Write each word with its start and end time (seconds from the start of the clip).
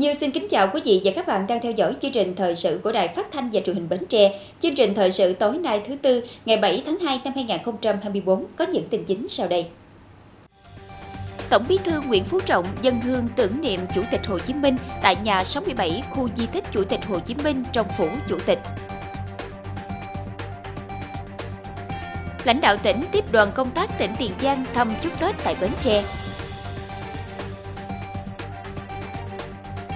Như 0.00 0.14
xin 0.14 0.30
kính 0.30 0.48
chào 0.48 0.68
quý 0.72 0.80
vị 0.84 1.00
và 1.04 1.10
các 1.14 1.26
bạn 1.26 1.46
đang 1.46 1.60
theo 1.60 1.72
dõi 1.72 1.94
chương 2.00 2.12
trình 2.12 2.34
thời 2.36 2.54
sự 2.54 2.80
của 2.84 2.92
Đài 2.92 3.08
Phát 3.08 3.32
thanh 3.32 3.50
và 3.52 3.60
Truyền 3.60 3.76
hình 3.76 3.88
Bến 3.88 4.06
Tre. 4.06 4.40
Chương 4.60 4.74
trình 4.74 4.94
thời 4.94 5.10
sự 5.10 5.32
tối 5.32 5.58
nay 5.58 5.80
thứ 5.86 5.96
tư, 6.02 6.24
ngày 6.46 6.56
7 6.56 6.82
tháng 6.86 6.98
2 6.98 7.20
năm 7.24 7.32
2024 7.36 8.46
có 8.56 8.66
những 8.66 8.88
tin 8.88 9.04
chính 9.04 9.28
sau 9.28 9.48
đây. 9.48 9.66
Tổng 11.50 11.64
Bí 11.68 11.78
thư 11.84 12.00
Nguyễn 12.00 12.24
Phú 12.24 12.40
Trọng 12.40 12.66
dân 12.82 13.00
hương 13.00 13.28
tưởng 13.36 13.60
niệm 13.60 13.80
Chủ 13.94 14.02
tịch 14.10 14.26
Hồ 14.26 14.38
Chí 14.38 14.54
Minh 14.54 14.76
tại 15.02 15.16
nhà 15.24 15.44
67 15.44 16.02
khu 16.10 16.28
di 16.36 16.46
tích 16.46 16.64
Chủ 16.72 16.84
tịch 16.84 17.04
Hồ 17.06 17.20
Chí 17.20 17.34
Minh 17.44 17.64
trong 17.72 17.86
phủ 17.98 18.08
Chủ 18.28 18.38
tịch. 18.46 18.58
Lãnh 22.44 22.60
đạo 22.60 22.76
tỉnh 22.76 23.02
tiếp 23.12 23.24
đoàn 23.32 23.50
công 23.54 23.70
tác 23.70 23.98
tỉnh 23.98 24.10
Tiền 24.18 24.32
Giang 24.40 24.64
thăm 24.74 24.92
chúc 25.02 25.20
Tết 25.20 25.34
tại 25.44 25.56
Bến 25.60 25.70
Tre. 25.82 26.04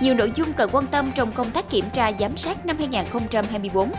Nhiều 0.04 0.14
nội 0.14 0.32
dung 0.34 0.52
cần 0.52 0.70
quan 0.72 0.86
tâm 0.86 1.12
trong 1.14 1.32
công 1.32 1.50
tác 1.50 1.70
kiểm 1.70 1.84
tra 1.92 2.12
giám 2.18 2.36
sát 2.36 2.66
năm 2.66 2.76
2024. 2.78 3.92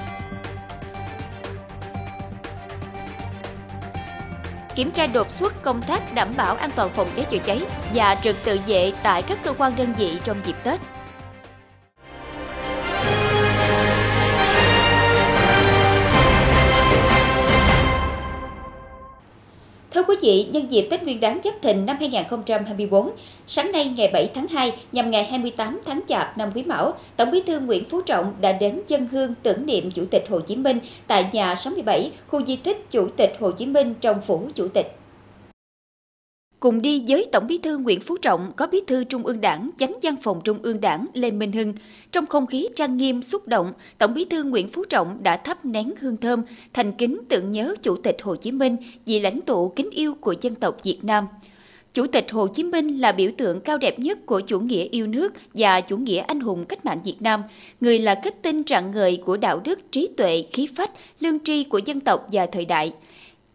Kiểm 4.75 4.91
tra 4.91 5.07
đột 5.07 5.31
xuất 5.31 5.61
công 5.61 5.81
tác 5.81 6.13
đảm 6.13 6.33
bảo 6.37 6.55
an 6.55 6.69
toàn 6.75 6.89
phòng 6.89 7.07
cháy 7.15 7.25
chữa 7.29 7.37
cháy 7.37 7.61
và 7.93 8.15
trực 8.15 8.35
tự 8.45 8.59
vệ 8.67 8.93
tại 9.03 9.21
các 9.21 9.43
cơ 9.43 9.53
quan 9.57 9.71
đơn 9.77 9.93
vị 9.97 10.17
trong 10.23 10.37
dịp 10.45 10.55
Tết. 10.63 10.94
Vị, 20.25 20.45
nhân 20.51 20.71
dịp 20.71 20.87
Tết 20.89 21.03
Nguyên 21.03 21.19
đán 21.19 21.39
Giáp 21.43 21.53
Thìn 21.61 21.85
năm 21.85 21.97
2024, 21.99 23.11
sáng 23.47 23.71
nay 23.71 23.93
ngày 23.97 24.09
7 24.13 24.29
tháng 24.33 24.47
2 24.47 24.71
nhằm 24.91 25.11
ngày 25.11 25.23
28 25.23 25.79
tháng 25.85 26.01
Chạp 26.07 26.37
năm 26.37 26.49
Quý 26.55 26.63
Mão, 26.63 26.93
Tổng 27.17 27.31
Bí 27.31 27.41
thư 27.45 27.59
Nguyễn 27.59 27.85
Phú 27.85 28.01
Trọng 28.01 28.33
đã 28.41 28.51
đến 28.51 28.81
dân 28.87 29.07
hương 29.07 29.33
tưởng 29.43 29.65
niệm 29.65 29.91
Chủ 29.91 30.05
tịch 30.05 30.25
Hồ 30.29 30.39
Chí 30.39 30.55
Minh 30.55 30.79
tại 31.07 31.29
nhà 31.31 31.55
67, 31.55 32.11
khu 32.27 32.45
di 32.45 32.55
tích 32.55 32.91
Chủ 32.91 33.07
tịch 33.17 33.33
Hồ 33.39 33.51
Chí 33.51 33.65
Minh 33.65 33.93
trong 34.01 34.21
phủ 34.21 34.41
Chủ 34.55 34.67
tịch. 34.67 35.04
Cùng 36.65 36.81
đi 36.81 37.03
với 37.07 37.25
Tổng 37.31 37.47
Bí 37.47 37.57
thư 37.57 37.77
Nguyễn 37.77 37.99
Phú 37.99 38.17
Trọng 38.17 38.51
có 38.55 38.67
Bí 38.67 38.81
thư 38.87 39.03
Trung 39.03 39.25
ương 39.25 39.41
Đảng, 39.41 39.69
Chánh 39.77 39.93
văn 40.01 40.15
phòng 40.21 40.41
Trung 40.43 40.59
ương 40.61 40.81
Đảng 40.81 41.05
Lê 41.13 41.31
Minh 41.31 41.51
Hưng. 41.51 41.73
Trong 42.11 42.25
không 42.25 42.47
khí 42.47 42.67
trang 42.75 42.97
nghiêm 42.97 43.21
xúc 43.21 43.47
động, 43.47 43.73
Tổng 43.97 44.13
Bí 44.13 44.25
thư 44.25 44.43
Nguyễn 44.43 44.67
Phú 44.67 44.83
Trọng 44.89 45.23
đã 45.23 45.37
thắp 45.37 45.65
nén 45.65 45.93
hương 45.99 46.17
thơm, 46.17 46.41
thành 46.73 46.91
kính 46.91 47.21
tưởng 47.29 47.51
nhớ 47.51 47.75
Chủ 47.81 47.95
tịch 47.95 48.17
Hồ 48.21 48.35
Chí 48.35 48.51
Minh, 48.51 48.77
vị 49.05 49.19
lãnh 49.19 49.41
tụ 49.41 49.69
kính 49.69 49.89
yêu 49.89 50.13
của 50.21 50.35
dân 50.41 50.55
tộc 50.55 50.77
Việt 50.83 50.99
Nam. 51.01 51.27
Chủ 51.93 52.07
tịch 52.07 52.31
Hồ 52.31 52.47
Chí 52.47 52.63
Minh 52.63 52.87
là 52.87 53.11
biểu 53.11 53.29
tượng 53.37 53.59
cao 53.59 53.77
đẹp 53.77 53.99
nhất 53.99 54.25
của 54.25 54.39
chủ 54.39 54.59
nghĩa 54.59 54.83
yêu 54.83 55.07
nước 55.07 55.33
và 55.53 55.81
chủ 55.81 55.97
nghĩa 55.97 56.19
anh 56.19 56.39
hùng 56.39 56.65
cách 56.65 56.85
mạng 56.85 56.99
Việt 57.03 57.17
Nam. 57.19 57.43
Người 57.81 57.99
là 57.99 58.15
kết 58.15 58.35
tinh 58.41 58.63
trạng 58.63 58.91
ngời 58.91 59.21
của 59.25 59.37
đạo 59.37 59.61
đức, 59.63 59.91
trí 59.91 60.07
tuệ, 60.17 60.45
khí 60.53 60.67
phách, 60.75 60.91
lương 61.19 61.39
tri 61.39 61.63
của 61.63 61.79
dân 61.85 61.99
tộc 61.99 62.27
và 62.31 62.45
thời 62.45 62.65
đại– 62.65 62.93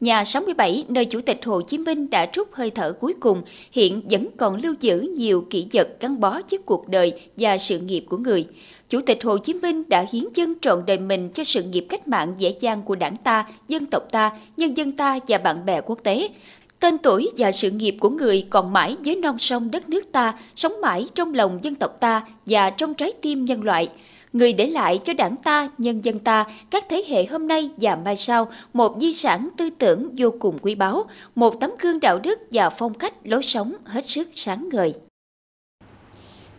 Nhà 0.00 0.24
67, 0.24 0.84
nơi 0.88 1.04
Chủ 1.04 1.20
tịch 1.20 1.44
Hồ 1.44 1.62
Chí 1.62 1.78
Minh 1.78 2.10
đã 2.10 2.26
trút 2.26 2.48
hơi 2.52 2.70
thở 2.70 2.92
cuối 2.92 3.14
cùng, 3.20 3.42
hiện 3.72 4.02
vẫn 4.10 4.26
còn 4.36 4.56
lưu 4.62 4.74
giữ 4.80 5.00
nhiều 5.00 5.46
kỷ 5.50 5.66
vật 5.72 5.88
gắn 6.00 6.20
bó 6.20 6.40
với 6.50 6.58
cuộc 6.66 6.88
đời 6.88 7.12
và 7.36 7.58
sự 7.58 7.78
nghiệp 7.78 8.04
của 8.08 8.16
người. 8.16 8.46
Chủ 8.88 9.00
tịch 9.00 9.24
Hồ 9.24 9.38
Chí 9.38 9.54
Minh 9.54 9.82
đã 9.88 10.06
hiến 10.12 10.24
dân 10.34 10.54
trọn 10.60 10.86
đời 10.86 10.98
mình 10.98 11.28
cho 11.28 11.44
sự 11.44 11.62
nghiệp 11.62 11.86
cách 11.88 12.08
mạng 12.08 12.34
dễ 12.38 12.54
dàng 12.60 12.82
của 12.82 12.94
đảng 12.94 13.16
ta, 13.16 13.46
dân 13.68 13.86
tộc 13.86 14.02
ta, 14.12 14.30
nhân 14.56 14.76
dân 14.76 14.92
ta 14.92 15.18
và 15.28 15.38
bạn 15.38 15.66
bè 15.66 15.80
quốc 15.80 15.98
tế. 16.02 16.28
Tên 16.80 16.98
tuổi 16.98 17.30
và 17.38 17.52
sự 17.52 17.70
nghiệp 17.70 17.96
của 18.00 18.10
người 18.10 18.46
còn 18.50 18.72
mãi 18.72 18.96
với 19.04 19.16
non 19.16 19.38
sông 19.38 19.70
đất 19.70 19.88
nước 19.88 20.12
ta, 20.12 20.34
sống 20.54 20.80
mãi 20.82 21.06
trong 21.14 21.34
lòng 21.34 21.58
dân 21.62 21.74
tộc 21.74 22.00
ta 22.00 22.22
và 22.46 22.70
trong 22.70 22.94
trái 22.94 23.12
tim 23.22 23.44
nhân 23.44 23.64
loại– 23.64 23.88
người 24.32 24.52
để 24.52 24.66
lại 24.66 24.98
cho 25.04 25.12
đảng 25.12 25.36
ta, 25.36 25.68
nhân 25.78 26.04
dân 26.04 26.18
ta, 26.18 26.44
các 26.70 26.84
thế 26.88 27.02
hệ 27.08 27.24
hôm 27.24 27.48
nay 27.48 27.70
và 27.76 27.96
mai 27.96 28.16
sau 28.16 28.48
một 28.72 28.96
di 29.00 29.12
sản 29.12 29.48
tư 29.56 29.70
tưởng 29.78 30.14
vô 30.18 30.30
cùng 30.38 30.58
quý 30.62 30.74
báu, 30.74 31.04
một 31.34 31.60
tấm 31.60 31.70
gương 31.80 32.00
đạo 32.00 32.18
đức 32.22 32.38
và 32.50 32.70
phong 32.70 32.94
cách 32.94 33.14
lối 33.24 33.42
sống 33.42 33.72
hết 33.84 34.04
sức 34.04 34.28
sáng 34.34 34.68
ngời. 34.72 34.94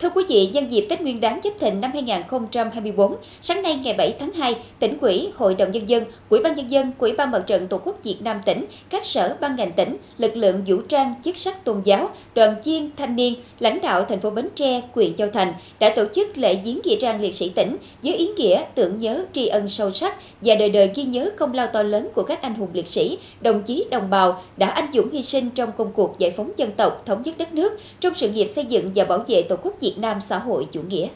Thưa 0.02 0.10
quý 0.14 0.24
vị, 0.28 0.50
nhân 0.52 0.70
dịp 0.70 0.86
Tết 0.88 1.00
Nguyên 1.00 1.20
đán 1.20 1.40
Giáp 1.44 1.52
Thìn 1.60 1.80
năm 1.80 1.90
2024, 1.92 3.16
sáng 3.40 3.62
nay 3.62 3.80
ngày 3.84 3.94
7 3.94 4.14
tháng 4.18 4.32
2, 4.32 4.56
tỉnh 4.78 4.98
ủy, 5.00 5.28
Hội 5.36 5.54
đồng 5.54 5.72
Nhân 5.72 5.88
dân, 5.88 6.04
Quỹ 6.28 6.40
ban 6.44 6.54
Nhân 6.54 6.70
dân, 6.70 6.92
Quỹ 6.98 7.12
ban 7.12 7.30
Mặt 7.30 7.42
trận 7.46 7.68
Tổ 7.68 7.80
quốc 7.84 7.98
Việt 8.02 8.16
Nam 8.20 8.40
tỉnh, 8.46 8.64
các 8.90 9.06
sở 9.06 9.36
ban 9.40 9.56
ngành 9.56 9.72
tỉnh, 9.72 9.96
lực 10.18 10.36
lượng 10.36 10.62
vũ 10.66 10.76
trang, 10.88 11.14
chức 11.24 11.36
sắc 11.36 11.64
tôn 11.64 11.80
giáo, 11.84 12.10
đoàn 12.34 12.54
viên, 12.64 12.90
thanh 12.96 13.16
niên, 13.16 13.34
lãnh 13.60 13.80
đạo 13.80 14.04
thành 14.08 14.20
phố 14.20 14.30
Bến 14.30 14.48
Tre, 14.54 14.82
huyện 14.94 15.14
Châu 15.16 15.28
Thành 15.28 15.54
đã 15.80 15.92
tổ 15.96 16.04
chức 16.14 16.38
lễ 16.38 16.54
viếng 16.64 16.80
nghĩa 16.84 16.96
trang 16.96 17.20
liệt 17.20 17.34
sĩ 17.34 17.48
tỉnh 17.48 17.76
với 18.02 18.14
ý 18.14 18.28
nghĩa 18.36 18.64
tưởng 18.74 18.98
nhớ 18.98 19.24
tri 19.32 19.46
ân 19.46 19.68
sâu 19.68 19.92
sắc 19.92 20.16
và 20.40 20.54
đời 20.54 20.68
đời 20.68 20.90
ghi 20.94 21.02
nhớ 21.02 21.30
công 21.38 21.54
lao 21.54 21.66
to 21.66 21.82
lớn 21.82 22.08
của 22.14 22.22
các 22.22 22.42
anh 22.42 22.54
hùng 22.54 22.70
liệt 22.72 22.88
sĩ, 22.88 23.18
đồng 23.40 23.62
chí 23.62 23.84
đồng 23.90 24.10
bào 24.10 24.42
đã 24.56 24.66
anh 24.66 24.90
dũng 24.92 25.10
hy 25.12 25.22
sinh 25.22 25.50
trong 25.50 25.72
công 25.76 25.92
cuộc 25.92 26.18
giải 26.18 26.30
phóng 26.30 26.52
dân 26.56 26.70
tộc, 26.70 27.02
thống 27.06 27.22
nhất 27.22 27.38
đất 27.38 27.54
nước, 27.54 27.80
trong 28.00 28.14
sự 28.14 28.28
nghiệp 28.28 28.46
xây 28.46 28.64
dựng 28.64 28.90
và 28.94 29.04
bảo 29.04 29.24
vệ 29.26 29.42
Tổ 29.42 29.56
quốc 29.62 29.74
Việt 29.80 29.91
Việt 29.92 30.00
Nam 30.00 30.20
xã 30.20 30.38
hội 30.38 30.66
chủ 30.72 30.82
nghĩa. 30.82 31.08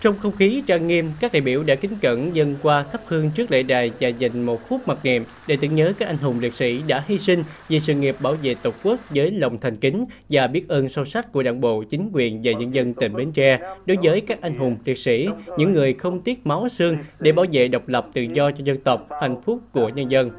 Trong 0.00 0.14
không 0.18 0.32
khí 0.32 0.62
trang 0.66 0.86
nghiêm, 0.86 1.12
các 1.20 1.32
đại 1.32 1.40
biểu 1.40 1.62
đã 1.62 1.74
kính 1.74 1.90
cẩn 2.02 2.34
dân 2.34 2.56
qua 2.62 2.82
thắp 2.82 3.00
hương 3.06 3.30
trước 3.34 3.50
lễ 3.50 3.62
đài 3.62 3.90
và 4.00 4.08
dành 4.08 4.46
một 4.46 4.68
phút 4.68 4.88
mặc 4.88 4.98
niệm 5.02 5.24
để 5.46 5.56
tưởng 5.60 5.74
nhớ 5.74 5.92
các 5.98 6.08
anh 6.08 6.16
hùng 6.16 6.40
liệt 6.40 6.54
sĩ 6.54 6.80
đã 6.86 7.04
hy 7.06 7.18
sinh 7.18 7.44
vì 7.68 7.80
sự 7.80 7.94
nghiệp 7.94 8.16
bảo 8.20 8.34
vệ 8.42 8.54
Tổ 8.54 8.70
quốc 8.82 9.00
với 9.10 9.30
lòng 9.30 9.58
thành 9.58 9.76
kính 9.76 10.04
và 10.28 10.46
biết 10.46 10.68
ơn 10.68 10.88
sâu 10.88 11.04
sắc 11.04 11.32
của 11.32 11.42
Đảng 11.42 11.60
bộ, 11.60 11.82
chính 11.90 12.10
quyền 12.12 12.40
và 12.44 12.52
nhân 12.52 12.74
dân 12.74 12.94
tỉnh 12.94 13.12
Bến 13.12 13.32
Tre 13.32 13.58
đối 13.86 13.96
với 14.02 14.20
các 14.20 14.40
anh 14.42 14.58
hùng 14.58 14.76
liệt 14.84 14.98
sĩ, 14.98 15.28
những 15.58 15.72
người 15.72 15.94
không 15.94 16.20
tiếc 16.20 16.46
máu 16.46 16.68
xương 16.68 16.96
để 17.20 17.32
bảo 17.32 17.46
vệ 17.52 17.68
độc 17.68 17.88
lập 17.88 18.06
tự 18.12 18.22
do 18.22 18.50
cho 18.50 18.64
dân 18.64 18.80
tộc, 18.80 19.08
hạnh 19.20 19.42
phúc 19.42 19.60
của 19.72 19.88
nhân 19.88 20.10
dân. 20.10 20.30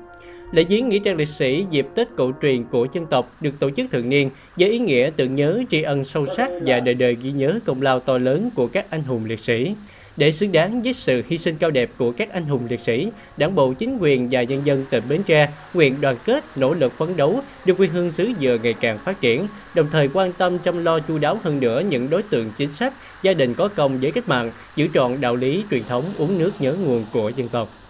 Lễ 0.52 0.64
viếng 0.64 0.90
nghĩa 0.90 1.00
trang 1.00 1.18
liệt 1.18 1.28
sĩ 1.28 1.66
dịp 1.70 1.88
Tết 1.96 2.08
cổ 2.16 2.32
truyền 2.42 2.64
của 2.64 2.88
dân 2.94 3.06
tộc 3.06 3.36
được 3.42 3.52
tổ 3.60 3.70
chức 3.78 3.92
thường 3.92 4.10
niên 4.10 4.30
với 4.58 4.70
ý 4.70 4.80
nghĩa 4.80 5.12
tưởng 5.16 5.34
nhớ 5.34 5.64
tri 5.70 5.82
ân 5.82 6.06
sâu 6.06 6.26
sắc 6.38 6.52
và 6.66 6.80
đời 6.80 6.94
đời 6.94 7.18
ghi 7.24 7.32
nhớ 7.32 7.60
công 7.66 7.82
lao 7.82 8.00
to 8.00 8.18
lớn 8.18 8.50
của 8.56 8.68
các 8.68 8.86
anh 8.90 9.04
hùng 9.04 9.26
liệt 9.26 9.40
sĩ. 9.40 9.74
Để 10.18 10.32
xứng 10.32 10.52
đáng 10.52 10.82
với 10.82 10.94
sự 10.94 11.24
hy 11.28 11.38
sinh 11.38 11.56
cao 11.56 11.70
đẹp 11.70 11.90
của 11.98 12.12
các 12.12 12.34
anh 12.34 12.46
hùng 12.46 12.62
liệt 12.70 12.80
sĩ, 12.80 13.08
Đảng 13.38 13.56
bộ 13.56 13.74
chính 13.74 13.98
quyền 13.98 14.28
và 14.32 14.44
nhân 14.44 14.62
dân 14.66 14.86
tỉnh 14.90 15.04
Bến 15.10 15.24
Tre 15.24 15.50
nguyện 15.74 15.96
đoàn 16.02 16.16
kết 16.26 16.44
nỗ 16.56 16.74
lực 16.74 16.94
phấn 16.98 17.18
đấu 17.18 17.42
đưa 17.66 17.74
quê 17.74 17.88
hương 17.88 18.12
xứ 18.12 18.32
dừa 18.42 18.58
ngày 18.64 18.74
càng 18.74 18.98
phát 18.98 19.22
triển, 19.22 19.48
đồng 19.76 19.88
thời 19.92 20.10
quan 20.14 20.32
tâm 20.34 20.58
chăm 20.58 20.86
lo 20.86 21.00
chu 21.00 21.18
đáo 21.18 21.40
hơn 21.44 21.60
nữa 21.60 21.84
những 21.90 22.10
đối 22.10 22.24
tượng 22.24 22.52
chính 22.58 22.72
sách, 22.72 22.94
gia 23.24 23.34
đình 23.34 23.54
có 23.54 23.68
công 23.68 24.00
với 24.00 24.12
cách 24.12 24.30
mạng, 24.30 24.52
giữ 24.76 24.88
trọn 24.94 25.22
đạo 25.22 25.36
lý 25.36 25.64
truyền 25.72 25.84
thống 25.90 26.04
uống 26.18 26.40
nước 26.40 26.52
nhớ 26.60 26.76
nguồn 26.86 27.06
của 27.14 27.32
dân 27.36 27.48
tộc. 27.48 27.81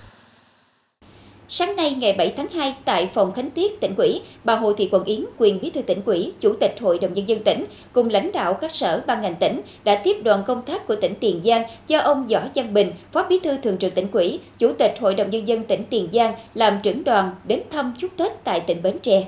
Sáng 1.54 1.76
nay 1.76 1.94
ngày 1.94 2.14
7 2.14 2.34
tháng 2.38 2.48
2 2.50 2.76
tại 2.86 3.10
phòng 3.14 3.34
Khánh 3.34 3.50
Tiết 3.50 3.80
tỉnh 3.80 3.96
ủy, 3.98 4.22
bà 4.44 4.56
Hồ 4.56 4.74
Thị 4.74 4.90
Quận 4.92 5.04
Yến, 5.04 5.26
quyền 5.38 5.62
bí 5.62 5.70
thư 5.70 5.82
tỉnh 5.82 6.02
ủy, 6.06 6.34
chủ 6.40 6.54
tịch 6.54 6.76
Hội 6.82 7.00
đồng 7.00 7.14
nhân 7.14 7.30
dân 7.30 7.44
tỉnh 7.44 7.66
cùng 7.94 8.10
lãnh 8.10 8.32
đạo 8.32 8.54
các 8.54 8.72
sở 8.72 9.02
ban 9.08 9.22
ngành 9.22 9.36
tỉnh 9.36 9.62
đã 9.84 9.96
tiếp 9.96 10.18
đoàn 10.24 10.44
công 10.48 10.62
tác 10.62 10.88
của 10.88 10.96
tỉnh 10.96 11.14
Tiền 11.20 11.42
Giang 11.44 11.64
do 11.88 12.00
ông 12.00 12.28
Võ 12.28 12.40
Văn 12.56 12.74
Bình, 12.74 12.92
phó 13.12 13.24
bí 13.30 13.40
thư 13.40 13.58
thường 13.58 13.78
trực 13.78 13.96
tỉnh 13.96 14.08
ủy, 14.12 14.40
chủ 14.58 14.72
tịch 14.74 14.94
Hội 15.00 15.16
đồng 15.16 15.30
nhân 15.30 15.48
dân 15.48 15.64
tỉnh 15.64 15.84
Tiền 15.90 16.10
Giang 16.12 16.34
làm 16.54 16.80
trưởng 16.84 17.04
đoàn 17.04 17.36
đến 17.44 17.62
thăm 17.70 17.94
chúc 17.98 18.12
Tết 18.18 18.44
tại 18.44 18.60
tỉnh 18.60 18.82
Bến 18.84 19.00
Tre. 19.00 19.24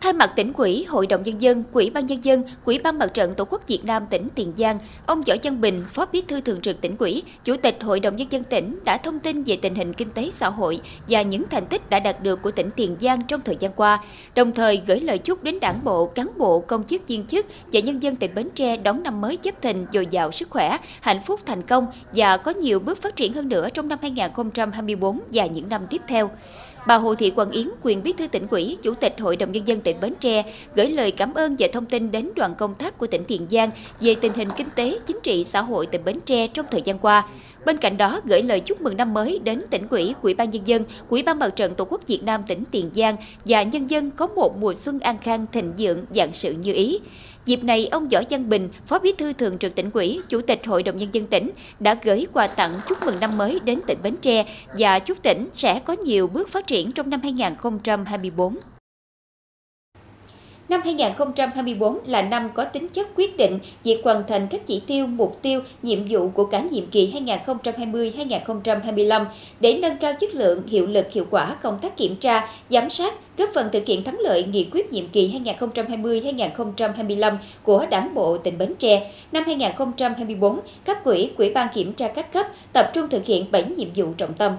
Thay 0.00 0.12
mặt 0.12 0.32
tỉnh 0.36 0.52
ủy, 0.52 0.84
Hội 0.88 1.06
đồng 1.06 1.22
Nhân 1.22 1.40
dân, 1.40 1.64
Quỹ 1.72 1.90
ban 1.90 2.06
Nhân 2.06 2.24
dân, 2.24 2.42
Quỹ 2.64 2.78
ban 2.78 2.98
Mặt 2.98 3.14
trận 3.14 3.34
Tổ 3.34 3.44
quốc 3.44 3.68
Việt 3.68 3.84
Nam 3.84 4.06
tỉnh 4.10 4.28
Tiền 4.34 4.52
Giang, 4.56 4.78
ông 5.06 5.22
Võ 5.22 5.34
Văn 5.42 5.60
Bình, 5.60 5.84
Phó 5.92 6.06
Bí 6.12 6.22
thư 6.28 6.40
Thường 6.40 6.60
trực 6.60 6.80
tỉnh 6.80 6.96
ủy, 6.98 7.22
Chủ 7.44 7.56
tịch 7.56 7.76
Hội 7.82 8.00
đồng 8.00 8.16
Nhân 8.16 8.28
dân 8.30 8.44
tỉnh 8.44 8.78
đã 8.84 8.96
thông 8.96 9.18
tin 9.18 9.42
về 9.42 9.56
tình 9.62 9.74
hình 9.74 9.94
kinh 9.94 10.10
tế 10.10 10.30
xã 10.30 10.48
hội 10.48 10.80
và 11.08 11.22
những 11.22 11.42
thành 11.50 11.66
tích 11.66 11.90
đã 11.90 12.00
đạt 12.00 12.22
được 12.22 12.42
của 12.42 12.50
tỉnh 12.50 12.70
Tiền 12.76 12.96
Giang 13.00 13.22
trong 13.28 13.40
thời 13.40 13.56
gian 13.60 13.72
qua, 13.76 14.04
đồng 14.34 14.52
thời 14.52 14.82
gửi 14.86 15.00
lời 15.00 15.18
chúc 15.18 15.42
đến 15.42 15.60
đảng 15.60 15.84
bộ, 15.84 16.06
cán 16.06 16.28
bộ, 16.36 16.60
công 16.60 16.84
chức 16.84 17.08
viên 17.08 17.26
chức 17.26 17.46
và 17.72 17.80
nhân 17.80 18.02
dân 18.02 18.16
tỉnh 18.16 18.34
Bến 18.34 18.48
Tre 18.54 18.76
đón 18.76 19.02
năm 19.02 19.20
mới 19.20 19.36
chấp 19.36 19.62
thình 19.62 19.86
dồi 19.92 20.06
dào 20.10 20.32
sức 20.32 20.50
khỏe, 20.50 20.78
hạnh 21.00 21.20
phúc 21.26 21.40
thành 21.46 21.62
công 21.62 21.86
và 22.14 22.36
có 22.36 22.50
nhiều 22.50 22.78
bước 22.78 23.02
phát 23.02 23.16
triển 23.16 23.32
hơn 23.32 23.48
nữa 23.48 23.68
trong 23.74 23.88
năm 23.88 23.98
2024 24.02 25.20
và 25.32 25.46
những 25.46 25.68
năm 25.68 25.82
tiếp 25.90 26.02
theo. 26.08 26.30
Bà 26.88 26.96
Hồ 26.96 27.14
Thị 27.14 27.30
Quang 27.30 27.50
Yến, 27.50 27.68
quyền 27.82 28.02
bí 28.02 28.12
thư 28.12 28.26
tỉnh 28.26 28.46
ủy, 28.50 28.78
chủ 28.82 28.94
tịch 28.94 29.20
Hội 29.20 29.36
đồng 29.36 29.52
nhân 29.52 29.66
dân 29.66 29.80
tỉnh 29.80 29.96
Bến 30.00 30.14
Tre 30.20 30.42
gửi 30.74 30.86
lời 30.90 31.10
cảm 31.10 31.34
ơn 31.34 31.56
và 31.58 31.68
thông 31.72 31.86
tin 31.86 32.10
đến 32.10 32.30
đoàn 32.36 32.54
công 32.58 32.74
tác 32.74 32.98
của 32.98 33.06
tỉnh 33.06 33.24
Tiền 33.24 33.46
Giang 33.50 33.70
về 34.00 34.14
tình 34.14 34.32
hình 34.32 34.48
kinh 34.56 34.66
tế, 34.74 34.98
chính 35.06 35.18
trị, 35.22 35.44
xã 35.44 35.62
hội 35.62 35.86
tỉnh 35.86 36.04
Bến 36.04 36.18
Tre 36.24 36.46
trong 36.46 36.66
thời 36.70 36.82
gian 36.82 36.98
qua. 36.98 37.26
Bên 37.66 37.76
cạnh 37.76 37.96
đó, 37.96 38.20
gửi 38.24 38.42
lời 38.42 38.60
chúc 38.60 38.80
mừng 38.80 38.96
năm 38.96 39.14
mới 39.14 39.38
đến 39.44 39.62
tỉnh 39.70 39.86
ủy, 39.90 40.14
Quỹ 40.22 40.34
ban 40.34 40.50
nhân 40.50 40.66
dân, 40.66 40.84
Quỹ 41.08 41.22
ban 41.22 41.38
Mặt 41.38 41.56
trận 41.56 41.74
Tổ 41.74 41.84
quốc 41.84 42.06
Việt 42.06 42.22
Nam 42.22 42.42
tỉnh 42.48 42.64
Tiền 42.70 42.90
Giang 42.94 43.16
và 43.44 43.62
nhân 43.62 43.90
dân 43.90 44.10
có 44.10 44.26
một 44.26 44.56
mùa 44.60 44.74
xuân 44.74 45.00
an 45.00 45.16
khang 45.18 45.46
thịnh 45.52 45.72
vượng, 45.78 46.04
dạng 46.14 46.32
sự 46.32 46.52
như 46.52 46.72
ý. 46.72 46.98
Dịp 47.48 47.64
này, 47.64 47.86
ông 47.86 48.08
Võ 48.08 48.20
Văn 48.30 48.48
Bình, 48.48 48.68
Phó 48.86 48.98
Bí 48.98 49.12
thư 49.18 49.32
Thường 49.32 49.58
trực 49.58 49.74
tỉnh 49.74 49.90
ủy, 49.94 50.20
Chủ 50.28 50.40
tịch 50.40 50.66
Hội 50.66 50.82
đồng 50.82 50.98
Nhân 50.98 51.08
dân 51.12 51.26
tỉnh 51.26 51.50
đã 51.80 51.96
gửi 52.02 52.26
quà 52.32 52.46
tặng 52.46 52.70
chúc 52.88 52.98
mừng 53.06 53.20
năm 53.20 53.38
mới 53.38 53.60
đến 53.64 53.80
tỉnh 53.86 53.98
Bến 54.02 54.16
Tre 54.20 54.44
và 54.78 54.98
chúc 54.98 55.22
tỉnh 55.22 55.46
sẽ 55.54 55.78
có 55.78 55.92
nhiều 55.92 56.26
bước 56.26 56.48
phát 56.48 56.66
triển 56.66 56.92
trong 56.92 57.10
năm 57.10 57.20
2024. 57.22 58.56
Năm 60.68 60.80
2024 60.84 61.98
là 62.06 62.22
năm 62.22 62.50
có 62.54 62.64
tính 62.64 62.88
chất 62.88 63.08
quyết 63.16 63.36
định 63.36 63.58
việc 63.84 64.00
hoàn 64.04 64.22
thành 64.28 64.46
các 64.50 64.66
chỉ 64.66 64.82
tiêu, 64.86 65.06
mục 65.06 65.42
tiêu, 65.42 65.60
nhiệm 65.82 65.98
vụ 66.08 66.28
của 66.28 66.44
cả 66.44 66.60
nhiệm 66.60 66.86
kỳ 66.86 67.12
2020-2025 67.46 69.24
để 69.60 69.78
nâng 69.82 69.96
cao 69.96 70.12
chất 70.20 70.34
lượng, 70.34 70.66
hiệu 70.66 70.86
lực, 70.86 71.12
hiệu 71.12 71.26
quả 71.30 71.54
công 71.62 71.78
tác 71.82 71.96
kiểm 71.96 72.16
tra, 72.16 72.48
giám 72.70 72.90
sát, 72.90 73.14
góp 73.38 73.50
phần 73.54 73.68
thực 73.72 73.86
hiện 73.86 74.04
thắng 74.04 74.18
lợi 74.20 74.42
nghị 74.42 74.68
quyết 74.72 74.92
nhiệm 74.92 75.08
kỳ 75.08 75.40
2020-2025 75.44 77.36
của 77.62 77.86
Đảng 77.90 78.14
bộ 78.14 78.38
tỉnh 78.38 78.58
Bến 78.58 78.74
Tre. 78.78 79.12
Năm 79.32 79.44
2024, 79.46 80.58
cấp 80.84 80.96
quỹ, 81.04 81.30
quỹ 81.36 81.50
ban 81.50 81.68
kiểm 81.74 81.92
tra 81.92 82.08
các 82.08 82.32
cấp 82.32 82.46
tập 82.72 82.90
trung 82.94 83.08
thực 83.08 83.24
hiện 83.24 83.46
7 83.50 83.64
nhiệm 83.76 83.88
vụ 83.94 84.06
trọng 84.16 84.34
tâm. 84.34 84.52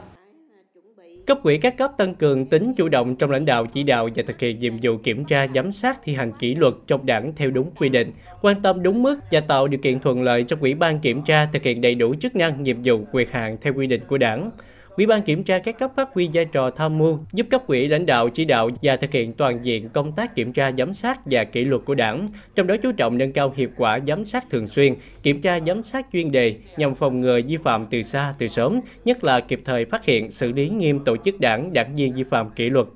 Cấp 1.30 1.40
quỹ 1.44 1.58
các 1.58 1.78
cấp 1.78 1.92
tăng 1.98 2.16
cường 2.16 2.46
tính 2.46 2.74
chủ 2.78 2.90
động 2.90 3.16
trong 3.16 3.32
lãnh 3.32 3.46
đạo 3.46 3.66
chỉ 3.66 3.84
đạo 3.84 4.10
và 4.16 4.24
thực 4.28 4.40
hiện 4.40 4.60
nhiệm 4.60 4.74
vụ 4.82 4.98
kiểm 4.98 5.26
tra 5.26 5.48
giám 5.56 5.72
sát 5.72 6.00
thi 6.04 6.14
hành 6.14 6.32
kỷ 6.40 6.56
luật 6.56 6.74
trong 6.88 7.06
đảng 7.06 7.34
theo 7.36 7.52
đúng 7.52 7.72
quy 7.72 7.90
định, 7.90 8.12
quan 8.42 8.62
tâm 8.62 8.84
đúng 8.84 9.04
mức 9.04 9.20
và 9.32 9.40
tạo 9.40 9.68
điều 9.68 9.80
kiện 9.80 10.00
thuận 10.00 10.24
lợi 10.24 10.44
cho 10.48 10.56
quỹ 10.56 10.74
ban 10.74 11.00
kiểm 11.00 11.22
tra 11.22 11.46
thực 11.54 11.64
hiện 11.64 11.82
đầy 11.82 11.96
đủ 11.96 12.16
chức 12.16 12.36
năng 12.36 12.64
nhiệm 12.64 12.78
vụ 12.84 13.06
quyền 13.12 13.28
hạn 13.32 13.58
theo 13.62 13.74
quy 13.74 13.88
định 13.88 14.02
của 14.08 14.18
đảng. 14.18 14.52
Ủy 15.00 15.06
ban 15.06 15.22
kiểm 15.22 15.44
tra 15.44 15.60
các 15.60 15.80
cấp 15.80 15.92
phát 15.96 16.10
huy 16.14 16.30
vai 16.34 16.46
trò 16.46 16.70
tham 16.70 16.98
mưu, 16.98 17.20
giúp 17.34 17.48
cấp 17.50 17.64
quỹ 17.68 17.88
lãnh 17.88 18.06
đạo 18.06 18.30
chỉ 18.30 18.46
đạo 18.46 18.70
và 18.82 18.96
thực 18.96 19.12
hiện 19.12 19.34
toàn 19.34 19.60
diện 19.66 19.90
công 19.90 20.12
tác 20.12 20.36
kiểm 20.36 20.54
tra 20.54 20.72
giám 20.78 20.94
sát 20.94 21.20
và 21.26 21.44
kỷ 21.44 21.66
luật 21.66 21.82
của 21.86 21.96
Đảng, 21.96 22.30
trong 22.56 22.68
đó 22.68 22.76
chú 22.84 22.92
trọng 22.92 23.18
nâng 23.18 23.32
cao 23.32 23.54
hiệu 23.56 23.70
quả 23.78 24.00
giám 24.08 24.26
sát 24.26 24.50
thường 24.50 24.68
xuyên, 24.68 24.96
kiểm 25.24 25.42
tra 25.42 25.60
giám 25.68 25.84
sát 25.84 26.06
chuyên 26.14 26.32
đề 26.32 26.56
nhằm 26.78 26.96
phòng 26.96 27.22
ngừa 27.22 27.40
vi 27.48 27.58
phạm 27.64 27.86
từ 27.90 28.02
xa 28.02 28.34
từ 28.40 28.48
sớm, 28.48 28.80
nhất 29.06 29.24
là 29.24 29.40
kịp 29.40 29.62
thời 29.66 29.86
phát 29.86 30.06
hiện 30.06 30.32
xử 30.32 30.52
lý 30.52 30.70
nghiêm 30.70 31.04
tổ 31.04 31.18
chức 31.18 31.40
đảng, 31.40 31.74
đảng 31.74 31.96
viên 31.96 32.14
vi 32.14 32.24
phạm 32.24 32.50
kỷ 32.50 32.70
luật. 32.70 32.88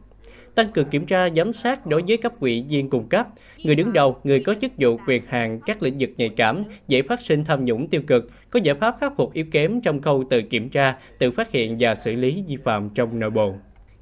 Tăng 0.56 0.72
cường 0.72 0.90
kiểm 0.90 1.06
tra 1.06 1.30
giám 1.30 1.54
sát 1.54 1.86
đối 1.86 2.02
với 2.08 2.18
cấp 2.18 2.34
quỹ 2.40 2.64
viên 2.70 2.90
cung 2.90 3.10
cấp, 3.10 3.28
người 3.64 3.76
đứng 3.76 3.94
đầu, 3.94 4.18
người 4.24 4.40
có 4.40 4.56
chức 4.62 4.72
vụ 4.78 4.98
quyền 5.08 5.22
hạn 5.28 5.60
các 5.66 5.84
lĩnh 5.84 5.98
vực 6.00 6.10
nhạy 6.18 6.30
cảm, 6.30 6.64
dễ 6.88 7.02
phát 7.02 7.22
sinh 7.22 7.44
tham 7.44 7.66
nhũng 7.66 7.88
tiêu 7.88 8.02
cực, 8.08 8.30
có 8.54 8.60
giải 8.64 8.76
pháp 8.76 8.96
khắc 9.00 9.14
phục 9.18 9.34
yếu 9.34 9.46
kém 9.52 9.82
trong 9.82 10.02
khâu 10.02 10.24
tự 10.30 10.42
kiểm 10.42 10.70
tra, 10.70 10.96
tự 11.18 11.32
phát 11.32 11.52
hiện 11.52 11.76
và 11.80 11.96
xử 11.96 12.12
lý 12.12 12.44
vi 12.48 12.58
phạm 12.64 12.90
trong 12.90 13.20
nội 13.20 13.30
bộ. 13.30 13.54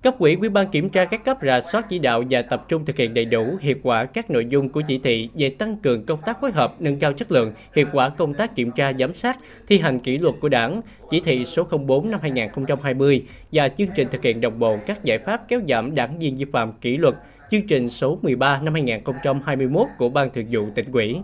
Cấp 0.03 0.15
quỹ 0.19 0.35
Ủy 0.35 0.49
ban 0.49 0.67
kiểm 0.67 0.89
tra 0.89 1.05
các 1.05 1.25
cấp 1.25 1.37
rà 1.41 1.61
soát 1.61 1.85
chỉ 1.89 1.99
đạo 1.99 2.23
và 2.29 2.41
tập 2.41 2.65
trung 2.67 2.85
thực 2.85 2.97
hiện 2.97 3.13
đầy 3.13 3.25
đủ 3.25 3.57
hiệu 3.59 3.75
quả 3.83 4.05
các 4.05 4.31
nội 4.31 4.45
dung 4.49 4.69
của 4.69 4.81
chỉ 4.81 4.99
thị 5.03 5.29
về 5.33 5.49
tăng 5.49 5.77
cường 5.77 6.05
công 6.05 6.19
tác 6.25 6.41
phối 6.41 6.51
hợp, 6.51 6.81
nâng 6.81 6.99
cao 6.99 7.13
chất 7.13 7.31
lượng, 7.31 7.53
hiệu 7.75 7.85
quả 7.93 8.09
công 8.09 8.33
tác 8.33 8.55
kiểm 8.55 8.71
tra 8.71 8.93
giám 8.99 9.13
sát, 9.13 9.37
thi 9.67 9.79
hành 9.79 9.99
kỷ 9.99 10.17
luật 10.17 10.35
của 10.39 10.49
Đảng, 10.49 10.81
chỉ 11.09 11.21
thị 11.25 11.45
số 11.45 11.63
04 11.63 12.11
năm 12.11 12.19
2020 12.21 13.25
và 13.51 13.69
chương 13.69 13.89
trình 13.95 14.07
thực 14.11 14.23
hiện 14.23 14.41
đồng 14.41 14.59
bộ 14.59 14.77
các 14.85 15.03
giải 15.03 15.19
pháp 15.19 15.47
kéo 15.47 15.61
giảm 15.67 15.95
đảng 15.95 16.19
viên 16.19 16.37
vi 16.37 16.45
phạm 16.53 16.73
kỷ 16.81 16.97
luật, 16.97 17.15
chương 17.51 17.67
trình 17.67 17.89
số 17.89 18.19
13 18.21 18.59
năm 18.61 18.73
2021 18.73 19.87
của 19.97 20.09
Ban 20.09 20.29
Thường 20.29 20.45
vụ 20.51 20.67
tỉnh 20.75 20.91
ủy. 20.91 21.17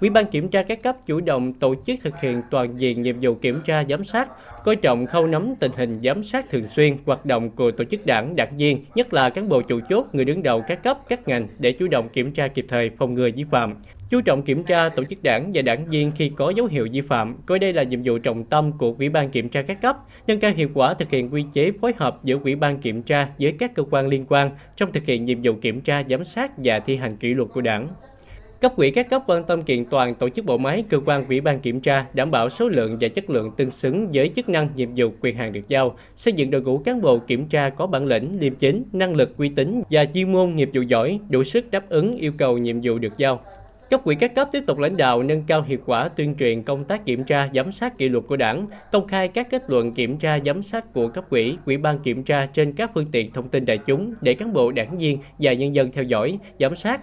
Ủy 0.00 0.10
ban 0.10 0.26
kiểm 0.26 0.48
tra 0.48 0.62
các 0.62 0.82
cấp 0.82 0.96
chủ 1.06 1.20
động 1.20 1.52
tổ 1.52 1.74
chức 1.86 2.00
thực 2.02 2.20
hiện 2.20 2.42
toàn 2.50 2.76
diện 2.76 3.02
nhiệm 3.02 3.16
vụ 3.20 3.34
kiểm 3.34 3.60
tra 3.64 3.84
giám 3.88 4.04
sát, 4.04 4.28
coi 4.64 4.76
trọng 4.76 5.06
khâu 5.06 5.26
nắm 5.26 5.54
tình 5.60 5.72
hình 5.76 6.00
giám 6.04 6.22
sát 6.22 6.50
thường 6.50 6.68
xuyên 6.68 6.96
hoạt 7.06 7.26
động 7.26 7.50
của 7.50 7.70
tổ 7.70 7.84
chức 7.84 8.06
đảng, 8.06 8.36
đảng 8.36 8.56
viên, 8.56 8.84
nhất 8.94 9.14
là 9.14 9.30
cán 9.30 9.48
bộ 9.48 9.62
chủ 9.62 9.80
chốt, 9.88 10.06
người 10.12 10.24
đứng 10.24 10.42
đầu 10.42 10.62
các 10.68 10.82
cấp, 10.82 10.98
các 11.08 11.28
ngành 11.28 11.48
để 11.58 11.72
chủ 11.72 11.88
động 11.88 12.08
kiểm 12.08 12.30
tra 12.30 12.48
kịp 12.48 12.64
thời 12.68 12.90
phòng 12.90 13.14
ngừa 13.14 13.30
vi 13.36 13.44
phạm. 13.50 13.74
Chú 14.10 14.20
trọng 14.20 14.42
kiểm 14.42 14.64
tra 14.64 14.88
tổ 14.88 15.04
chức 15.04 15.22
đảng 15.22 15.50
và 15.54 15.62
đảng 15.62 15.86
viên 15.86 16.12
khi 16.16 16.30
có 16.36 16.52
dấu 16.56 16.66
hiệu 16.66 16.88
vi 16.92 17.00
phạm, 17.00 17.36
coi 17.46 17.58
đây 17.58 17.72
là 17.72 17.82
nhiệm 17.82 18.00
vụ 18.04 18.18
trọng 18.18 18.44
tâm 18.44 18.72
của 18.72 18.94
Ủy 18.98 19.08
ban 19.08 19.30
kiểm 19.30 19.48
tra 19.48 19.62
các 19.62 19.80
cấp, 19.82 19.96
nâng 20.26 20.40
cao 20.40 20.52
hiệu 20.56 20.68
quả 20.74 20.94
thực 20.94 21.10
hiện 21.10 21.32
quy 21.32 21.44
chế 21.52 21.72
phối 21.80 21.92
hợp 21.96 22.24
giữa 22.24 22.38
Ủy 22.44 22.56
ban 22.56 22.78
kiểm 22.78 23.02
tra 23.02 23.28
với 23.38 23.52
các 23.52 23.74
cơ 23.74 23.82
quan 23.90 24.08
liên 24.08 24.24
quan 24.28 24.50
trong 24.76 24.92
thực 24.92 25.04
hiện 25.04 25.24
nhiệm 25.24 25.38
vụ 25.42 25.52
kiểm 25.52 25.80
tra, 25.80 26.02
giám 26.08 26.24
sát 26.24 26.52
và 26.56 26.80
thi 26.80 26.96
hành 26.96 27.16
kỷ 27.16 27.34
luật 27.34 27.48
của 27.54 27.60
đảng. 27.60 27.88
Cấp 28.60 28.72
quỹ 28.76 28.90
các 28.90 29.10
cấp 29.10 29.22
quan 29.26 29.44
tâm 29.44 29.62
kiện 29.62 29.84
toàn 29.84 30.14
tổ 30.14 30.28
chức 30.28 30.44
bộ 30.44 30.58
máy 30.58 30.84
cơ 30.88 31.00
quan 31.06 31.28
ủy 31.28 31.40
ban 31.40 31.60
kiểm 31.60 31.80
tra, 31.80 32.06
đảm 32.12 32.30
bảo 32.30 32.50
số 32.50 32.68
lượng 32.68 32.96
và 33.00 33.08
chất 33.08 33.30
lượng 33.30 33.50
tương 33.56 33.70
xứng 33.70 34.08
với 34.12 34.30
chức 34.36 34.48
năng 34.48 34.68
nhiệm 34.76 34.88
vụ 34.96 35.08
quyền 35.20 35.36
hạn 35.36 35.52
được 35.52 35.68
giao, 35.68 35.96
xây 36.16 36.32
dựng 36.32 36.50
đội 36.50 36.62
ngũ 36.62 36.78
cán 36.78 37.00
bộ 37.00 37.18
kiểm 37.18 37.48
tra 37.48 37.68
có 37.68 37.86
bản 37.86 38.06
lĩnh, 38.06 38.36
liêm 38.40 38.54
chính, 38.54 38.82
năng 38.92 39.14
lực 39.14 39.36
uy 39.36 39.48
tín 39.48 39.82
và 39.90 40.04
chuyên 40.14 40.32
môn 40.32 40.54
nghiệp 40.54 40.70
vụ 40.72 40.82
giỏi, 40.82 41.20
đủ 41.28 41.44
sức 41.44 41.70
đáp 41.70 41.88
ứng 41.88 42.16
yêu 42.16 42.32
cầu 42.38 42.58
nhiệm 42.58 42.80
vụ 42.82 42.98
được 42.98 43.12
giao. 43.16 43.40
Cấp 43.90 44.00
quỹ 44.04 44.14
các 44.14 44.34
cấp 44.34 44.48
tiếp 44.52 44.62
tục 44.66 44.78
lãnh 44.78 44.96
đạo 44.96 45.22
nâng 45.22 45.42
cao 45.46 45.62
hiệu 45.62 45.78
quả 45.86 46.08
tuyên 46.08 46.34
truyền 46.34 46.62
công 46.62 46.84
tác 46.84 47.06
kiểm 47.06 47.24
tra 47.24 47.48
giám 47.54 47.72
sát 47.72 47.98
kỷ 47.98 48.08
luật 48.08 48.24
của 48.28 48.36
Đảng, 48.36 48.66
công 48.92 49.06
khai 49.06 49.28
các 49.28 49.50
kết 49.50 49.62
luận 49.68 49.92
kiểm 49.92 50.16
tra 50.16 50.38
giám 50.46 50.62
sát 50.62 50.92
của 50.92 51.08
cấp 51.08 51.24
quỹ, 51.30 51.56
quỹ 51.64 51.76
ban 51.76 51.98
kiểm 51.98 52.22
tra 52.22 52.46
trên 52.46 52.72
các 52.72 52.90
phương 52.94 53.06
tiện 53.12 53.30
thông 53.30 53.48
tin 53.48 53.64
đại 53.64 53.78
chúng 53.78 54.14
để 54.20 54.34
cán 54.34 54.52
bộ 54.52 54.72
đảng 54.72 54.98
viên 54.98 55.18
và 55.38 55.52
nhân 55.52 55.74
dân 55.74 55.92
theo 55.92 56.04
dõi, 56.04 56.38
giám 56.58 56.76
sát 56.76 57.00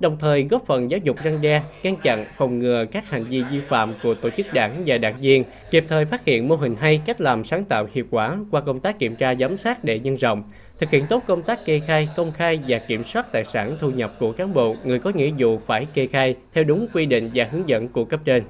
đồng 0.00 0.16
thời 0.20 0.42
góp 0.42 0.66
phần 0.66 0.90
giáo 0.90 1.00
dục 1.04 1.16
răng 1.22 1.40
đe, 1.40 1.62
ngăn 1.82 1.96
chặn, 1.96 2.26
phòng 2.36 2.58
ngừa 2.58 2.84
các 2.84 3.10
hành 3.10 3.24
vi 3.24 3.42
vi 3.42 3.60
phạm 3.68 3.94
của 4.02 4.14
tổ 4.14 4.30
chức 4.30 4.46
đảng 4.52 4.82
và 4.86 4.98
đảng 4.98 5.20
viên, 5.20 5.44
kịp 5.70 5.84
thời 5.88 6.04
phát 6.04 6.24
hiện 6.24 6.48
mô 6.48 6.54
hình 6.54 6.76
hay 6.80 7.00
cách 7.06 7.20
làm 7.20 7.44
sáng 7.44 7.64
tạo 7.64 7.86
hiệu 7.92 8.04
quả 8.10 8.36
qua 8.50 8.60
công 8.60 8.80
tác 8.80 8.98
kiểm 8.98 9.16
tra 9.16 9.34
giám 9.34 9.58
sát 9.58 9.84
để 9.84 9.98
nhân 9.98 10.16
rộng, 10.16 10.42
thực 10.78 10.90
hiện 10.90 11.06
tốt 11.06 11.22
công 11.26 11.42
tác 11.42 11.64
kê 11.64 11.80
khai, 11.86 12.08
công 12.16 12.32
khai 12.32 12.60
và 12.68 12.78
kiểm 12.78 13.04
soát 13.04 13.32
tài 13.32 13.44
sản 13.44 13.76
thu 13.80 13.90
nhập 13.90 14.14
của 14.18 14.32
cán 14.32 14.54
bộ, 14.54 14.74
người 14.84 14.98
có 14.98 15.12
nghĩa 15.14 15.30
vụ 15.38 15.60
phải 15.66 15.86
kê 15.94 16.06
khai 16.06 16.36
theo 16.52 16.64
đúng 16.64 16.86
quy 16.94 17.06
định 17.06 17.30
và 17.34 17.48
hướng 17.50 17.68
dẫn 17.68 17.88
của 17.88 18.04
cấp 18.04 18.20
trên. 18.24 18.42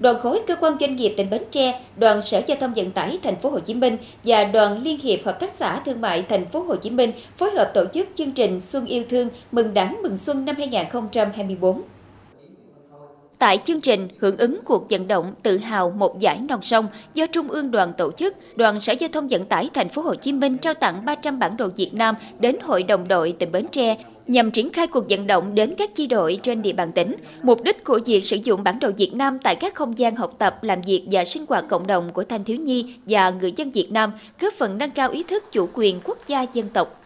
Đoàn 0.00 0.18
khối 0.18 0.40
cơ 0.46 0.56
quan 0.56 0.76
doanh 0.80 0.96
nghiệp 0.96 1.14
tỉnh 1.16 1.30
Bến 1.30 1.42
Tre, 1.50 1.80
Đoàn 1.96 2.22
Sở 2.22 2.42
Giao 2.46 2.56
thông 2.60 2.74
Vận 2.74 2.90
tải 2.90 3.18
Thành 3.22 3.36
phố 3.36 3.50
Hồ 3.50 3.60
Chí 3.60 3.74
Minh 3.74 3.96
và 4.24 4.44
Đoàn 4.44 4.82
Liên 4.82 4.98
hiệp 4.98 5.24
Hợp 5.24 5.40
tác 5.40 5.50
xã 5.50 5.80
Thương 5.80 6.00
mại 6.00 6.22
Thành 6.22 6.46
phố 6.46 6.62
Hồ 6.62 6.76
Chí 6.76 6.90
Minh 6.90 7.12
phối 7.36 7.50
hợp 7.50 7.70
tổ 7.74 7.84
chức 7.94 8.08
chương 8.14 8.32
trình 8.32 8.60
Xuân 8.60 8.86
yêu 8.86 9.04
thương 9.10 9.28
mừng 9.52 9.74
Đảng 9.74 10.02
mừng 10.02 10.16
Xuân 10.16 10.44
năm 10.44 10.56
2024. 10.58 11.82
Tại 13.38 13.58
chương 13.64 13.80
trình 13.80 14.08
hưởng 14.18 14.36
ứng 14.36 14.60
cuộc 14.64 14.90
vận 14.90 15.08
động 15.08 15.34
tự 15.42 15.58
hào 15.58 15.90
một 15.90 16.18
giải 16.18 16.40
non 16.48 16.62
sông 16.62 16.86
do 17.14 17.26
Trung 17.26 17.48
ương 17.48 17.70
đoàn 17.70 17.92
tổ 17.98 18.12
chức, 18.12 18.36
Đoàn 18.56 18.80
Sở 18.80 18.92
Giao 18.92 19.08
thông 19.12 19.28
Vận 19.28 19.44
tải 19.44 19.68
Thành 19.74 19.88
phố 19.88 20.02
Hồ 20.02 20.14
Chí 20.14 20.32
Minh 20.32 20.58
trao 20.58 20.74
tặng 20.74 21.04
300 21.04 21.38
bản 21.38 21.56
đồ 21.56 21.68
Việt 21.76 21.94
Nam 21.94 22.14
đến 22.38 22.56
Hội 22.62 22.82
đồng 22.82 23.08
đội 23.08 23.34
tỉnh 23.38 23.52
Bến 23.52 23.66
Tre 23.72 23.96
nhằm 24.30 24.50
triển 24.50 24.72
khai 24.72 24.86
cuộc 24.86 25.04
vận 25.08 25.26
động 25.26 25.54
đến 25.54 25.74
các 25.78 25.90
chi 25.94 26.06
đội 26.06 26.38
trên 26.42 26.62
địa 26.62 26.72
bàn 26.72 26.92
tỉnh. 26.92 27.16
Mục 27.42 27.62
đích 27.64 27.84
của 27.84 28.00
việc 28.06 28.24
sử 28.24 28.36
dụng 28.36 28.64
bản 28.64 28.78
đồ 28.80 28.90
Việt 28.96 29.10
Nam 29.14 29.38
tại 29.38 29.56
các 29.56 29.74
không 29.74 29.98
gian 29.98 30.16
học 30.16 30.32
tập, 30.38 30.58
làm 30.62 30.80
việc 30.80 31.06
và 31.10 31.24
sinh 31.24 31.44
hoạt 31.48 31.64
cộng 31.68 31.86
đồng 31.86 32.12
của 32.12 32.24
thanh 32.24 32.44
thiếu 32.44 32.56
nhi 32.56 32.94
và 33.06 33.30
người 33.30 33.52
dân 33.56 33.70
Việt 33.70 33.88
Nam 33.90 34.12
góp 34.40 34.52
phần 34.52 34.78
nâng 34.78 34.90
cao 34.90 35.10
ý 35.10 35.22
thức 35.22 35.44
chủ 35.52 35.68
quyền 35.74 36.00
quốc 36.04 36.18
gia 36.26 36.42
dân 36.52 36.68
tộc. 36.68 36.96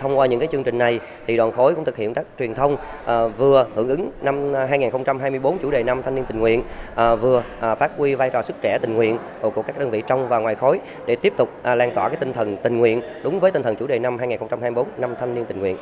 Thông 0.00 0.18
qua 0.18 0.26
những 0.26 0.40
cái 0.40 0.48
chương 0.52 0.64
trình 0.64 0.78
này 0.78 1.00
thì 1.26 1.36
đoàn 1.36 1.52
khối 1.52 1.74
cũng 1.74 1.84
thực 1.84 1.96
hiện 1.96 2.14
các 2.14 2.26
truyền 2.38 2.54
thông 2.54 2.76
à, 3.04 3.26
vừa 3.26 3.66
hưởng 3.74 3.88
ứng 3.88 4.10
năm 4.22 4.56
à, 4.56 4.66
2024 4.70 5.58
chủ 5.58 5.70
đề 5.70 5.82
năm 5.82 6.02
thanh 6.02 6.14
niên 6.14 6.24
tình 6.28 6.38
nguyện 6.38 6.62
à, 6.94 7.14
vừa 7.14 7.42
à, 7.60 7.74
phát 7.74 7.90
huy 7.96 8.14
vai 8.14 8.30
trò 8.30 8.42
sức 8.42 8.56
trẻ 8.62 8.78
tình 8.82 8.94
nguyện 8.94 9.18
của 9.40 9.62
các 9.62 9.78
đơn 9.78 9.90
vị 9.90 10.02
trong 10.06 10.28
và 10.28 10.38
ngoài 10.38 10.54
khối 10.54 10.80
để 11.06 11.16
tiếp 11.16 11.32
tục 11.36 11.50
à, 11.62 11.74
lan 11.74 11.94
tỏa 11.94 12.08
cái 12.08 12.16
tinh 12.20 12.32
thần 12.32 12.56
tình 12.62 12.78
nguyện 12.78 13.02
đúng 13.22 13.40
với 13.40 13.50
tinh 13.50 13.62
thần 13.62 13.76
chủ 13.76 13.86
đề 13.86 13.98
năm 13.98 14.18
2024 14.18 14.88
năm 14.98 15.14
thanh 15.20 15.34
niên 15.34 15.44
tình 15.44 15.60
nguyện 15.60 15.76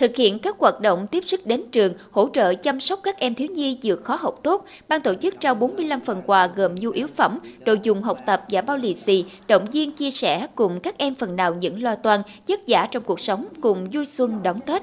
thực 0.00 0.16
hiện 0.16 0.38
các 0.38 0.56
hoạt 0.58 0.80
động 0.80 1.06
tiếp 1.06 1.20
sức 1.26 1.46
đến 1.46 1.62
trường, 1.72 1.94
hỗ 2.10 2.28
trợ 2.32 2.54
chăm 2.54 2.80
sóc 2.80 3.00
các 3.02 3.18
em 3.18 3.34
thiếu 3.34 3.48
nhi 3.54 3.78
vượt 3.82 4.04
khó 4.04 4.16
học 4.20 4.34
tốt, 4.42 4.64
ban 4.88 5.00
tổ 5.00 5.14
chức 5.14 5.40
trao 5.40 5.54
45 5.54 6.00
phần 6.00 6.22
quà 6.26 6.46
gồm 6.46 6.74
nhu 6.74 6.90
yếu 6.90 7.06
phẩm, 7.16 7.38
đồ 7.64 7.74
dùng 7.82 8.02
học 8.02 8.18
tập 8.26 8.42
và 8.50 8.60
bao 8.60 8.76
lì 8.76 8.94
xì, 8.94 9.24
động 9.48 9.64
viên 9.72 9.92
chia 9.92 10.10
sẻ 10.10 10.46
cùng 10.54 10.80
các 10.80 10.94
em 10.98 11.14
phần 11.14 11.36
nào 11.36 11.54
những 11.54 11.82
lo 11.82 11.94
toan, 11.94 12.22
vất 12.48 12.60
vả 12.68 12.88
trong 12.90 13.02
cuộc 13.02 13.20
sống 13.20 13.46
cùng 13.62 13.86
vui 13.92 14.06
xuân 14.06 14.42
đón 14.42 14.60
Tết. 14.60 14.82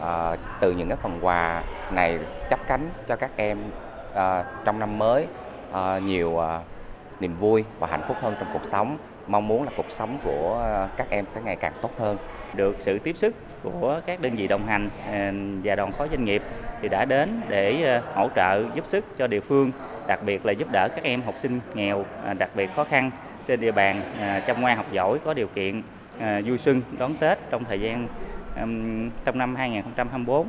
À, 0.00 0.36
từ 0.60 0.72
những 0.72 0.88
cái 0.88 0.98
phần 1.02 1.18
quà 1.22 1.64
này 1.92 2.18
chấp 2.50 2.60
cánh 2.68 2.90
cho 3.08 3.16
các 3.16 3.30
em 3.36 3.58
à, 4.14 4.44
trong 4.64 4.78
năm 4.78 4.98
mới 4.98 5.26
à, 5.72 5.98
nhiều 5.98 6.38
à, 6.38 6.60
niềm 7.20 7.36
vui 7.40 7.64
và 7.78 7.86
hạnh 7.86 8.04
phúc 8.08 8.16
hơn 8.20 8.34
trong 8.38 8.48
cuộc 8.52 8.64
sống 8.64 8.98
mong 9.26 9.48
muốn 9.48 9.62
là 9.64 9.70
cuộc 9.76 9.90
sống 9.90 10.18
của 10.24 10.58
ờ, 10.62 10.88
các 10.96 11.10
em 11.10 11.24
sẽ 11.28 11.40
ngày 11.44 11.56
càng 11.56 11.72
tốt 11.82 11.90
hơn 11.98 12.16
được 12.54 12.76
sự 12.78 12.98
tiếp 12.98 13.16
sức 13.16 13.34
của 13.62 14.00
các 14.06 14.20
đơn 14.20 14.34
vị 14.36 14.46
đồng 14.46 14.66
hành 14.66 14.90
ờ, 15.06 15.32
và 15.64 15.74
đoàn 15.74 15.92
khối 15.92 16.08
doanh 16.08 16.24
nghiệp 16.24 16.42
thì 16.82 16.88
đã 16.88 17.04
đến 17.04 17.40
để 17.48 17.82
ờ, 17.82 18.02
hỗ 18.14 18.28
trợ 18.36 18.64
giúp 18.74 18.86
sức 18.86 19.04
cho 19.18 19.26
địa 19.26 19.40
phương, 19.40 19.72
đặc 20.06 20.22
biệt 20.22 20.46
là 20.46 20.52
giúp 20.52 20.68
đỡ 20.72 20.88
các 20.88 21.04
em 21.04 21.22
học 21.22 21.34
sinh 21.38 21.60
nghèo, 21.74 22.04
đặc 22.38 22.50
biệt 22.54 22.70
khó 22.76 22.84
khăn 22.84 23.10
trên 23.46 23.60
địa 23.60 23.72
bàn 23.72 24.02
chăm 24.46 24.60
ngoan 24.60 24.76
học 24.76 24.86
giỏi 24.92 25.18
có 25.24 25.34
điều 25.34 25.46
kiện 25.46 25.82
vui 26.44 26.58
xuân 26.58 26.82
đón 26.98 27.14
Tết 27.14 27.38
trong 27.50 27.64
thời 27.64 27.80
gian 27.80 28.08
trong 29.24 29.38
năm 29.38 29.56
2024. 29.56 30.48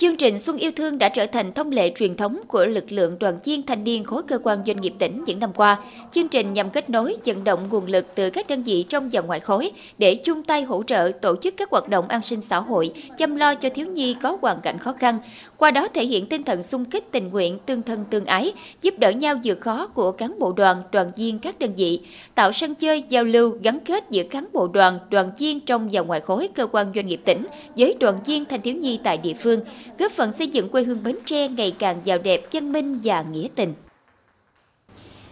Chương 0.00 0.16
trình 0.16 0.38
Xuân 0.38 0.56
yêu 0.56 0.70
thương 0.76 0.98
đã 0.98 1.08
trở 1.08 1.26
thành 1.26 1.52
thông 1.52 1.70
lệ 1.70 1.92
truyền 1.96 2.16
thống 2.16 2.40
của 2.48 2.64
lực 2.64 2.92
lượng 2.92 3.16
đoàn 3.18 3.38
viên 3.44 3.62
thanh 3.62 3.84
niên 3.84 4.04
khối 4.04 4.22
cơ 4.22 4.38
quan 4.42 4.62
doanh 4.66 4.80
nghiệp 4.80 4.94
tỉnh 4.98 5.24
những 5.26 5.40
năm 5.40 5.52
qua. 5.52 5.78
Chương 6.12 6.28
trình 6.28 6.52
nhằm 6.52 6.70
kết 6.70 6.90
nối, 6.90 7.16
vận 7.24 7.44
động 7.44 7.60
nguồn 7.70 7.86
lực 7.86 8.06
từ 8.14 8.30
các 8.30 8.48
đơn 8.48 8.62
vị 8.62 8.84
trong 8.88 9.10
và 9.12 9.20
ngoài 9.20 9.40
khối 9.40 9.70
để 9.98 10.14
chung 10.14 10.42
tay 10.42 10.62
hỗ 10.62 10.82
trợ 10.82 11.10
tổ 11.22 11.36
chức 11.36 11.54
các 11.56 11.70
hoạt 11.70 11.88
động 11.88 12.08
an 12.08 12.22
sinh 12.22 12.40
xã 12.40 12.60
hội, 12.60 12.92
chăm 13.18 13.36
lo 13.36 13.54
cho 13.54 13.68
thiếu 13.68 13.86
nhi 13.86 14.16
có 14.22 14.38
hoàn 14.40 14.60
cảnh 14.60 14.78
khó 14.78 14.92
khăn. 14.92 15.18
Qua 15.56 15.70
đó 15.70 15.88
thể 15.94 16.04
hiện 16.04 16.26
tinh 16.26 16.42
thần 16.42 16.62
sung 16.62 16.84
kích 16.84 17.12
tình 17.12 17.28
nguyện, 17.28 17.58
tương 17.66 17.82
thân 17.82 18.04
tương 18.10 18.24
ái, 18.24 18.52
giúp 18.80 18.94
đỡ 18.98 19.10
nhau 19.10 19.34
vượt 19.44 19.60
khó 19.60 19.86
của 19.86 20.12
cán 20.12 20.38
bộ 20.38 20.52
đoàn, 20.52 20.82
đoàn 20.92 21.10
viên 21.16 21.38
các 21.38 21.58
đơn 21.58 21.72
vị, 21.76 22.00
tạo 22.34 22.52
sân 22.52 22.74
chơi, 22.74 23.04
giao 23.08 23.24
lưu, 23.24 23.58
gắn 23.62 23.80
kết 23.80 24.10
giữa 24.10 24.22
cán 24.22 24.46
bộ 24.52 24.68
đoàn, 24.68 24.98
đoàn 25.10 25.30
viên 25.38 25.60
trong 25.60 25.88
và 25.92 26.00
ngoài 26.00 26.20
khối 26.20 26.48
cơ 26.54 26.66
quan 26.66 26.92
doanh 26.94 27.06
nghiệp 27.06 27.20
tỉnh 27.24 27.46
với 27.76 27.94
đoàn 28.00 28.18
viên 28.26 28.44
thanh 28.44 28.62
thiếu 28.62 28.74
nhi 28.74 29.00
tại 29.04 29.18
địa 29.18 29.34
phương, 29.34 29.60
góp 29.98 30.12
phần 30.12 30.32
xây 30.32 30.48
dựng 30.48 30.68
quê 30.68 30.82
hương 30.82 31.02
Bến 31.04 31.16
Tre 31.24 31.48
ngày 31.48 31.74
càng 31.78 32.00
giàu 32.04 32.18
đẹp, 32.18 32.42
văn 32.52 32.72
minh 32.72 33.00
và 33.04 33.22
nghĩa 33.22 33.48
tình. 33.54 33.74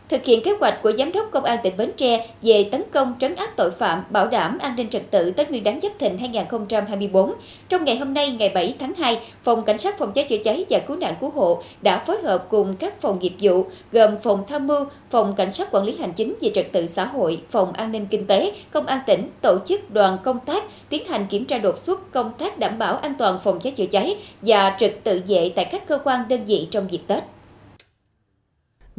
Thực 0.08 0.24
hiện 0.24 0.42
kế 0.42 0.52
hoạch 0.60 0.82
của 0.82 0.92
Giám 0.98 1.12
đốc 1.12 1.30
Công 1.30 1.44
an 1.44 1.58
tỉnh 1.62 1.76
Bến 1.76 1.90
Tre 1.96 2.26
về 2.42 2.68
tấn 2.72 2.82
công 2.92 3.14
trấn 3.20 3.34
áp 3.34 3.50
tội 3.56 3.70
phạm, 3.70 4.04
bảo 4.10 4.26
đảm 4.26 4.58
an 4.58 4.76
ninh 4.76 4.88
trật 4.88 5.10
tự 5.10 5.30
Tết 5.30 5.50
Nguyên 5.50 5.64
đán 5.64 5.80
Giáp 5.80 5.92
Thìn 5.98 6.18
2024, 6.18 7.32
trong 7.68 7.84
ngày 7.84 7.96
hôm 7.96 8.14
nay 8.14 8.30
ngày 8.30 8.48
7 8.48 8.74
tháng 8.78 8.94
2, 8.94 9.20
Phòng 9.44 9.62
Cảnh 9.62 9.78
sát 9.78 9.98
Phòng 9.98 10.12
cháy 10.12 10.24
chữa 10.24 10.36
cháy 10.44 10.64
và 10.70 10.78
Cứu 10.78 10.96
nạn 10.96 11.14
Cứu 11.20 11.30
hộ 11.30 11.62
đã 11.82 11.98
phối 12.06 12.18
hợp 12.22 12.46
cùng 12.48 12.76
các 12.76 13.00
phòng 13.00 13.18
nghiệp 13.18 13.32
vụ 13.40 13.64
gồm 13.92 14.10
Phòng 14.22 14.44
Tham 14.46 14.66
mưu, 14.66 14.84
Phòng 15.10 15.34
Cảnh 15.36 15.50
sát 15.50 15.68
Quản 15.70 15.84
lý 15.84 15.96
Hành 15.96 16.12
chính 16.12 16.34
về 16.40 16.50
trật 16.54 16.72
tự 16.72 16.86
xã 16.86 17.04
hội, 17.04 17.40
Phòng 17.50 17.72
An 17.72 17.92
ninh 17.92 18.06
Kinh 18.06 18.26
tế, 18.26 18.52
Công 18.70 18.86
an 18.86 19.00
tỉnh 19.06 19.30
tổ 19.42 19.58
chức 19.66 19.90
đoàn 19.90 20.18
công 20.24 20.40
tác 20.40 20.64
tiến 20.88 21.04
hành 21.08 21.26
kiểm 21.26 21.44
tra 21.44 21.58
đột 21.58 21.78
xuất 21.78 22.12
công 22.12 22.32
tác 22.38 22.58
đảm 22.58 22.78
bảo 22.78 22.96
an 22.96 23.14
toàn 23.18 23.38
phòng 23.44 23.60
cháy 23.60 23.72
chữa 23.76 23.86
cháy 23.86 24.16
và 24.42 24.76
trật 24.78 25.04
tự 25.04 25.22
vệ 25.26 25.52
tại 25.56 25.64
các 25.64 25.86
cơ 25.86 25.98
quan 26.04 26.20
đơn 26.28 26.44
vị 26.44 26.68
trong 26.70 26.92
dịp 26.92 27.00
Tết. 27.06 27.38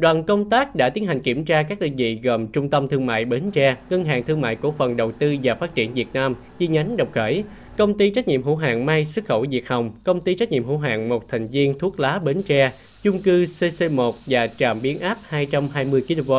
Đoàn 0.00 0.24
công 0.24 0.50
tác 0.50 0.74
đã 0.74 0.90
tiến 0.90 1.06
hành 1.06 1.20
kiểm 1.20 1.44
tra 1.44 1.62
các 1.62 1.80
đơn 1.80 1.96
vị 1.96 2.20
gồm 2.22 2.46
Trung 2.46 2.68
tâm 2.70 2.88
Thương 2.88 3.06
mại 3.06 3.24
Bến 3.24 3.50
Tre, 3.50 3.76
Ngân 3.90 4.04
hàng 4.04 4.22
Thương 4.22 4.40
mại 4.40 4.56
Cổ 4.56 4.74
phần 4.78 4.96
Đầu 4.96 5.12
tư 5.12 5.36
và 5.42 5.54
Phát 5.54 5.74
triển 5.74 5.94
Việt 5.94 6.08
Nam, 6.12 6.34
chi 6.58 6.66
nhánh 6.66 6.96
Đồng 6.96 7.10
Khởi, 7.12 7.44
Công 7.78 7.98
ty 7.98 8.10
trách 8.10 8.28
nhiệm 8.28 8.42
hữu 8.42 8.56
hạn 8.56 8.86
May 8.86 9.04
xuất 9.04 9.24
khẩu 9.24 9.46
Việt 9.50 9.68
Hồng, 9.68 9.92
Công 10.04 10.20
ty 10.20 10.34
trách 10.34 10.52
nhiệm 10.52 10.64
hữu 10.64 10.78
hạn 10.78 11.08
một 11.08 11.28
thành 11.28 11.46
viên 11.46 11.78
thuốc 11.78 12.00
lá 12.00 12.18
Bến 12.18 12.42
Tre, 12.42 12.72
chung 13.02 13.22
cư 13.22 13.44
CC1 13.44 14.12
và 14.26 14.46
trạm 14.46 14.82
biến 14.82 14.98
áp 14.98 15.18
220 15.28 16.02
kV. 16.08 16.32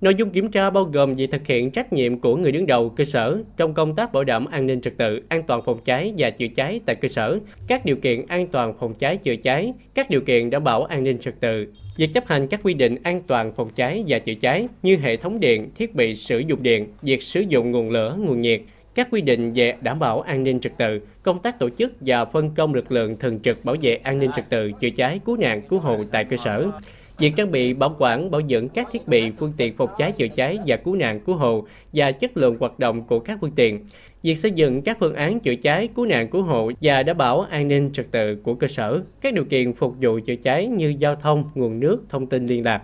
Nội 0.00 0.14
dung 0.14 0.30
kiểm 0.30 0.50
tra 0.50 0.70
bao 0.70 0.84
gồm 0.84 1.14
việc 1.14 1.30
thực 1.30 1.46
hiện 1.46 1.70
trách 1.70 1.92
nhiệm 1.92 2.18
của 2.18 2.36
người 2.36 2.52
đứng 2.52 2.66
đầu 2.66 2.88
cơ 2.88 3.04
sở 3.04 3.38
trong 3.56 3.74
công 3.74 3.94
tác 3.94 4.12
bảo 4.12 4.24
đảm 4.24 4.46
an 4.46 4.66
ninh 4.66 4.80
trật 4.80 4.96
tự, 4.96 5.22
an 5.28 5.42
toàn 5.42 5.62
phòng 5.62 5.78
cháy 5.84 6.12
và 6.18 6.30
chữa 6.30 6.46
cháy 6.54 6.80
tại 6.86 6.96
cơ 6.96 7.08
sở, 7.08 7.38
các 7.66 7.84
điều 7.84 7.96
kiện 7.96 8.26
an 8.28 8.46
toàn 8.46 8.74
phòng 8.80 8.94
cháy 8.94 9.16
chữa 9.16 9.36
cháy, 9.36 9.72
các 9.94 10.10
điều 10.10 10.20
kiện 10.20 10.50
đảm 10.50 10.64
bảo 10.64 10.84
an 10.84 11.04
ninh 11.04 11.18
trật 11.18 11.40
tự, 11.40 11.66
việc 11.96 12.10
chấp 12.14 12.26
hành 12.26 12.46
các 12.46 12.60
quy 12.62 12.74
định 12.74 12.96
an 13.02 13.22
toàn 13.26 13.52
phòng 13.56 13.70
cháy 13.74 14.04
và 14.08 14.18
chữa 14.18 14.34
cháy 14.34 14.68
như 14.82 14.96
hệ 14.96 15.16
thống 15.16 15.40
điện, 15.40 15.70
thiết 15.74 15.94
bị 15.94 16.14
sử 16.14 16.38
dụng 16.38 16.62
điện, 16.62 16.86
việc 17.02 17.22
sử 17.22 17.40
dụng 17.40 17.70
nguồn 17.70 17.90
lửa, 17.90 18.16
nguồn 18.20 18.40
nhiệt, 18.40 18.60
các 18.94 19.08
quy 19.10 19.20
định 19.20 19.52
về 19.52 19.74
đảm 19.80 19.98
bảo 19.98 20.20
an 20.20 20.44
ninh 20.44 20.60
trật 20.60 20.72
tự, 20.78 21.00
công 21.22 21.38
tác 21.38 21.58
tổ 21.58 21.68
chức 21.70 21.92
và 22.00 22.24
phân 22.24 22.50
công 22.54 22.74
lực 22.74 22.92
lượng 22.92 23.16
thường 23.16 23.40
trực 23.40 23.64
bảo 23.64 23.76
vệ 23.82 23.94
an 23.94 24.18
ninh 24.18 24.30
trật 24.36 24.48
tự, 24.48 24.72
chữa 24.80 24.90
cháy, 24.90 25.20
cứu 25.24 25.36
nạn, 25.36 25.62
cứu 25.62 25.78
hộ 25.80 26.04
tại 26.10 26.24
cơ 26.24 26.36
sở. 26.36 26.70
Việc 27.18 27.32
trang 27.36 27.50
bị 27.50 27.74
bảo 27.74 27.96
quản, 27.98 28.30
bảo 28.30 28.40
dưỡng 28.48 28.68
các 28.68 28.88
thiết 28.92 29.08
bị, 29.08 29.30
phương 29.38 29.52
tiện 29.56 29.76
phòng 29.76 29.88
cháy 29.96 30.12
chữa 30.12 30.28
cháy 30.28 30.58
và 30.66 30.76
cứu 30.76 30.96
nạn 30.96 31.20
cứu 31.20 31.36
hộ 31.36 31.66
và 31.92 32.12
chất 32.12 32.36
lượng 32.36 32.56
hoạt 32.60 32.78
động 32.78 33.02
của 33.02 33.18
các 33.18 33.38
phương 33.40 33.52
tiện. 33.56 33.86
Việc 34.22 34.34
xây 34.34 34.50
dựng 34.50 34.82
các 34.82 34.96
phương 35.00 35.14
án 35.14 35.40
chữa 35.40 35.54
cháy, 35.54 35.88
cứu 35.94 36.06
nạn 36.06 36.28
cứu 36.28 36.42
hộ 36.42 36.70
và 36.80 37.02
đảm 37.02 37.16
bảo 37.16 37.40
an 37.40 37.68
ninh 37.68 37.90
trật 37.92 38.06
tự 38.10 38.36
của 38.36 38.54
cơ 38.54 38.68
sở, 38.68 39.02
các 39.20 39.34
điều 39.34 39.44
kiện 39.44 39.74
phục 39.74 39.94
vụ 40.00 40.18
chữa 40.26 40.36
cháy 40.36 40.66
như 40.66 40.94
giao 40.98 41.14
thông, 41.14 41.50
nguồn 41.54 41.80
nước, 41.80 42.02
thông 42.08 42.26
tin 42.26 42.46
liên 42.46 42.64
lạc. 42.64 42.82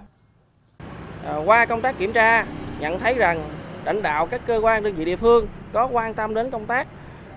À, 1.24 1.36
qua 1.44 1.66
công 1.66 1.80
tác 1.80 1.98
kiểm 1.98 2.12
tra, 2.12 2.46
nhận 2.80 2.98
thấy 2.98 3.14
rằng 3.14 3.42
lãnh 3.84 4.02
đạo 4.02 4.26
các 4.26 4.46
cơ 4.46 4.60
quan 4.62 4.82
đơn 4.82 4.94
vị 4.94 5.04
địa 5.04 5.16
phương 5.16 5.46
có 5.72 5.88
quan 5.92 6.14
tâm 6.14 6.34
đến 6.34 6.50
công 6.50 6.66
tác 6.66 6.86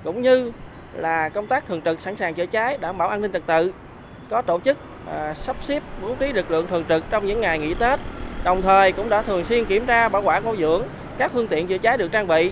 cũng 0.04 0.22
như 0.22 0.52
là 0.94 1.30
công 1.30 1.48
tác 1.48 1.68
thường 1.68 1.82
trực 1.86 2.02
sẵn 2.02 2.16
sàng 2.16 2.34
chữa 2.34 2.46
cháy 2.46 2.78
đảm 2.78 2.98
bảo 2.98 3.10
an 3.10 3.22
ninh 3.22 3.32
trật 3.32 3.44
tự 3.48 3.74
có 4.30 4.42
tổ 4.42 4.60
chức 4.60 4.78
à, 5.08 5.34
sắp 5.34 5.56
xếp 5.64 5.84
bố 6.02 6.16
trí 6.20 6.34
lực 6.34 6.52
lượng 6.52 6.68
thường 6.68 6.84
trực 6.90 7.04
trong 7.10 7.28
những 7.28 7.42
ngày 7.42 7.60
nghỉ 7.60 7.74
Tết. 7.74 8.00
Đồng 8.44 8.62
thời 8.62 8.92
cũng 8.92 9.10
đã 9.10 9.22
thường 9.22 9.46
xuyên 9.46 9.66
kiểm 9.66 9.86
tra 9.86 10.10
bảo 10.10 10.22
quản 10.22 10.44
bảo 10.44 10.56
dưỡng 10.56 10.84
các 11.18 11.32
phương 11.34 11.48
tiện 11.48 11.68
chữa 11.68 11.78
cháy 11.78 11.98
được 11.98 12.12
trang 12.12 12.28
bị 12.28 12.52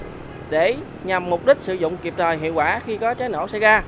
để 0.50 0.76
nhằm 1.04 1.30
mục 1.30 1.46
đích 1.46 1.58
sử 1.62 1.74
dụng 1.74 1.98
kịp 2.04 2.14
thời 2.18 2.38
hiệu 2.38 2.54
quả 2.54 2.82
khi 2.86 2.98
có 2.98 3.14
cháy 3.14 3.30
nổ 3.30 3.48
xảy 3.48 3.60
ra. 3.60 3.84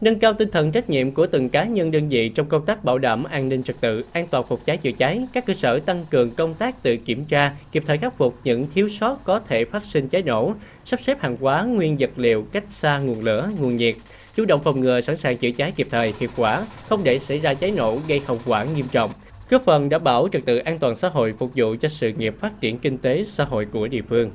Nâng 0.00 0.18
cao 0.18 0.32
tinh 0.32 0.50
thần 0.50 0.72
trách 0.72 0.90
nhiệm 0.90 1.12
của 1.12 1.26
từng 1.26 1.48
cá 1.48 1.64
nhân 1.64 1.90
đơn 1.90 2.08
vị 2.08 2.28
trong 2.28 2.46
công 2.46 2.66
tác 2.66 2.84
bảo 2.84 2.98
đảm 2.98 3.24
an 3.24 3.48
ninh 3.48 3.62
trật 3.62 3.80
tự, 3.80 4.04
an 4.12 4.26
toàn 4.30 4.44
phòng 4.48 4.58
cháy 4.64 4.76
chữa 4.76 4.92
cháy, 4.92 5.26
các 5.32 5.46
cơ 5.46 5.54
sở 5.54 5.78
tăng 5.78 6.04
cường 6.10 6.30
công 6.30 6.54
tác 6.54 6.82
tự 6.82 6.96
kiểm 6.96 7.24
tra, 7.24 7.52
kịp 7.72 7.82
thời 7.86 7.98
khắc 7.98 8.16
phục 8.16 8.34
những 8.44 8.66
thiếu 8.74 8.88
sót 8.88 9.24
có 9.24 9.40
thể 9.40 9.64
phát 9.64 9.84
sinh 9.84 10.08
cháy 10.08 10.22
nổ, 10.22 10.54
sắp 10.84 11.00
xếp 11.00 11.22
hàng 11.22 11.36
hóa 11.40 11.62
nguyên 11.62 11.96
vật 11.98 12.10
liệu 12.16 12.46
cách 12.52 12.64
xa 12.70 12.98
nguồn 12.98 13.20
lửa, 13.20 13.50
nguồn 13.60 13.76
nhiệt, 13.76 13.96
chủ 14.34 14.44
động 14.44 14.60
phòng 14.64 14.80
ngừa 14.80 15.00
sẵn 15.00 15.16
sàng 15.16 15.36
chữa 15.36 15.50
cháy 15.50 15.72
kịp 15.76 15.86
thời, 15.90 16.14
hiệu 16.20 16.30
quả, 16.36 16.66
không 16.88 17.04
để 17.04 17.18
xảy 17.18 17.38
ra 17.38 17.54
cháy 17.54 17.70
nổ 17.70 17.98
gây 18.08 18.22
hậu 18.26 18.38
quả 18.46 18.64
nghiêm 18.64 18.86
trọng, 18.92 19.10
góp 19.50 19.62
phần 19.64 19.88
đảm 19.88 20.04
bảo 20.04 20.28
trật 20.32 20.42
tự 20.46 20.58
an 20.58 20.78
toàn 20.78 20.94
xã 20.94 21.08
hội 21.08 21.34
phục 21.38 21.50
vụ 21.56 21.76
cho 21.80 21.88
sự 21.88 22.12
nghiệp 22.12 22.34
phát 22.40 22.60
triển 22.60 22.78
kinh 22.78 22.98
tế 22.98 23.24
xã 23.24 23.44
hội 23.44 23.66
của 23.72 23.88
địa 23.88 24.02
phương. 24.08 24.30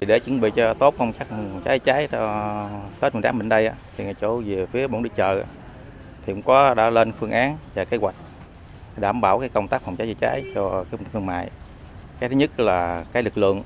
Để 0.00 0.18
chuẩn 0.18 0.40
bị 0.40 0.50
cho 0.56 0.74
tốt 0.74 0.94
công 0.98 1.12
tác 1.12 1.26
cháy 1.64 1.78
cháy 1.78 2.08
cho 2.12 2.68
Tết 3.00 3.12
Nguyên 3.12 3.22
đán 3.22 3.38
bên 3.38 3.48
đây 3.48 3.70
thì 3.96 4.04
ngay 4.04 4.14
chỗ 4.20 4.40
về 4.40 4.66
phía 4.72 4.86
bổn 4.86 5.02
đi 5.02 5.10
chợ 5.16 5.44
thì 6.26 6.32
cũng 6.32 6.42
có 6.42 6.74
đã 6.74 6.90
lên 6.90 7.12
phương 7.20 7.30
án 7.30 7.58
và 7.74 7.84
kế 7.84 7.96
hoạch 7.96 8.14
đảm 8.96 9.20
bảo 9.20 9.40
cái 9.40 9.48
công 9.48 9.68
tác 9.68 9.82
phòng 9.82 9.96
cháy 9.96 10.06
chữa 10.06 10.20
cháy 10.20 10.44
cho 10.54 10.84
cái 10.90 11.00
thương 11.12 11.26
mại. 11.26 11.50
Cái 12.20 12.28
thứ 12.28 12.36
nhất 12.36 12.60
là 12.60 13.04
cái 13.12 13.22
lực 13.22 13.38
lượng 13.38 13.62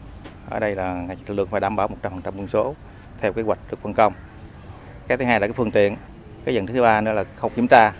ở 0.50 0.60
đây 0.60 0.74
là 0.74 1.06
lực 1.26 1.34
lượng 1.34 1.48
phải 1.50 1.60
đảm 1.60 1.76
bảo 1.76 1.88
100% 2.02 2.20
quân 2.24 2.48
số 2.48 2.74
theo 3.20 3.32
kế 3.32 3.42
hoạch 3.42 3.58
được 3.70 3.78
phân 3.82 3.94
công. 3.94 4.12
Cái 5.08 5.18
thứ 5.18 5.24
hai 5.24 5.40
là 5.40 5.46
cái 5.46 5.54
phương 5.54 5.70
tiện. 5.70 5.96
Cái 6.44 6.54
dần 6.54 6.66
thứ 6.66 6.82
ba 6.82 7.00
nữa 7.00 7.12
là 7.12 7.24
khâu 7.36 7.50
kiểm 7.50 7.68
tra. 7.68 7.92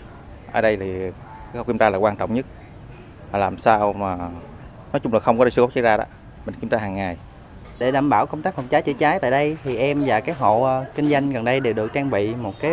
Ở 0.51 0.61
đây 0.61 0.77
thì 0.77 1.11
không 1.11 1.53
khâu 1.53 1.63
kiểm 1.63 1.77
tra 1.77 1.89
là 1.89 1.97
quan 1.97 2.15
trọng 2.15 2.33
nhất. 2.33 2.45
Là 3.31 3.39
làm 3.39 3.57
sao 3.57 3.93
mà 3.93 4.15
nói 4.93 4.99
chung 5.03 5.13
là 5.13 5.19
không 5.19 5.37
có 5.37 5.45
để 5.45 5.51
sự 5.51 5.61
cố 5.61 5.71
xảy 5.71 5.83
ra 5.83 5.97
đó. 5.97 6.03
Mình 6.45 6.55
kiểm 6.61 6.69
tra 6.69 6.77
hàng 6.77 6.95
ngày. 6.95 7.17
Để 7.79 7.91
đảm 7.91 8.09
bảo 8.09 8.25
công 8.25 8.41
tác 8.41 8.55
phòng 8.55 8.67
cháy 8.67 8.81
chữa 8.81 8.93
cháy 8.93 9.19
tại 9.19 9.31
đây 9.31 9.57
thì 9.63 9.77
em 9.77 10.03
và 10.05 10.19
các 10.19 10.37
hộ 10.37 10.63
ờ, 10.63 10.85
kinh 10.95 11.09
doanh 11.09 11.31
gần 11.31 11.45
đây 11.45 11.59
đều 11.59 11.73
được 11.73 11.93
trang 11.93 12.09
bị 12.09 12.35
một 12.35 12.53
cái 12.59 12.71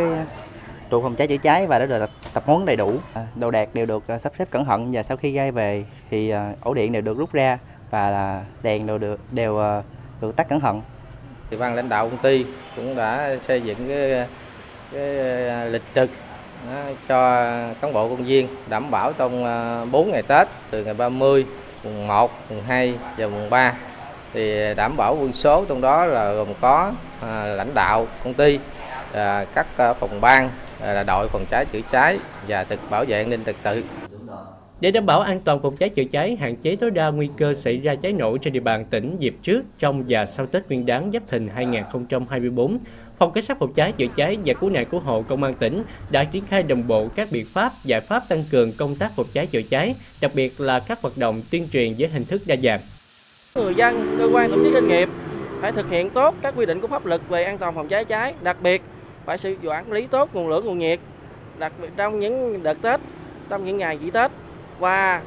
trụ 0.91 1.03
phòng 1.03 1.15
cháy 1.15 1.27
chữa 1.27 1.37
cháy 1.37 1.67
và 1.67 1.79
đã 1.79 1.87
được 1.87 2.11
tập 2.33 2.43
huấn 2.47 2.65
đầy 2.65 2.77
đủ. 2.77 2.97
Ờ, 3.15 3.25
đồ 3.35 3.51
đạc 3.51 3.69
đều 3.75 3.87
được 3.87 4.05
ờ, 4.07 4.19
sắp 4.19 4.33
xếp 4.39 4.51
cẩn 4.51 4.65
thận 4.65 4.93
và 4.93 5.03
sau 5.03 5.17
khi 5.17 5.33
gây 5.33 5.51
về 5.51 5.85
thì 6.11 6.33
ổ 6.61 6.75
điện 6.75 6.93
đều 6.93 7.03
được 7.03 7.19
rút 7.19 7.33
ra 7.33 7.59
và 7.91 8.11
là 8.11 8.45
đèn 8.63 8.87
đều 8.87 8.99
được 8.99 9.21
đều 9.33 9.61
được 10.21 10.37
tắt 10.37 10.49
cẩn 10.49 10.61
thận. 10.61 10.83
Thì 11.51 11.57
ban 11.57 11.75
lãnh 11.75 11.89
đạo 11.89 12.09
công 12.09 12.19
ty 12.19 12.45
cũng 12.77 12.97
đã 12.97 13.37
xây 13.47 13.61
dựng 13.61 13.89
cái, 13.89 14.27
cái 14.93 15.19
à, 15.49 15.65
lịch 15.65 15.83
trực 15.95 16.11
đó, 16.71 16.83
cho 17.09 17.43
cán 17.81 17.93
bộ 17.93 18.09
công 18.09 18.25
viên 18.25 18.49
đảm 18.69 18.91
bảo 18.91 19.13
trong 19.13 19.45
à, 19.45 19.85
4 19.85 20.11
ngày 20.11 20.23
Tết 20.23 20.49
từ 20.71 20.85
ngày 20.85 20.95
30, 20.95 21.47
mùng 21.85 22.07
1, 22.07 22.33
mùng 22.51 22.63
2 22.63 22.95
và 23.17 23.27
mùng 23.27 23.51
3 23.51 23.75
thì 24.35 24.75
đảm 24.75 24.97
bảo 24.97 25.17
quân 25.21 25.33
số 25.33 25.65
trong 25.69 25.81
đó 25.81 26.05
là 26.05 26.33
gồm 26.33 26.49
có 26.61 26.93
à, 27.21 27.45
lãnh 27.47 27.75
đạo 27.75 28.07
công 28.25 28.35
ty 28.35 28.59
à, 29.13 29.45
các 29.55 29.67
à, 29.77 29.93
phòng 29.93 30.21
ban 30.21 30.51
à, 30.81 30.93
là 30.93 31.03
đội 31.03 31.29
phòng 31.29 31.47
cháy 31.51 31.65
chữa 31.65 31.81
cháy 31.93 32.19
và 32.49 32.65
thực 32.65 32.91
bảo 32.91 33.05
vệ 33.09 33.19
an 33.21 33.31
ninh 33.31 33.45
trật 33.45 33.57
tự 33.63 33.83
để 34.81 34.91
đảm 34.91 35.07
bảo 35.07 35.21
an 35.21 35.41
toàn 35.45 35.63
phòng 35.63 35.77
cháy 35.77 35.89
chữa 35.89 36.05
cháy, 36.05 36.37
hạn 36.41 36.57
chế 36.57 36.77
tối 36.77 36.91
đa 36.91 37.09
nguy 37.09 37.29
cơ 37.37 37.55
xảy 37.55 37.77
ra 37.77 37.95
cháy 37.95 38.13
nổ 38.13 38.37
trên 38.37 38.53
địa 38.53 38.61
bàn 38.61 38.85
tỉnh 38.91 39.17
dịp 39.19 39.35
trước, 39.43 39.65
trong 39.79 40.05
và 40.09 40.27
sau 40.27 40.47
Tết 40.47 40.69
Nguyên 40.69 40.87
đán 40.87 41.11
Giáp 41.13 41.29
Thìn 41.29 41.49
2024, 41.49 42.79
Phòng 43.19 43.33
Cảnh 43.33 43.45
sát 43.45 43.59
phòng 43.59 43.73
cháy 43.73 43.93
chữa 43.93 44.07
cháy 44.17 44.39
và 44.45 44.55
cứu 44.55 44.71
nạn 44.71 44.87
cứu 44.91 45.01
hộ 45.01 45.23
Công 45.23 45.43
an 45.43 45.55
tỉnh 45.55 45.83
đã 46.11 46.25
triển 46.25 46.45
khai 46.45 46.63
đồng 46.63 46.87
bộ 46.87 47.09
các 47.15 47.29
biện 47.33 47.47
pháp, 47.53 47.73
giải 47.85 48.01
pháp 48.01 48.23
tăng 48.29 48.45
cường 48.51 48.73
công 48.79 48.95
tác 48.97 49.11
phòng 49.17 49.27
cháy 49.33 49.47
chữa 49.47 49.63
cháy, 49.63 49.95
đặc 50.21 50.31
biệt 50.35 50.61
là 50.61 50.81
các 50.81 51.03
hoạt 51.03 51.15
động 51.19 51.41
tuyên 51.51 51.69
truyền 51.73 51.93
với 51.99 52.09
hình 52.09 52.25
thức 52.25 52.43
đa 52.47 52.57
dạng. 52.57 52.81
Người 53.55 53.75
dân, 53.75 54.17
cơ 54.19 54.29
quan 54.33 54.51
tổ 54.51 54.57
chức 54.57 54.73
doanh 54.73 54.89
nghiệp 54.89 55.09
phải 55.61 55.73
thực 55.73 55.91
hiện 55.91 56.11
tốt 56.11 56.35
các 56.43 56.55
quy 56.57 56.67
định 56.67 56.81
của 56.81 56.89
pháp 56.89 57.07
luật 57.07 57.21
về 57.29 57.45
an 57.45 57.59
toàn 57.59 57.75
phòng 57.75 57.89
cháy 57.89 58.05
cháy, 58.05 58.35
đặc 58.43 58.57
biệt 58.63 58.83
phải 59.25 59.39
sử 59.39 59.51
dụng 59.51 59.73
quản 59.73 59.93
lý 59.93 60.07
tốt 60.07 60.31
nguồn 60.33 60.49
lửa 60.49 60.61
nguồn 60.61 60.79
nhiệt, 60.79 61.01
đặc 61.59 61.73
biệt 61.83 61.89
trong 61.97 62.21
những 62.21 62.63
đợt 62.63 62.83
Tết, 62.83 63.01
trong 63.49 63.65
những 63.65 63.79
ngày 63.79 63.99
nghỉ 63.99 64.11
Tết 64.11 64.31
và 64.79 65.23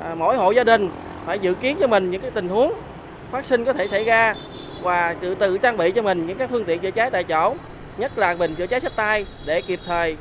à, 0.00 0.14
mỗi 0.14 0.36
hộ 0.36 0.50
gia 0.50 0.64
đình 0.64 0.90
phải 1.26 1.38
dự 1.38 1.54
kiến 1.54 1.76
cho 1.80 1.86
mình 1.86 2.10
những 2.10 2.20
cái 2.20 2.30
tình 2.30 2.48
huống 2.48 2.72
phát 3.30 3.46
sinh 3.46 3.64
có 3.64 3.72
thể 3.72 3.88
xảy 3.88 4.04
ra 4.04 4.34
và 4.82 5.14
tự 5.20 5.34
tự 5.34 5.58
trang 5.58 5.76
bị 5.76 5.90
cho 5.90 6.02
mình 6.02 6.26
những 6.26 6.38
cái 6.38 6.48
phương 6.48 6.64
tiện 6.64 6.78
chữa 6.78 6.90
cháy 6.90 7.10
tại 7.10 7.24
chỗ, 7.24 7.54
nhất 7.98 8.18
là 8.18 8.34
bình 8.34 8.54
chữa 8.54 8.66
cháy 8.66 8.80
sách 8.80 8.92
tay 8.96 9.26
để 9.46 9.60
kịp 9.60 9.80
thời 9.86 10.16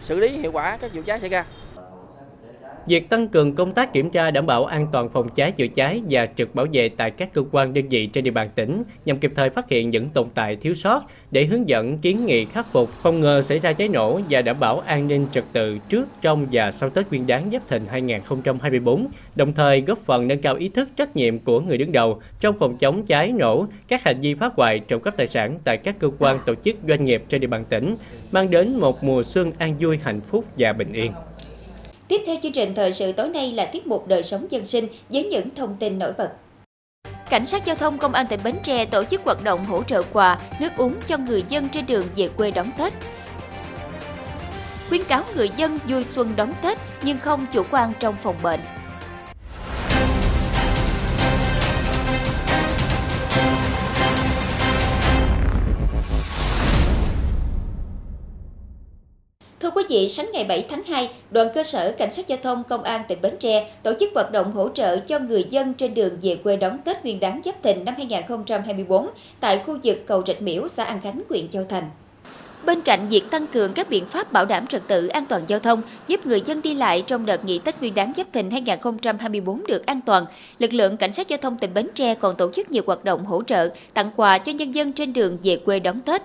xử 0.00 0.20
lý 0.20 0.28
hiệu 0.28 0.52
quả 0.52 0.78
các 0.80 0.90
vụ 0.94 1.02
cháy 1.06 1.20
xảy 1.20 1.30
ra. 1.30 1.44
Việc 2.86 3.08
tăng 3.08 3.28
cường 3.28 3.54
công 3.54 3.72
tác 3.72 3.92
kiểm 3.92 4.10
tra 4.10 4.30
đảm 4.30 4.46
bảo 4.46 4.64
an 4.64 4.86
toàn 4.92 5.08
phòng 5.08 5.28
cháy 5.28 5.52
chữa 5.52 5.66
cháy 5.66 6.02
và 6.10 6.26
trực 6.26 6.54
bảo 6.54 6.66
vệ 6.72 6.88
tại 6.88 7.10
các 7.10 7.32
cơ 7.32 7.42
quan 7.52 7.74
đơn 7.74 7.88
vị 7.88 8.06
trên 8.06 8.24
địa 8.24 8.30
bàn 8.30 8.50
tỉnh 8.54 8.82
nhằm 9.04 9.18
kịp 9.18 9.32
thời 9.34 9.50
phát 9.50 9.68
hiện 9.68 9.90
những 9.90 10.08
tồn 10.08 10.26
tại 10.34 10.56
thiếu 10.56 10.74
sót 10.74 11.02
để 11.30 11.44
hướng 11.44 11.68
dẫn 11.68 11.98
kiến 11.98 12.26
nghị 12.26 12.44
khắc 12.44 12.66
phục, 12.66 12.88
phòng 12.88 13.20
ngừa 13.20 13.40
xảy 13.40 13.58
ra 13.58 13.72
cháy 13.72 13.88
nổ 13.88 14.20
và 14.30 14.42
đảm 14.42 14.56
bảo 14.60 14.80
an 14.80 15.08
ninh 15.08 15.26
trật 15.32 15.44
tự 15.52 15.78
trước, 15.88 16.08
trong 16.22 16.46
và 16.52 16.72
sau 16.72 16.90
Tết 16.90 17.10
Nguyên 17.10 17.26
đán 17.26 17.50
Giáp 17.50 17.68
Thìn 17.68 17.82
2024, 17.90 19.06
đồng 19.36 19.52
thời 19.52 19.80
góp 19.80 19.98
phần 20.04 20.28
nâng 20.28 20.40
cao 20.40 20.54
ý 20.54 20.68
thức 20.68 20.88
trách 20.96 21.16
nhiệm 21.16 21.38
của 21.38 21.60
người 21.60 21.78
đứng 21.78 21.92
đầu 21.92 22.20
trong 22.40 22.58
phòng 22.58 22.78
chống 22.78 23.06
cháy 23.06 23.32
nổ, 23.32 23.66
các 23.88 24.04
hành 24.04 24.20
vi 24.20 24.34
phá 24.34 24.50
hoại 24.56 24.78
trộm 24.78 25.00
cắp 25.02 25.16
tài 25.16 25.26
sản 25.26 25.58
tại 25.64 25.76
các 25.76 25.98
cơ 25.98 26.10
quan 26.18 26.38
tổ 26.46 26.54
chức 26.64 26.76
doanh 26.88 27.04
nghiệp 27.04 27.24
trên 27.28 27.40
địa 27.40 27.46
bàn 27.46 27.64
tỉnh, 27.68 27.96
mang 28.32 28.50
đến 28.50 28.80
một 28.80 29.04
mùa 29.04 29.22
xuân 29.22 29.52
an 29.58 29.74
vui, 29.78 29.98
hạnh 30.02 30.20
phúc 30.20 30.44
và 30.58 30.72
bình 30.72 30.92
yên. 30.92 31.12
Tiếp 32.10 32.22
theo 32.26 32.36
chương 32.42 32.52
trình 32.52 32.74
thời 32.74 32.92
sự 32.92 33.12
tối 33.12 33.28
nay 33.28 33.52
là 33.52 33.64
tiết 33.64 33.86
mục 33.86 34.06
đời 34.06 34.22
sống 34.22 34.46
dân 34.50 34.64
sinh 34.64 34.88
với 35.10 35.24
những 35.24 35.54
thông 35.54 35.76
tin 35.76 35.98
nổi 35.98 36.12
bật. 36.18 36.30
Cảnh 37.30 37.46
sát 37.46 37.64
giao 37.64 37.76
thông 37.76 37.98
công 37.98 38.12
an 38.12 38.26
tỉnh 38.26 38.40
Bến 38.44 38.54
Tre 38.62 38.84
tổ 38.84 39.04
chức 39.04 39.20
hoạt 39.24 39.44
động 39.44 39.64
hỗ 39.64 39.82
trợ 39.82 40.02
quà, 40.12 40.38
nước 40.60 40.68
uống 40.76 40.94
cho 41.06 41.18
người 41.18 41.44
dân 41.48 41.68
trên 41.68 41.86
đường 41.86 42.06
về 42.16 42.28
quê 42.28 42.50
đón 42.50 42.66
Tết. 42.78 42.92
Khuyến 44.88 45.04
cáo 45.04 45.22
người 45.36 45.50
dân 45.56 45.78
vui 45.88 46.04
xuân 46.04 46.36
đón 46.36 46.52
Tết 46.62 46.78
nhưng 47.02 47.18
không 47.18 47.46
chủ 47.52 47.62
quan 47.70 47.92
trong 48.00 48.14
phòng 48.22 48.36
bệnh. 48.42 48.60
Quý 59.80 59.86
vị, 59.88 60.08
sáng 60.08 60.30
ngày 60.32 60.44
7 60.44 60.66
tháng 60.68 60.82
2, 60.82 61.10
đoàn 61.30 61.48
cơ 61.54 61.62
sở 61.62 61.92
Cảnh 61.98 62.10
sát 62.10 62.28
giao 62.28 62.38
thông 62.42 62.64
Công 62.64 62.82
an 62.82 63.02
tỉnh 63.08 63.22
Bến 63.22 63.36
Tre 63.40 63.70
tổ 63.82 63.92
chức 64.00 64.10
hoạt 64.14 64.32
động 64.32 64.52
hỗ 64.52 64.68
trợ 64.68 64.96
cho 64.98 65.18
người 65.18 65.44
dân 65.50 65.74
trên 65.74 65.94
đường 65.94 66.18
về 66.22 66.36
quê 66.36 66.56
đón 66.56 66.78
Tết 66.78 67.02
Nguyên 67.02 67.20
đán 67.20 67.40
Giáp 67.44 67.62
Thìn 67.62 67.84
năm 67.84 67.94
2024 67.96 69.06
tại 69.40 69.62
khu 69.66 69.78
vực 69.82 70.02
cầu 70.06 70.22
Rạch 70.26 70.42
Miễu, 70.42 70.68
xã 70.68 70.84
An 70.84 71.00
Khánh, 71.00 71.22
huyện 71.28 71.48
Châu 71.48 71.64
Thành. 71.64 71.90
Bên 72.66 72.80
cạnh 72.80 73.08
việc 73.08 73.30
tăng 73.30 73.46
cường 73.46 73.72
các 73.72 73.90
biện 73.90 74.06
pháp 74.06 74.32
bảo 74.32 74.44
đảm 74.44 74.66
trật 74.66 74.82
tự 74.86 75.06
an 75.06 75.24
toàn 75.28 75.42
giao 75.46 75.58
thông, 75.58 75.82
giúp 76.06 76.26
người 76.26 76.42
dân 76.46 76.62
đi 76.62 76.74
lại 76.74 77.02
trong 77.06 77.26
đợt 77.26 77.44
nghỉ 77.44 77.58
Tết 77.58 77.80
Nguyên 77.80 77.94
đán 77.94 78.12
Giáp 78.16 78.26
Thìn 78.32 78.50
2024 78.50 79.66
được 79.66 79.86
an 79.86 80.00
toàn, 80.06 80.26
lực 80.58 80.72
lượng 80.72 80.96
cảnh 80.96 81.12
sát 81.12 81.28
giao 81.28 81.36
thông 81.36 81.58
tỉnh 81.58 81.74
Bến 81.74 81.88
Tre 81.94 82.14
còn 82.14 82.36
tổ 82.36 82.52
chức 82.52 82.70
nhiều 82.70 82.82
hoạt 82.86 83.04
động 83.04 83.24
hỗ 83.24 83.42
trợ, 83.42 83.68
tặng 83.94 84.10
quà 84.16 84.38
cho 84.38 84.52
nhân 84.52 84.74
dân 84.74 84.92
trên 84.92 85.12
đường 85.12 85.38
về 85.42 85.56
quê 85.56 85.78
đón 85.78 86.00
Tết. 86.00 86.22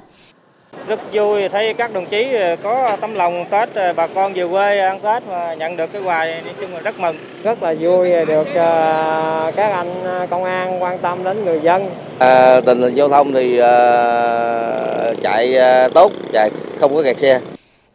Rất 0.87 0.99
vui 1.13 1.49
thấy 1.49 1.73
các 1.73 1.93
đồng 1.93 2.05
chí 2.05 2.27
có 2.63 2.97
tấm 3.01 3.15
lòng 3.15 3.45
Tết 3.49 3.69
bà 3.95 4.07
con 4.07 4.33
về 4.33 4.47
quê 4.47 4.79
ăn 4.79 4.99
Tết 4.99 5.23
và 5.27 5.53
nhận 5.53 5.77
được 5.77 5.93
cái 5.93 6.01
quà 6.01 6.25
nói 6.25 6.53
chung 6.61 6.73
là 6.73 6.79
rất 6.79 6.99
mừng. 6.99 7.15
Rất 7.43 7.63
là 7.63 7.75
vui 7.79 8.25
được 8.25 8.47
các 9.55 9.71
anh 9.71 9.87
công 10.29 10.43
an 10.43 10.83
quan 10.83 10.97
tâm 10.97 11.23
đến 11.23 11.45
người 11.45 11.59
dân. 11.63 11.89
À, 12.19 12.61
tình 12.61 12.81
hình 12.81 12.93
giao 12.93 13.09
thông 13.09 13.33
thì 13.33 13.59
à, 13.59 13.73
chạy 15.23 15.55
tốt, 15.93 16.11
chạy 16.33 16.49
không 16.79 16.95
có 16.95 17.03
kẹt 17.03 17.17
xe. 17.17 17.39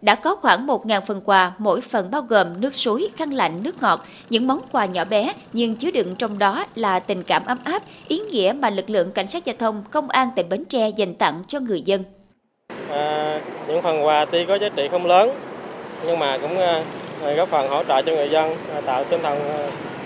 Đã 0.02 0.14
có 0.14 0.36
khoảng 0.36 0.66
1.000 0.66 1.00
phần 1.06 1.20
quà, 1.24 1.52
mỗi 1.58 1.80
phần 1.80 2.10
bao 2.10 2.22
gồm 2.22 2.60
nước 2.60 2.74
suối, 2.74 3.08
khăn 3.16 3.30
lạnh, 3.30 3.62
nước 3.62 3.82
ngọt, 3.82 4.04
những 4.30 4.46
món 4.46 4.60
quà 4.72 4.84
nhỏ 4.84 5.04
bé 5.04 5.32
nhưng 5.52 5.76
chứa 5.76 5.90
đựng 5.90 6.14
trong 6.18 6.38
đó 6.38 6.64
là 6.74 7.00
tình 7.00 7.22
cảm 7.22 7.42
ấm 7.46 7.58
áp, 7.64 7.82
ý 8.08 8.18
nghĩa 8.18 8.52
mà 8.60 8.70
lực 8.70 8.90
lượng 8.90 9.10
cảnh 9.10 9.26
sát 9.26 9.44
giao 9.44 9.56
thông, 9.58 9.82
công 9.90 10.08
an 10.08 10.28
tỉnh 10.36 10.48
Bến 10.48 10.64
Tre 10.64 10.88
dành 10.88 11.14
tặng 11.14 11.42
cho 11.48 11.60
người 11.60 11.82
dân. 11.82 12.04
À, 12.92 13.40
những 13.68 13.82
phần 13.82 14.06
quà 14.06 14.24
tuy 14.24 14.44
có 14.44 14.54
giá 14.54 14.68
trị 14.68 14.88
không 14.90 15.06
lớn 15.06 15.30
nhưng 16.06 16.18
mà 16.18 16.38
cũng 16.38 16.58
à, 16.58 16.82
góp 17.36 17.48
phần 17.48 17.68
hỗ 17.68 17.84
trợ 17.84 18.02
cho 18.02 18.12
người 18.12 18.28
dân 18.28 18.56
à, 18.74 18.80
tạo 18.80 19.04
tinh 19.04 19.20
thần 19.22 19.38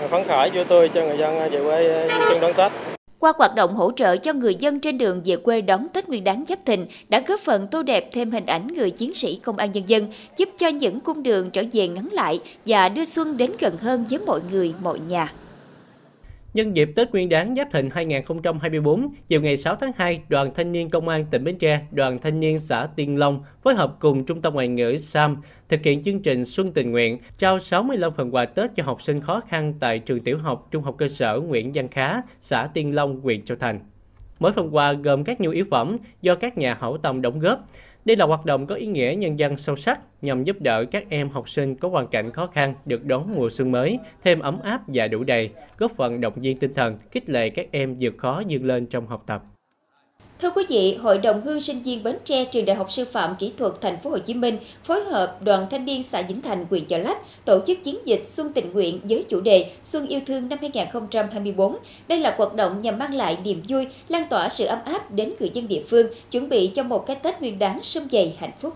à, 0.01 0.07
phấn 0.07 0.23
khởi 0.23 0.49
vui 0.49 0.63
tươi 0.63 0.89
cho 0.89 1.03
người 1.03 1.17
dân 1.17 1.39
à, 1.39 1.47
về 1.47 1.63
quê 1.63 2.07
à, 2.07 2.17
vui 2.17 2.25
xuân 2.29 2.39
đón 2.39 2.53
Tết. 2.53 2.71
Qua 3.19 3.33
hoạt 3.37 3.55
động 3.55 3.73
hỗ 3.75 3.91
trợ 3.91 4.17
cho 4.17 4.33
người 4.33 4.55
dân 4.55 4.79
trên 4.79 4.97
đường 4.97 5.21
về 5.25 5.35
quê 5.35 5.61
đón 5.61 5.87
Tết 5.93 6.09
Nguyên 6.09 6.23
đán 6.23 6.43
Giáp 6.47 6.59
Thìn 6.65 6.85
đã 7.09 7.21
góp 7.27 7.39
phần 7.39 7.67
tô 7.67 7.83
đẹp 7.83 8.09
thêm 8.13 8.31
hình 8.31 8.45
ảnh 8.45 8.67
người 8.67 8.91
chiến 8.91 9.13
sĩ 9.13 9.39
công 9.43 9.57
an 9.57 9.71
nhân 9.71 9.83
dân, 9.87 10.07
giúp 10.37 10.49
cho 10.57 10.67
những 10.67 10.99
cung 10.99 11.23
đường 11.23 11.49
trở 11.51 11.63
về 11.73 11.87
ngắn 11.87 12.07
lại 12.11 12.39
và 12.65 12.89
đưa 12.89 13.05
xuân 13.05 13.37
đến 13.37 13.51
gần 13.59 13.77
hơn 13.77 14.05
với 14.09 14.19
mọi 14.25 14.39
người, 14.51 14.73
mọi 14.83 14.99
nhà. 15.09 15.33
Nhân 16.55 16.75
dịp 16.75 16.91
Tết 16.95 17.11
Nguyên 17.11 17.29
đán 17.29 17.55
Giáp 17.55 17.71
Thìn 17.71 17.89
2024, 17.89 19.09
chiều 19.27 19.41
ngày 19.41 19.57
6 19.57 19.75
tháng 19.75 19.91
2, 19.97 20.21
Đoàn 20.29 20.53
Thanh 20.53 20.71
niên 20.71 20.89
Công 20.89 21.07
an 21.07 21.25
tỉnh 21.31 21.43
Bến 21.43 21.57
Tre, 21.57 21.81
Đoàn 21.91 22.19
Thanh 22.19 22.39
niên 22.39 22.59
xã 22.59 22.87
Tiên 22.95 23.17
Long 23.17 23.43
phối 23.63 23.75
hợp 23.75 23.95
cùng 23.99 24.25
Trung 24.25 24.41
tâm 24.41 24.53
Ngoại 24.53 24.67
ngữ 24.67 24.97
SAM 24.97 25.37
thực 25.69 25.83
hiện 25.83 26.03
chương 26.03 26.21
trình 26.21 26.45
Xuân 26.45 26.71
tình 26.71 26.91
nguyện, 26.91 27.17
trao 27.37 27.59
65 27.59 28.11
phần 28.11 28.35
quà 28.35 28.45
Tết 28.45 28.71
cho 28.75 28.83
học 28.83 29.01
sinh 29.01 29.21
khó 29.21 29.41
khăn 29.47 29.73
tại 29.79 29.99
trường 29.99 30.19
tiểu 30.19 30.37
học, 30.37 30.67
trung 30.71 30.83
học 30.83 30.95
cơ 30.97 31.07
sở 31.07 31.39
Nguyễn 31.39 31.71
Văn 31.73 31.87
Khá, 31.87 32.21
xã 32.41 32.67
Tiên 32.73 32.95
Long, 32.95 33.19
huyện 33.19 33.45
Châu 33.45 33.57
Thành. 33.57 33.79
Mỗi 34.39 34.53
phần 34.53 34.75
quà 34.75 34.93
gồm 34.93 35.23
các 35.23 35.41
nhu 35.41 35.51
yếu 35.51 35.65
phẩm 35.71 35.97
do 36.21 36.35
các 36.35 36.57
nhà 36.57 36.77
hảo 36.81 36.97
tâm 36.97 37.21
đóng 37.21 37.39
góp. 37.39 37.59
Đây 38.05 38.17
là 38.17 38.25
hoạt 38.25 38.45
động 38.45 38.67
có 38.67 38.75
ý 38.75 38.85
nghĩa 38.85 39.15
nhân 39.17 39.39
dân 39.39 39.57
sâu 39.57 39.75
sắc 39.75 39.99
nhằm 40.21 40.43
giúp 40.43 40.61
đỡ 40.61 40.85
các 40.85 41.03
em 41.09 41.29
học 41.29 41.49
sinh 41.49 41.75
có 41.75 41.89
hoàn 41.89 42.07
cảnh 42.07 42.31
khó 42.31 42.47
khăn 42.47 42.73
được 42.85 43.05
đón 43.05 43.35
mùa 43.35 43.49
xuân 43.49 43.71
mới 43.71 43.99
thêm 44.23 44.39
ấm 44.39 44.59
áp 44.63 44.81
và 44.87 45.07
đủ 45.07 45.23
đầy, 45.23 45.49
góp 45.77 45.91
phần 45.95 46.21
động 46.21 46.33
viên 46.35 46.57
tinh 46.57 46.73
thần, 46.73 46.97
khích 47.11 47.29
lệ 47.29 47.49
các 47.49 47.67
em 47.71 47.95
vượt 47.99 48.17
khó 48.17 48.43
vươn 48.49 48.65
lên 48.65 48.85
trong 48.85 49.07
học 49.07 49.23
tập. 49.25 49.43
Thưa 50.45 50.51
quý 50.55 50.63
vị, 50.69 50.97
Hội 51.01 51.17
đồng 51.17 51.41
hương 51.41 51.59
sinh 51.59 51.81
viên 51.81 52.03
Bến 52.03 52.17
Tre 52.25 52.45
trường 52.45 52.65
Đại 52.65 52.75
học 52.75 52.91
Sư 52.91 53.05
phạm 53.11 53.35
Kỹ 53.35 53.53
thuật 53.57 53.73
Thành 53.81 53.99
phố 53.99 54.09
Hồ 54.09 54.17
Chí 54.17 54.33
Minh 54.33 54.57
phối 54.83 55.03
hợp 55.03 55.41
Đoàn 55.41 55.67
Thanh 55.71 55.85
niên 55.85 56.03
xã 56.03 56.21
Vĩnh 56.21 56.41
Thành, 56.41 56.65
huyện 56.69 56.85
Chợ 56.85 56.97
Lách 56.97 57.17
tổ 57.45 57.59
chức 57.67 57.83
chiến 57.83 57.97
dịch 58.05 58.21
Xuân 58.25 58.53
tình 58.53 58.73
nguyện 58.73 58.99
với 59.03 59.25
chủ 59.29 59.41
đề 59.41 59.71
Xuân 59.83 60.07
yêu 60.07 60.19
thương 60.25 60.49
năm 60.49 60.59
2024. 60.61 61.75
Đây 62.07 62.19
là 62.19 62.35
hoạt 62.37 62.53
động 62.53 62.81
nhằm 62.81 62.99
mang 62.99 63.13
lại 63.13 63.37
niềm 63.43 63.63
vui, 63.67 63.87
lan 64.07 64.23
tỏa 64.29 64.49
sự 64.49 64.65
ấm 64.65 64.79
áp 64.85 65.11
đến 65.11 65.33
người 65.39 65.51
dân 65.53 65.67
địa 65.67 65.83
phương, 65.89 66.07
chuẩn 66.31 66.49
bị 66.49 66.67
cho 66.67 66.83
một 66.83 67.05
cái 67.05 67.15
Tết 67.15 67.41
Nguyên 67.41 67.59
đán 67.59 67.83
sum 67.83 68.07
vầy 68.11 68.33
hạnh 68.39 68.53
phúc. 68.59 68.73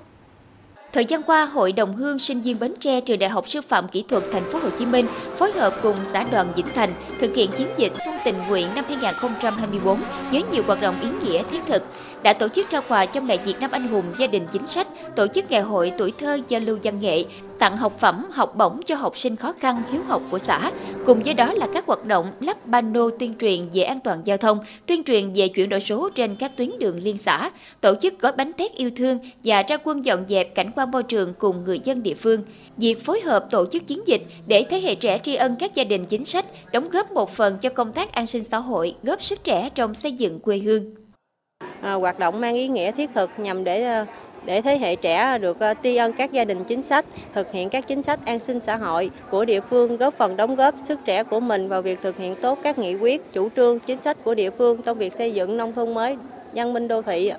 Thời 0.93 1.05
gian 1.05 1.23
qua, 1.23 1.45
Hội 1.45 1.71
đồng 1.71 1.93
hương 1.93 2.19
sinh 2.19 2.41
viên 2.41 2.59
Bến 2.59 2.73
Tre 2.79 3.01
trường 3.01 3.19
Đại 3.19 3.29
học 3.29 3.49
Sư 3.49 3.61
phạm 3.61 3.87
Kỹ 3.87 4.03
thuật 4.07 4.23
Thành 4.31 4.43
phố 4.43 4.59
Hồ 4.59 4.69
Chí 4.79 4.85
Minh 4.85 5.05
phối 5.37 5.51
hợp 5.51 5.73
cùng 5.83 5.95
xã 6.03 6.23
đoàn 6.31 6.53
Vĩnh 6.55 6.65
Thành 6.75 6.89
thực 7.19 7.35
hiện 7.35 7.51
chiến 7.51 7.67
dịch 7.77 7.91
Xuân 8.05 8.15
tình 8.25 8.35
nguyện 8.49 8.67
năm 8.75 8.85
2024 8.87 9.99
với 10.31 10.43
nhiều 10.51 10.63
hoạt 10.67 10.81
động 10.81 10.95
ý 11.01 11.07
nghĩa 11.23 11.43
thiết 11.51 11.59
thực 11.67 11.83
đã 12.23 12.33
tổ 12.33 12.47
chức 12.47 12.69
trao 12.69 12.81
quà 12.87 13.05
cho 13.05 13.21
mẹ 13.21 13.37
Việt 13.37 13.59
Nam 13.59 13.71
anh 13.71 13.87
hùng 13.87 14.05
gia 14.17 14.27
đình 14.27 14.47
chính 14.51 14.67
sách, 14.67 14.87
tổ 15.15 15.27
chức 15.27 15.51
ngày 15.51 15.61
hội 15.61 15.91
tuổi 15.97 16.13
thơ 16.17 16.39
giao 16.47 16.61
lưu 16.61 16.77
văn 16.83 16.99
nghệ, 16.99 17.25
tặng 17.59 17.77
học 17.77 17.99
phẩm, 17.99 18.25
học 18.31 18.55
bổng 18.55 18.81
cho 18.85 18.95
học 18.95 19.17
sinh 19.17 19.35
khó 19.35 19.53
khăn 19.59 19.81
hiếu 19.91 20.01
học 20.03 20.21
của 20.31 20.39
xã. 20.39 20.71
Cùng 21.05 21.21
với 21.23 21.33
đó 21.33 21.53
là 21.53 21.67
các 21.73 21.85
hoạt 21.85 22.05
động 22.05 22.31
lắp 22.39 22.57
pano 22.71 23.09
tuyên 23.19 23.33
truyền 23.39 23.69
về 23.73 23.83
an 23.83 23.99
toàn 24.03 24.21
giao 24.25 24.37
thông, 24.37 24.59
tuyên 24.85 25.03
truyền 25.03 25.33
về 25.35 25.47
chuyển 25.47 25.69
đổi 25.69 25.79
số 25.79 26.09
trên 26.09 26.35
các 26.35 26.57
tuyến 26.57 26.79
đường 26.79 26.99
liên 27.03 27.17
xã, 27.17 27.49
tổ 27.81 27.95
chức 28.01 28.19
gói 28.19 28.31
bánh 28.31 28.53
tét 28.53 28.71
yêu 28.71 28.89
thương 28.95 29.19
và 29.43 29.63
ra 29.63 29.77
quân 29.83 30.05
dọn 30.05 30.25
dẹp 30.27 30.55
cảnh 30.55 30.71
quan 30.75 30.91
môi 30.91 31.03
trường 31.03 31.33
cùng 31.33 31.63
người 31.63 31.79
dân 31.83 32.03
địa 32.03 32.13
phương. 32.13 32.43
Việc 32.77 33.05
phối 33.05 33.21
hợp 33.21 33.47
tổ 33.51 33.65
chức 33.71 33.87
chiến 33.87 34.07
dịch 34.07 34.21
để 34.47 34.65
thế 34.69 34.79
hệ 34.79 34.95
trẻ 34.95 35.17
tri 35.17 35.35
ân 35.35 35.55
các 35.59 35.75
gia 35.75 35.83
đình 35.83 36.05
chính 36.05 36.25
sách, 36.25 36.45
đóng 36.73 36.89
góp 36.89 37.11
một 37.11 37.29
phần 37.29 37.57
cho 37.61 37.69
công 37.69 37.91
tác 37.91 38.11
an 38.11 38.25
sinh 38.25 38.43
xã 38.43 38.57
hội, 38.57 38.95
góp 39.03 39.21
sức 39.21 39.43
trẻ 39.43 39.69
trong 39.75 39.93
xây 39.93 40.11
dựng 40.11 40.39
quê 40.39 40.57
hương. 40.57 40.95
À, 41.81 41.93
hoạt 41.93 42.19
động 42.19 42.41
mang 42.41 42.55
ý 42.55 42.67
nghĩa 42.67 42.91
thiết 42.91 43.09
thực 43.13 43.29
nhằm 43.37 43.63
để 43.63 43.83
ờ, 43.83 44.05
để 44.49 44.61
thế 44.61 44.77
hệ 44.77 44.95
trẻ 44.95 45.37
được 45.37 45.59
ờ, 45.59 45.73
tri 45.83 45.95
ân 45.95 46.13
các 46.13 46.31
gia 46.31 46.45
đình 46.45 46.63
chính 46.63 46.81
sách, 46.81 47.05
thực 47.33 47.51
hiện 47.51 47.69
các 47.69 47.87
chính 47.87 48.03
sách 48.03 48.19
an 48.25 48.39
sinh 48.39 48.59
xã 48.59 48.75
hội 48.75 49.11
của 49.29 49.45
địa 49.45 49.61
phương, 49.61 49.97
góp 49.97 50.17
phần 50.17 50.37
đóng 50.37 50.55
góp 50.55 50.75
sức 50.87 50.99
trẻ 51.05 51.23
của 51.23 51.39
mình 51.39 51.67
vào 51.67 51.81
việc 51.81 52.01
thực 52.01 52.17
hiện 52.17 52.35
tốt 52.35 52.59
các 52.63 52.79
nghị 52.79 52.95
quyết, 52.95 53.33
chủ 53.33 53.49
trương, 53.55 53.79
chính 53.79 54.01
sách 54.01 54.17
của 54.23 54.35
địa 54.35 54.49
phương 54.49 54.81
trong 54.81 54.97
việc 54.97 55.13
xây 55.13 55.33
dựng 55.33 55.57
nông 55.57 55.73
thôn 55.73 55.93
mới, 55.93 56.17
văn 56.53 56.73
minh 56.73 56.87
đô 56.87 57.01
thị. 57.01 57.31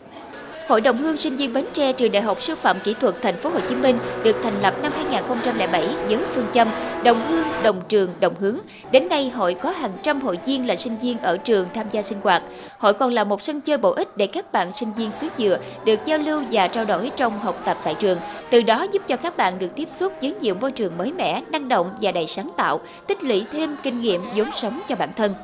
Hội 0.70 0.80
đồng 0.80 0.96
hương 0.96 1.16
sinh 1.16 1.36
viên 1.36 1.52
Bến 1.52 1.64
Tre 1.72 1.92
trường 1.92 2.12
Đại 2.12 2.22
học 2.22 2.42
Sư 2.42 2.54
phạm 2.54 2.76
Kỹ 2.84 2.94
thuật 2.94 3.14
Thành 3.22 3.36
phố 3.36 3.50
Hồ 3.50 3.60
Chí 3.68 3.74
Minh 3.74 3.98
được 4.22 4.36
thành 4.42 4.62
lập 4.62 4.74
năm 4.82 4.92
2007 4.96 5.88
với 6.08 6.18
phương 6.34 6.46
châm 6.54 6.68
đồng 7.04 7.16
hương, 7.28 7.46
đồng 7.62 7.80
trường, 7.88 8.10
đồng 8.20 8.34
hướng. 8.40 8.58
Đến 8.92 9.08
nay, 9.08 9.30
hội 9.30 9.54
có 9.54 9.70
hàng 9.70 9.92
trăm 10.02 10.20
hội 10.20 10.38
viên 10.46 10.66
là 10.66 10.76
sinh 10.76 10.96
viên 10.96 11.18
ở 11.18 11.36
trường 11.36 11.66
tham 11.74 11.86
gia 11.92 12.02
sinh 12.02 12.18
hoạt. 12.22 12.42
Hội 12.78 12.94
còn 12.94 13.12
là 13.12 13.24
một 13.24 13.42
sân 13.42 13.60
chơi 13.60 13.78
bổ 13.78 13.90
ích 13.90 14.16
để 14.16 14.26
các 14.26 14.52
bạn 14.52 14.72
sinh 14.72 14.92
viên 14.92 15.10
xứ 15.10 15.28
Dừa 15.38 15.58
được 15.84 16.00
giao 16.06 16.18
lưu 16.18 16.42
và 16.50 16.68
trao 16.68 16.84
đổi 16.84 17.10
trong 17.16 17.38
học 17.38 17.62
tập 17.64 17.78
tại 17.84 17.94
trường. 17.94 18.18
Từ 18.50 18.62
đó 18.62 18.86
giúp 18.92 19.02
cho 19.08 19.16
các 19.16 19.36
bạn 19.36 19.58
được 19.58 19.74
tiếp 19.76 19.88
xúc 19.90 20.12
với 20.20 20.34
nhiều 20.40 20.54
môi 20.54 20.72
trường 20.72 20.98
mới 20.98 21.12
mẻ, 21.12 21.42
năng 21.50 21.68
động 21.68 21.90
và 22.00 22.12
đầy 22.12 22.26
sáng 22.26 22.50
tạo, 22.56 22.80
tích 23.06 23.24
lũy 23.24 23.44
thêm 23.52 23.76
kinh 23.82 24.00
nghiệm 24.00 24.20
vốn 24.34 24.46
sống 24.54 24.80
cho 24.88 24.96
bản 24.96 25.10
thân 25.16 25.34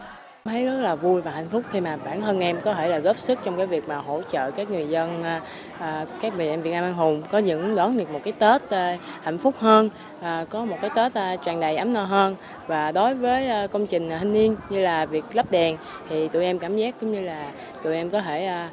thấy 0.46 0.64
rất 0.64 0.80
là 0.80 0.94
vui 0.94 1.20
và 1.20 1.30
hạnh 1.30 1.48
phúc 1.52 1.62
khi 1.70 1.80
mà 1.80 1.96
bản 2.04 2.20
thân 2.20 2.40
em 2.40 2.60
có 2.60 2.74
thể 2.74 2.88
là 2.88 2.98
góp 2.98 3.18
sức 3.18 3.38
trong 3.44 3.56
cái 3.56 3.66
việc 3.66 3.88
mà 3.88 3.96
hỗ 3.96 4.22
trợ 4.32 4.50
các 4.50 4.70
người 4.70 4.88
dân 4.88 5.22
à, 5.22 5.40
à 5.78 6.06
các 6.20 6.38
bệnh 6.38 6.48
em 6.48 6.62
Việt 6.62 6.70
Nam 6.70 6.84
anh 6.84 6.94
hùng 6.94 7.22
có 7.30 7.38
những 7.38 7.74
đón 7.74 7.98
được 7.98 8.10
một 8.10 8.20
cái 8.24 8.32
Tết 8.32 8.70
à, 8.70 8.98
hạnh 9.22 9.38
phúc 9.38 9.54
hơn 9.58 9.90
à, 10.20 10.44
có 10.50 10.64
một 10.64 10.76
cái 10.80 10.90
Tết 10.96 11.14
à, 11.14 11.36
tràn 11.44 11.60
đầy 11.60 11.76
ấm 11.76 11.94
no 11.94 12.02
hơn 12.02 12.36
và 12.66 12.92
đối 12.92 13.14
với 13.14 13.48
à, 13.48 13.66
công 13.66 13.86
trình 13.86 14.10
thanh 14.10 14.32
niên 14.32 14.56
như 14.70 14.80
là 14.80 15.06
việc 15.06 15.24
lắp 15.32 15.50
đèn 15.50 15.76
thì 16.08 16.28
tụi 16.28 16.44
em 16.44 16.58
cảm 16.58 16.76
giác 16.76 16.94
cũng 17.00 17.12
như 17.12 17.20
là 17.20 17.52
tụi 17.82 17.94
em 17.94 18.10
có 18.10 18.20
thể 18.20 18.46
à, 18.46 18.70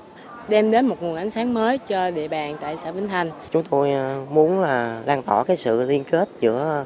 đem 0.47 0.71
đến 0.71 0.87
một 0.87 1.03
nguồn 1.03 1.15
ánh 1.15 1.29
sáng 1.29 1.53
mới 1.53 1.77
cho 1.77 2.11
địa 2.11 2.27
bàn 2.27 2.57
tại 2.61 2.77
xã 2.77 2.91
Vĩnh 2.91 3.07
Thành. 3.07 3.29
Chúng 3.51 3.63
tôi 3.63 3.91
à, 3.91 4.17
muốn 4.29 4.61
là 4.61 5.01
lan 5.05 5.23
tỏa 5.23 5.43
cái 5.43 5.57
sự 5.57 5.83
liên 5.83 6.03
kết 6.03 6.29
giữa 6.41 6.85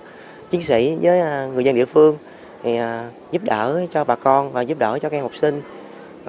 chiến 0.49 0.61
sĩ 0.61 0.97
với 1.01 1.19
à, 1.19 1.47
người 1.53 1.63
dân 1.63 1.75
địa 1.75 1.85
phương 1.85 2.17
thì 2.67 2.75
à, 2.75 3.09
giúp 3.31 3.43
đỡ 3.43 3.85
cho 3.91 4.03
bà 4.03 4.15
con 4.15 4.51
và 4.51 4.61
giúp 4.61 4.79
đỡ 4.79 4.99
cho 5.01 5.09
các 5.09 5.17
em 5.17 5.23
học 5.23 5.35
sinh 5.35 5.61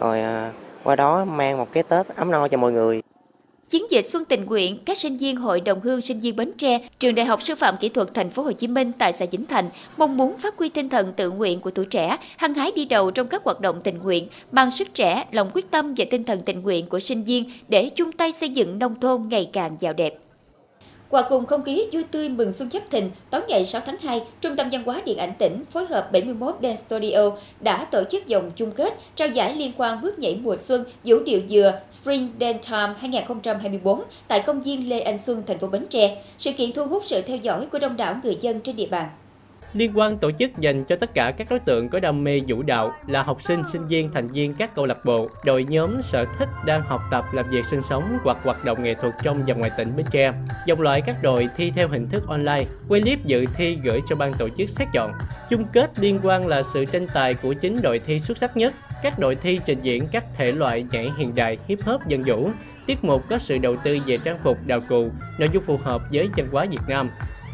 rồi 0.00 0.20
à, 0.20 0.52
qua 0.84 0.96
đó 0.96 1.24
mang 1.24 1.58
một 1.58 1.72
cái 1.72 1.82
Tết 1.82 2.06
ấm 2.16 2.30
no 2.30 2.48
cho 2.48 2.58
mọi 2.58 2.72
người. 2.72 3.02
Chiến 3.68 3.82
dịch 3.90 4.02
Xuân 4.02 4.24
tình 4.24 4.44
nguyện, 4.44 4.78
các 4.84 4.96
sinh 4.96 5.16
viên 5.16 5.36
Hội 5.36 5.60
đồng 5.60 5.80
hương 5.80 6.00
sinh 6.00 6.20
viên 6.20 6.36
Bến 6.36 6.52
Tre, 6.58 6.78
Trường 6.98 7.14
Đại 7.14 7.26
học 7.26 7.42
Sư 7.42 7.54
phạm 7.54 7.76
Kỹ 7.76 7.88
thuật 7.88 8.14
Thành 8.14 8.30
phố 8.30 8.42
Hồ 8.42 8.52
Chí 8.52 8.66
Minh 8.66 8.92
tại 8.98 9.12
xã 9.12 9.26
Vĩnh 9.30 9.46
Thành 9.46 9.68
mong 9.96 10.16
muốn 10.16 10.38
phát 10.38 10.58
huy 10.58 10.68
tinh 10.68 10.88
thần 10.88 11.12
tự 11.12 11.30
nguyện 11.30 11.60
của 11.60 11.70
tuổi 11.70 11.86
trẻ, 11.86 12.16
hăng 12.36 12.54
hái 12.54 12.72
đi 12.76 12.84
đầu 12.84 13.10
trong 13.10 13.28
các 13.28 13.44
hoạt 13.44 13.60
động 13.60 13.80
tình 13.84 13.98
nguyện, 13.98 14.28
mang 14.52 14.70
sức 14.70 14.88
trẻ, 14.94 15.24
lòng 15.32 15.50
quyết 15.54 15.70
tâm 15.70 15.94
và 15.96 16.04
tinh 16.10 16.24
thần 16.24 16.40
tình 16.40 16.62
nguyện 16.62 16.86
của 16.86 17.00
sinh 17.00 17.24
viên 17.24 17.44
để 17.68 17.88
chung 17.88 18.12
tay 18.12 18.32
xây 18.32 18.48
dựng 18.48 18.78
nông 18.78 18.94
thôn 19.00 19.28
ngày 19.30 19.50
càng 19.52 19.76
giàu 19.80 19.92
đẹp. 19.92 20.14
Hòa 21.10 21.22
cùng 21.28 21.46
không 21.46 21.62
khí 21.62 21.84
vui 21.92 22.04
tươi 22.10 22.28
mừng 22.28 22.52
xuân 22.52 22.70
Giáp 22.70 22.82
Thìn, 22.90 23.10
tối 23.30 23.40
ngày 23.48 23.64
6 23.64 23.82
tháng 23.86 23.96
2, 23.98 24.22
Trung 24.40 24.56
tâm 24.56 24.68
Văn 24.72 24.82
hóa 24.84 25.02
Điện 25.04 25.18
ảnh 25.18 25.32
tỉnh 25.38 25.64
phối 25.70 25.86
hợp 25.86 26.12
71 26.12 26.54
Dance 26.62 26.82
Studio 26.86 27.30
đã 27.60 27.84
tổ 27.84 28.04
chức 28.10 28.26
dòng 28.26 28.50
chung 28.56 28.72
kết 28.72 28.94
trao 29.16 29.28
giải 29.28 29.54
liên 29.54 29.72
quan 29.76 30.00
bước 30.02 30.18
nhảy 30.18 30.38
mùa 30.42 30.56
xuân 30.56 30.84
vũ 31.04 31.18
điệu 31.24 31.40
dừa 31.48 31.80
Spring 31.90 32.28
Dance 32.40 32.60
Time 32.70 32.94
2024 32.98 34.02
tại 34.28 34.40
công 34.40 34.62
viên 34.62 34.88
Lê 34.88 35.00
Anh 35.00 35.18
Xuân, 35.18 35.42
thành 35.46 35.58
phố 35.58 35.66
Bến 35.66 35.86
Tre. 35.86 36.22
Sự 36.38 36.52
kiện 36.52 36.72
thu 36.72 36.84
hút 36.84 37.02
sự 37.06 37.22
theo 37.22 37.36
dõi 37.36 37.66
của 37.66 37.78
đông 37.78 37.96
đảo 37.96 38.16
người 38.24 38.36
dân 38.40 38.60
trên 38.60 38.76
địa 38.76 38.86
bàn 38.86 39.08
liên 39.78 39.92
quan 39.94 40.18
tổ 40.18 40.30
chức 40.30 40.58
dành 40.58 40.84
cho 40.84 40.96
tất 40.96 41.14
cả 41.14 41.30
các 41.30 41.46
đối 41.50 41.58
tượng 41.58 41.88
có 41.88 42.00
đam 42.00 42.24
mê 42.24 42.40
vũ 42.46 42.62
đạo 42.62 42.92
là 43.06 43.22
học 43.22 43.42
sinh, 43.42 43.62
sinh 43.72 43.86
viên, 43.86 44.12
thành 44.12 44.28
viên 44.28 44.54
các 44.54 44.74
câu 44.74 44.86
lạc 44.86 45.04
bộ, 45.04 45.28
đội 45.44 45.64
nhóm 45.64 46.02
sở 46.02 46.24
thích 46.38 46.48
đang 46.66 46.82
học 46.82 47.02
tập, 47.10 47.24
làm 47.32 47.50
việc 47.50 47.66
sinh 47.66 47.82
sống 47.82 48.18
hoặc 48.24 48.36
hoạt 48.42 48.64
động 48.64 48.82
nghệ 48.82 48.94
thuật 48.94 49.14
trong 49.22 49.42
và 49.46 49.54
ngoài 49.54 49.70
tỉnh 49.78 49.92
Bến 49.96 50.06
Tre. 50.10 50.32
Dòng 50.66 50.80
loại 50.80 51.00
các 51.00 51.22
đội 51.22 51.48
thi 51.56 51.72
theo 51.74 51.88
hình 51.88 52.08
thức 52.08 52.28
online, 52.28 52.64
quay 52.88 53.00
clip 53.00 53.24
dự 53.24 53.46
thi 53.56 53.78
gửi 53.84 54.00
cho 54.08 54.16
ban 54.16 54.34
tổ 54.34 54.48
chức 54.48 54.68
xét 54.68 54.88
chọn. 54.92 55.12
Chung 55.50 55.64
kết 55.72 55.90
liên 55.98 56.20
quan 56.22 56.46
là 56.46 56.62
sự 56.62 56.84
tranh 56.84 57.06
tài 57.14 57.34
của 57.34 57.52
chính 57.52 57.76
đội 57.82 57.98
thi 57.98 58.20
xuất 58.20 58.38
sắc 58.38 58.56
nhất. 58.56 58.74
Các 59.02 59.18
đội 59.18 59.34
thi 59.34 59.60
trình 59.64 59.78
diễn 59.82 60.06
các 60.12 60.24
thể 60.36 60.52
loại 60.52 60.84
nhảy 60.90 61.10
hiện 61.18 61.34
đại, 61.34 61.58
hip 61.68 61.78
hop, 61.84 62.06
dân 62.08 62.22
vũ. 62.24 62.50
Tiết 62.86 63.04
mục 63.04 63.28
có 63.28 63.38
sự 63.38 63.58
đầu 63.58 63.76
tư 63.76 63.98
về 64.06 64.18
trang 64.24 64.38
phục, 64.44 64.58
đào 64.66 64.80
cụ 64.88 65.10
nội 65.38 65.50
dung 65.52 65.64
phù 65.66 65.76
hợp 65.76 66.02
với 66.12 66.28
văn 66.36 66.46
hóa 66.52 66.66
Việt 66.70 66.82
Nam. 66.88 67.10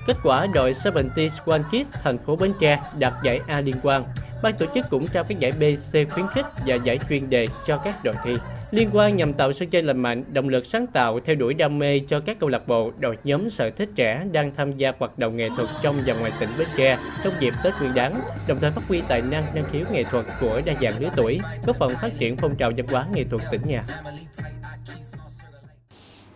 Kết 0.07 0.17
quả 0.23 0.47
đội 0.47 0.75
70 0.85 1.31
One 1.47 1.59
Kids 1.59 1.95
thành 2.03 2.19
phố 2.19 2.37
Bến 2.37 2.53
Tre 2.61 2.81
đạt 2.99 3.13
giải 3.23 3.41
A 3.47 3.61
liên 3.61 3.77
quan. 3.83 4.05
Ban 4.43 4.55
tổ 4.55 4.67
chức 4.75 4.87
cũng 4.91 5.07
trao 5.07 5.25
các 5.25 5.39
giải 5.39 5.53
B, 5.53 5.63
C 5.63 6.13
khuyến 6.13 6.27
khích 6.35 6.47
và 6.67 6.75
giải 6.75 6.99
chuyên 7.09 7.31
đề 7.31 7.47
cho 7.67 7.79
các 7.79 7.95
đội 8.05 8.15
thi. 8.25 8.37
Liên 8.71 8.91
quan 8.93 9.17
nhằm 9.17 9.33
tạo 9.33 9.53
sân 9.53 9.71
chơi 9.71 9.83
lành 9.83 9.99
mạnh, 9.99 10.25
động 10.33 10.49
lực 10.49 10.67
sáng 10.67 10.87
tạo, 10.87 11.21
theo 11.21 11.37
đuổi 11.37 11.55
đam 11.55 11.79
mê 11.79 12.01
cho 12.09 12.21
các 12.21 12.39
câu 12.41 12.49
lạc 12.49 12.69
bộ, 12.69 12.93
đội 12.99 13.19
nhóm 13.25 13.51
sở 13.51 13.71
thích 13.71 13.89
trẻ 13.95 14.25
đang 14.33 14.55
tham 14.55 14.77
gia 14.77 14.93
hoạt 14.99 15.19
động 15.19 15.37
nghệ 15.37 15.49
thuật 15.57 15.69
trong 15.83 15.95
và 16.07 16.15
ngoài 16.15 16.33
tỉnh 16.41 16.49
Bến 16.59 16.69
Tre 16.77 16.99
trong 17.25 17.33
dịp 17.41 17.55
Tết 17.65 17.73
Nguyên 17.81 17.95
đán, 17.95 18.21
đồng 18.49 18.59
thời 18.61 18.71
phát 18.71 18.83
huy 18.89 19.03
tài 19.09 19.23
năng 19.23 19.45
năng 19.55 19.65
khiếu 19.73 19.85
nghệ 19.93 20.05
thuật 20.05 20.27
của 20.41 20.61
đa 20.65 20.75
dạng 20.83 21.01
lứa 21.01 21.11
tuổi, 21.17 21.41
góp 21.67 21.77
phần 21.77 21.91
phát 22.03 22.13
triển 22.19 22.37
phong 22.37 22.57
trào 22.57 22.71
văn 22.77 22.87
hóa 22.91 23.07
nghệ 23.15 23.25
thuật 23.31 23.43
tỉnh 23.51 23.63
nhà. 23.67 23.83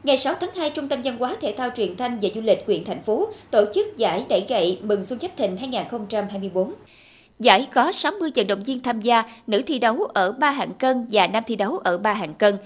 Ngày 0.08 0.16
6 0.16 0.34
tháng 0.40 0.50
2, 0.56 0.70
Trung 0.70 0.88
tâm 0.88 1.02
Văn 1.04 1.18
hóa 1.18 1.36
Thể 1.40 1.54
thao 1.56 1.70
Truyền 1.76 1.96
thanh 1.96 2.18
và 2.22 2.28
Du 2.34 2.40
lịch 2.40 2.62
huyện 2.66 2.84
thành 2.84 3.02
phố 3.02 3.28
tổ 3.50 3.64
chức 3.74 3.96
giải 3.96 4.26
đẩy 4.28 4.46
gậy 4.48 4.78
mừng 4.82 5.04
Xuân 5.04 5.18
Giáp 5.18 5.36
Thìn 5.36 5.56
2024. 5.56 6.74
Giải 7.38 7.66
có 7.74 7.92
60 7.92 8.30
vận 8.36 8.46
động 8.46 8.62
viên 8.62 8.80
tham 8.82 9.00
gia, 9.00 9.24
nữ 9.46 9.62
thi 9.66 9.78
đấu 9.78 10.08
ở 10.14 10.32
3 10.32 10.50
hạng 10.50 10.74
cân 10.74 11.06
và 11.10 11.26
nam 11.26 11.42
thi 11.46 11.56
đấu 11.56 11.78
ở 11.78 11.98
3 11.98 12.12
hạng 12.12 12.34
cân 12.34 12.56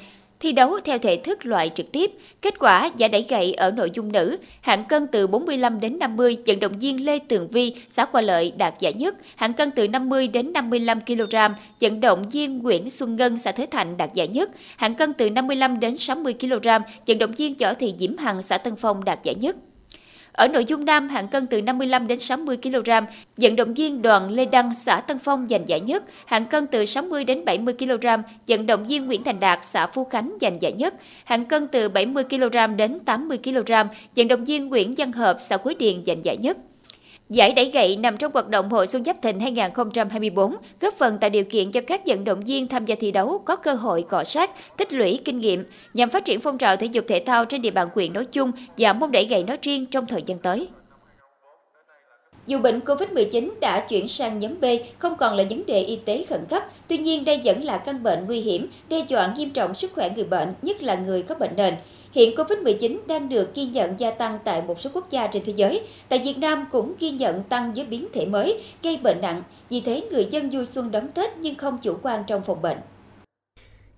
thi 0.42 0.52
đấu 0.52 0.80
theo 0.84 0.98
thể 0.98 1.16
thức 1.16 1.46
loại 1.46 1.70
trực 1.74 1.92
tiếp. 1.92 2.10
Kết 2.42 2.58
quả 2.58 2.90
giải 2.96 3.08
đẩy 3.08 3.26
gậy 3.28 3.52
ở 3.52 3.70
nội 3.70 3.90
dung 3.94 4.12
nữ, 4.12 4.36
hạng 4.60 4.84
cân 4.84 5.06
từ 5.06 5.26
45 5.26 5.80
đến 5.80 5.98
50, 5.98 6.38
vận 6.46 6.60
động 6.60 6.78
viên 6.78 7.06
Lê 7.06 7.18
Tường 7.18 7.48
Vi, 7.48 7.74
xã 7.88 8.04
Qua 8.04 8.20
Lợi 8.20 8.52
đạt 8.56 8.80
giải 8.80 8.92
nhất, 8.92 9.16
hạng 9.36 9.52
cân 9.52 9.70
từ 9.70 9.88
50 9.88 10.28
đến 10.28 10.52
55 10.52 11.00
kg, 11.00 11.34
vận 11.80 12.00
động 12.00 12.22
viên 12.30 12.58
Nguyễn 12.58 12.90
Xuân 12.90 13.16
Ngân, 13.16 13.38
xã 13.38 13.52
Thới 13.52 13.66
Thạnh 13.66 13.96
đạt 13.96 14.14
giải 14.14 14.28
nhất, 14.28 14.50
hạng 14.76 14.94
cân 14.94 15.12
từ 15.12 15.30
55 15.30 15.80
đến 15.80 15.96
60 15.96 16.34
kg, 16.40 16.68
vận 17.06 17.18
động 17.18 17.32
viên 17.32 17.54
Võ 17.54 17.74
Thị 17.74 17.94
Diễm 17.98 18.16
Hằng, 18.16 18.42
xã 18.42 18.58
Tân 18.58 18.76
Phong 18.76 19.04
đạt 19.04 19.22
giải 19.22 19.34
nhất. 19.34 19.56
Ở 20.32 20.48
nội 20.48 20.64
dung 20.64 20.84
nam, 20.84 21.08
hạng 21.08 21.28
cân 21.28 21.46
từ 21.46 21.62
55 21.62 22.06
đến 22.06 22.18
60 22.18 22.56
kg, 22.62 22.90
vận 23.36 23.56
động 23.56 23.74
viên 23.74 24.02
Đoàn 24.02 24.30
Lê 24.30 24.44
Đăng, 24.44 24.74
xã 24.74 25.00
Tân 25.00 25.18
Phong 25.18 25.46
giành 25.50 25.68
giải 25.68 25.80
nhất, 25.80 26.04
hạng 26.26 26.46
cân 26.46 26.66
từ 26.66 26.84
60 26.84 27.24
đến 27.24 27.44
70 27.44 27.74
kg, 27.78 28.06
vận 28.48 28.66
động 28.66 28.84
viên 28.84 29.06
Nguyễn 29.06 29.22
Thành 29.22 29.40
Đạt, 29.40 29.58
xã 29.62 29.86
Phú 29.86 30.04
Khánh 30.04 30.32
giành 30.40 30.62
giải 30.62 30.72
nhất, 30.72 30.94
hạng 31.24 31.44
cân 31.44 31.68
từ 31.68 31.88
70 31.88 32.24
kg 32.24 32.76
đến 32.76 32.98
80 33.00 33.38
kg, 33.44 33.72
vận 34.16 34.28
động 34.28 34.44
viên 34.44 34.68
Nguyễn 34.68 34.94
Văn 34.96 35.12
Hợp, 35.12 35.36
xã 35.40 35.56
Quế 35.56 35.74
Điền 35.74 36.04
giành 36.04 36.24
giải 36.24 36.36
nhất. 36.36 36.56
Giải 37.28 37.52
đẩy 37.52 37.70
gậy 37.70 37.96
nằm 37.96 38.16
trong 38.16 38.32
hoạt 38.32 38.48
động 38.48 38.70
Hội 38.70 38.86
Xuân 38.86 39.04
Giáp 39.04 39.22
Thìn 39.22 39.40
2024, 39.40 40.56
góp 40.80 40.94
phần 40.94 41.18
tạo 41.18 41.30
điều 41.30 41.44
kiện 41.44 41.70
cho 41.70 41.80
các 41.80 42.06
vận 42.06 42.24
động 42.24 42.40
viên 42.40 42.68
tham 42.68 42.84
gia 42.84 42.94
thi 42.94 43.10
đấu 43.10 43.42
có 43.44 43.56
cơ 43.56 43.74
hội 43.74 44.04
cọ 44.08 44.24
sát, 44.24 44.50
tích 44.76 44.92
lũy 44.92 45.20
kinh 45.24 45.38
nghiệm 45.38 45.64
nhằm 45.94 46.08
phát 46.08 46.24
triển 46.24 46.40
phong 46.40 46.58
trào 46.58 46.76
thể 46.76 46.86
dục 46.86 47.04
thể 47.08 47.22
thao 47.26 47.44
trên 47.44 47.62
địa 47.62 47.70
bàn 47.70 47.88
huyện 47.94 48.12
nói 48.12 48.24
chung 48.24 48.52
và 48.78 48.92
môn 48.92 49.12
đẩy 49.12 49.24
gậy 49.24 49.44
nói 49.44 49.58
riêng 49.62 49.86
trong 49.86 50.06
thời 50.06 50.22
gian 50.26 50.38
tới. 50.38 50.68
Dù 52.46 52.58
bệnh 52.58 52.78
COVID-19 52.78 53.48
đã 53.60 53.80
chuyển 53.80 54.08
sang 54.08 54.38
nhóm 54.38 54.60
B, 54.60 54.64
không 54.98 55.16
còn 55.16 55.36
là 55.36 55.44
vấn 55.50 55.66
đề 55.66 55.80
y 55.82 55.96
tế 55.96 56.24
khẩn 56.28 56.40
cấp, 56.48 56.62
tuy 56.88 56.98
nhiên 56.98 57.24
đây 57.24 57.40
vẫn 57.44 57.64
là 57.64 57.78
căn 57.78 58.02
bệnh 58.02 58.26
nguy 58.26 58.40
hiểm, 58.40 58.66
đe 58.88 59.04
dọa 59.08 59.34
nghiêm 59.36 59.50
trọng 59.50 59.74
sức 59.74 59.90
khỏe 59.94 60.10
người 60.10 60.24
bệnh, 60.24 60.48
nhất 60.62 60.82
là 60.82 60.94
người 60.94 61.22
có 61.22 61.34
bệnh 61.34 61.56
nền. 61.56 61.74
Hiện 62.12 62.34
COVID-19 62.36 62.98
đang 63.06 63.28
được 63.28 63.54
ghi 63.54 63.64
nhận 63.66 64.00
gia 64.00 64.10
tăng 64.10 64.38
tại 64.44 64.62
một 64.62 64.80
số 64.80 64.90
quốc 64.94 65.10
gia 65.10 65.26
trên 65.26 65.42
thế 65.46 65.52
giới. 65.56 65.82
Tại 66.08 66.20
Việt 66.24 66.38
Nam 66.38 66.64
cũng 66.72 66.94
ghi 66.98 67.10
nhận 67.10 67.42
tăng 67.42 67.72
với 67.72 67.86
biến 67.86 68.06
thể 68.12 68.26
mới, 68.26 68.62
gây 68.82 68.98
bệnh 69.02 69.20
nặng. 69.20 69.42
Vì 69.68 69.80
thế, 69.80 70.02
người 70.10 70.26
dân 70.30 70.50
vui 70.50 70.66
xuân 70.66 70.90
đón 70.90 71.08
Tết 71.08 71.30
nhưng 71.36 71.54
không 71.54 71.78
chủ 71.82 71.96
quan 72.02 72.22
trong 72.26 72.42
phòng 72.44 72.62
bệnh. 72.62 72.78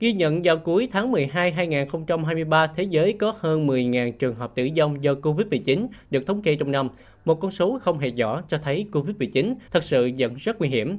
Ghi 0.01 0.13
nhận 0.13 0.43
vào 0.43 0.57
cuối 0.57 0.89
tháng 0.91 1.13
12 1.13 1.51
2023, 1.51 2.67
thế 2.67 2.83
giới 2.83 3.13
có 3.13 3.35
hơn 3.39 3.67
10.000 3.67 4.13
trường 4.13 4.35
hợp 4.35 4.55
tử 4.55 4.69
vong 4.77 5.03
do 5.03 5.13
COVID-19 5.13 5.87
được 6.11 6.27
thống 6.27 6.43
kê 6.43 6.57
trong 6.57 6.73
năm. 6.73 6.89
Một 7.25 7.41
con 7.41 7.51
số 7.51 7.79
không 7.83 7.99
hề 7.99 8.11
nhỏ 8.11 8.43
cho 8.49 8.59
thấy 8.59 8.87
COVID-19 8.93 9.55
thật 9.71 9.85
sự 9.85 10.11
vẫn 10.19 10.35
rất 10.35 10.59
nguy 10.59 10.69
hiểm. 10.69 10.99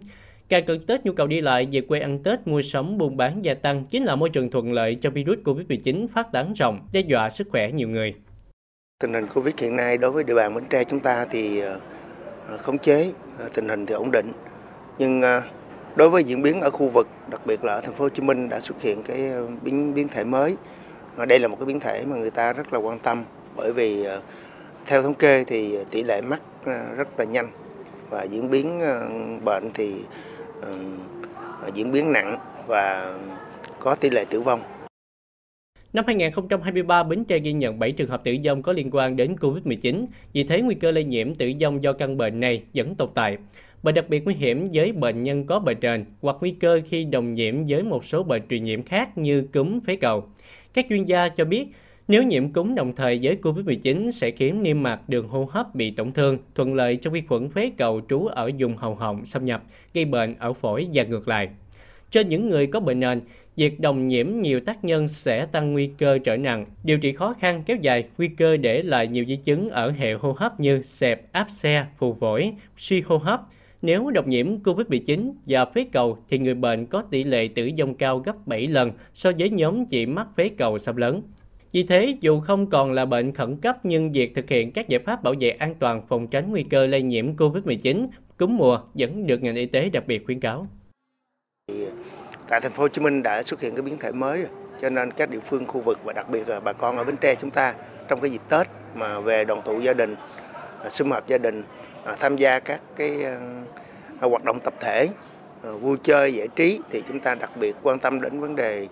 Càng 0.49 0.65
cận 0.65 0.86
Tết, 0.86 1.05
nhu 1.05 1.12
cầu 1.12 1.27
đi 1.27 1.41
lại 1.41 1.67
về 1.71 1.81
quê 1.81 1.99
ăn 1.99 2.23
Tết, 2.23 2.47
mua 2.47 2.62
sắm, 2.62 2.97
buôn 2.97 3.17
bán 3.17 3.45
gia 3.45 3.53
tăng 3.53 3.86
chính 3.89 4.03
là 4.03 4.15
môi 4.15 4.29
trường 4.29 4.51
thuận 4.51 4.73
lợi 4.73 4.95
cho 4.95 5.10
virus 5.10 5.38
COVID-19 5.43 6.08
phát 6.13 6.31
tán 6.31 6.53
rộng, 6.53 6.88
đe 6.91 6.99
dọa 6.99 7.29
sức 7.29 7.47
khỏe 7.51 7.71
nhiều 7.71 7.89
người. 7.89 8.15
Tình 8.99 9.13
hình 9.13 9.27
Covid 9.27 9.55
hiện 9.58 9.75
nay 9.75 9.97
đối 9.97 10.12
với 10.12 10.23
địa 10.23 10.34
bàn 10.34 10.55
Bến 10.55 10.63
Tre 10.69 10.84
chúng 10.84 10.99
ta 10.99 11.25
thì 11.31 11.60
ờ, 11.60 11.79
ờ, 12.47 12.58
khống 12.58 12.77
chế, 12.77 13.12
ờ, 13.39 13.49
tình 13.53 13.69
hình 13.69 13.86
thì 13.86 13.93
ổn 13.93 14.12
định. 14.12 14.31
Nhưng 14.97 15.21
đối 15.95 16.10
với 16.10 16.23
diễn 16.23 16.41
biến 16.41 16.62
ở 16.62 16.69
khu 16.69 16.89
vực, 16.89 17.08
đặc 17.29 17.41
biệt 17.45 17.63
là 17.63 17.73
ở 17.73 17.81
thành 17.81 17.93
phố 17.93 18.03
Hồ 18.05 18.10
Chí 18.10 18.21
Minh 18.21 18.49
đã 18.49 18.60
xuất 18.60 18.81
hiện 18.81 19.03
cái 19.03 19.31
biến 19.62 19.93
biến 19.93 20.08
thể 20.08 20.23
mới. 20.23 20.55
Đây 21.27 21.39
là 21.39 21.47
một 21.47 21.55
cái 21.60 21.65
biến 21.65 21.79
thể 21.79 22.05
mà 22.05 22.15
người 22.15 22.31
ta 22.31 22.53
rất 22.53 22.73
là 22.73 22.79
quan 22.79 22.99
tâm 22.99 23.23
bởi 23.55 23.73
vì 23.73 24.05
theo 24.86 25.03
thống 25.03 25.13
kê 25.13 25.43
thì 25.43 25.77
tỷ 25.91 26.03
lệ 26.03 26.21
mắc 26.21 26.41
rất 26.97 27.19
là 27.19 27.25
nhanh 27.25 27.47
và 28.10 28.23
diễn 28.23 28.51
biến 28.51 28.81
bệnh 29.45 29.71
thì 29.73 29.93
Ờ, 30.61 30.77
ờ, 31.61 31.71
diễn 31.73 31.91
biến 31.91 32.11
nặng 32.11 32.37
và 32.67 33.13
có 33.79 33.95
tỷ 33.95 34.09
lệ 34.09 34.25
tử 34.29 34.41
vong. 34.41 34.61
Năm 35.93 36.05
2023, 36.07 37.03
Bến 37.03 37.25
Tre 37.25 37.39
ghi 37.39 37.53
nhận 37.53 37.79
7 37.79 37.91
trường 37.91 38.09
hợp 38.09 38.23
tử 38.23 38.37
vong 38.45 38.61
có 38.61 38.73
liên 38.73 38.89
quan 38.91 39.15
đến 39.15 39.35
COVID-19, 39.35 40.05
vì 40.33 40.43
thế 40.43 40.61
nguy 40.61 40.75
cơ 40.75 40.91
lây 40.91 41.03
nhiễm 41.03 41.35
tử 41.35 41.51
vong 41.61 41.83
do 41.83 41.93
căn 41.93 42.17
bệnh 42.17 42.39
này 42.39 42.63
vẫn 42.73 42.95
tồn 42.95 43.09
tại. 43.13 43.37
Bệnh 43.83 43.95
đặc 43.95 44.09
biệt 44.09 44.25
nguy 44.25 44.33
hiểm 44.33 44.65
với 44.73 44.91
bệnh 44.91 45.23
nhân 45.23 45.45
có 45.45 45.59
bệnh 45.59 45.77
nền 45.81 46.05
hoặc 46.21 46.35
nguy 46.39 46.51
cơ 46.51 46.81
khi 46.89 47.03
đồng 47.03 47.33
nhiễm 47.33 47.65
với 47.65 47.83
một 47.83 48.05
số 48.05 48.23
bệnh 48.23 48.41
truyền 48.49 48.63
nhiễm 48.63 48.83
khác 48.83 49.17
như 49.17 49.47
cúm, 49.53 49.79
phế 49.79 49.95
cầu. 49.95 50.29
Các 50.73 50.85
chuyên 50.89 51.05
gia 51.05 51.29
cho 51.29 51.45
biết, 51.45 51.67
nếu 52.07 52.23
nhiễm 52.23 52.49
cúm 52.49 52.75
đồng 52.75 52.93
thời 52.93 53.19
với 53.23 53.37
COVID-19 53.41 54.11
sẽ 54.11 54.31
khiến 54.31 54.63
niêm 54.63 54.83
mạc 54.83 55.09
đường 55.09 55.27
hô 55.27 55.49
hấp 55.51 55.75
bị 55.75 55.91
tổn 55.91 56.11
thương, 56.11 56.37
thuận 56.55 56.73
lợi 56.73 56.97
cho 57.01 57.09
vi 57.09 57.21
khuẩn 57.21 57.49
phế 57.49 57.71
cầu 57.77 58.01
trú 58.09 58.25
ở 58.25 58.51
vùng 58.59 58.77
hầu 58.77 58.95
họng 58.95 59.25
xâm 59.25 59.45
nhập, 59.45 59.63
gây 59.93 60.05
bệnh 60.05 60.35
ở 60.39 60.53
phổi 60.53 60.87
và 60.93 61.03
ngược 61.03 61.27
lại. 61.27 61.49
Trên 62.11 62.29
những 62.29 62.49
người 62.49 62.67
có 62.67 62.79
bệnh 62.79 62.99
nền, 62.99 63.21
việc 63.55 63.79
đồng 63.79 64.07
nhiễm 64.07 64.39
nhiều 64.39 64.59
tác 64.59 64.83
nhân 64.83 65.07
sẽ 65.07 65.45
tăng 65.45 65.73
nguy 65.73 65.89
cơ 65.97 66.17
trở 66.17 66.37
nặng, 66.37 66.65
điều 66.83 66.97
trị 66.97 67.11
khó 67.11 67.33
khăn 67.39 67.63
kéo 67.65 67.77
dài, 67.81 68.03
nguy 68.17 68.27
cơ 68.27 68.57
để 68.57 68.81
lại 68.81 69.07
nhiều 69.07 69.25
di 69.27 69.35
chứng 69.35 69.69
ở 69.69 69.91
hệ 69.91 70.13
hô 70.13 70.31
hấp 70.31 70.59
như 70.59 70.81
sẹp, 70.81 71.31
áp 71.31 71.47
xe, 71.49 71.85
phù 71.97 72.17
phổi, 72.19 72.51
suy 72.77 73.01
hô 73.01 73.17
hấp. 73.17 73.41
Nếu 73.81 74.09
độc 74.09 74.27
nhiễm 74.27 74.63
COVID-19 74.63 75.31
và 75.45 75.65
phế 75.65 75.85
cầu 75.91 76.17
thì 76.29 76.37
người 76.37 76.53
bệnh 76.53 76.85
có 76.85 77.01
tỷ 77.01 77.23
lệ 77.23 77.47
tử 77.55 77.69
vong 77.79 77.95
cao 77.95 78.19
gấp 78.19 78.47
7 78.47 78.67
lần 78.67 78.91
so 79.13 79.31
với 79.39 79.49
nhóm 79.49 79.85
chỉ 79.85 80.05
mắc 80.05 80.27
phế 80.37 80.49
cầu 80.49 80.79
xâm 80.79 80.95
lớn. 80.95 81.21
Vì 81.75 81.83
thế, 81.83 82.15
dù 82.21 82.39
không 82.39 82.69
còn 82.69 82.91
là 82.91 83.05
bệnh 83.05 83.33
khẩn 83.33 83.55
cấp 83.55 83.77
nhưng 83.83 84.11
việc 84.11 84.35
thực 84.35 84.49
hiện 84.49 84.71
các 84.71 84.88
giải 84.88 84.99
pháp 85.05 85.23
bảo 85.23 85.33
vệ 85.39 85.49
an 85.49 85.75
toàn 85.79 86.01
phòng 86.07 86.27
tránh 86.27 86.51
nguy 86.51 86.63
cơ 86.63 86.88
lây 86.88 87.01
nhiễm 87.01 87.35
COVID-19, 87.35 88.07
cúm 88.38 88.57
mùa 88.57 88.79
vẫn 88.93 89.27
được 89.27 89.43
ngành 89.43 89.55
y 89.55 89.65
tế 89.65 89.89
đặc 89.89 90.03
biệt 90.07 90.25
khuyến 90.25 90.39
cáo. 90.39 90.67
Tại 92.49 92.61
thành 92.61 92.71
phố 92.71 92.83
Hồ 92.83 92.88
Chí 92.88 93.01
Minh 93.01 93.23
đã 93.23 93.43
xuất 93.43 93.61
hiện 93.61 93.75
cái 93.75 93.81
biến 93.81 93.97
thể 93.97 94.11
mới 94.11 94.38
rồi, 94.38 94.49
cho 94.81 94.89
nên 94.89 95.11
các 95.11 95.29
địa 95.29 95.39
phương 95.39 95.65
khu 95.67 95.81
vực 95.81 95.99
và 96.03 96.13
đặc 96.13 96.29
biệt 96.29 96.49
là 96.49 96.59
bà 96.59 96.73
con 96.73 96.97
ở 96.97 97.03
Bến 97.03 97.15
Tre 97.21 97.35
chúng 97.35 97.51
ta 97.51 97.75
trong 98.07 98.21
cái 98.21 98.31
dịp 98.31 98.41
Tết 98.49 98.67
mà 98.95 99.19
về 99.19 99.45
đoàn 99.45 99.61
tụ 99.65 99.79
gia 99.79 99.93
đình, 99.93 100.15
à, 100.83 100.89
sum 100.89 101.11
họp 101.11 101.27
gia 101.27 101.38
đình 101.38 101.63
à, 102.03 102.15
tham 102.19 102.38
gia 102.38 102.59
các 102.59 102.81
cái 102.95 103.23
à, 103.23 103.39
hoạt 104.19 104.43
động 104.43 104.59
tập 104.59 104.73
thể 104.79 105.07
vui 105.61 105.97
chơi 106.03 106.33
giải 106.33 106.47
trí 106.55 106.79
thì 106.91 107.03
chúng 107.07 107.19
ta 107.19 107.35
đặc 107.35 107.51
biệt 107.59 107.75
quan 107.83 107.99
tâm 107.99 108.21
đến 108.21 108.39
vấn 108.39 108.55
đề 108.55 108.88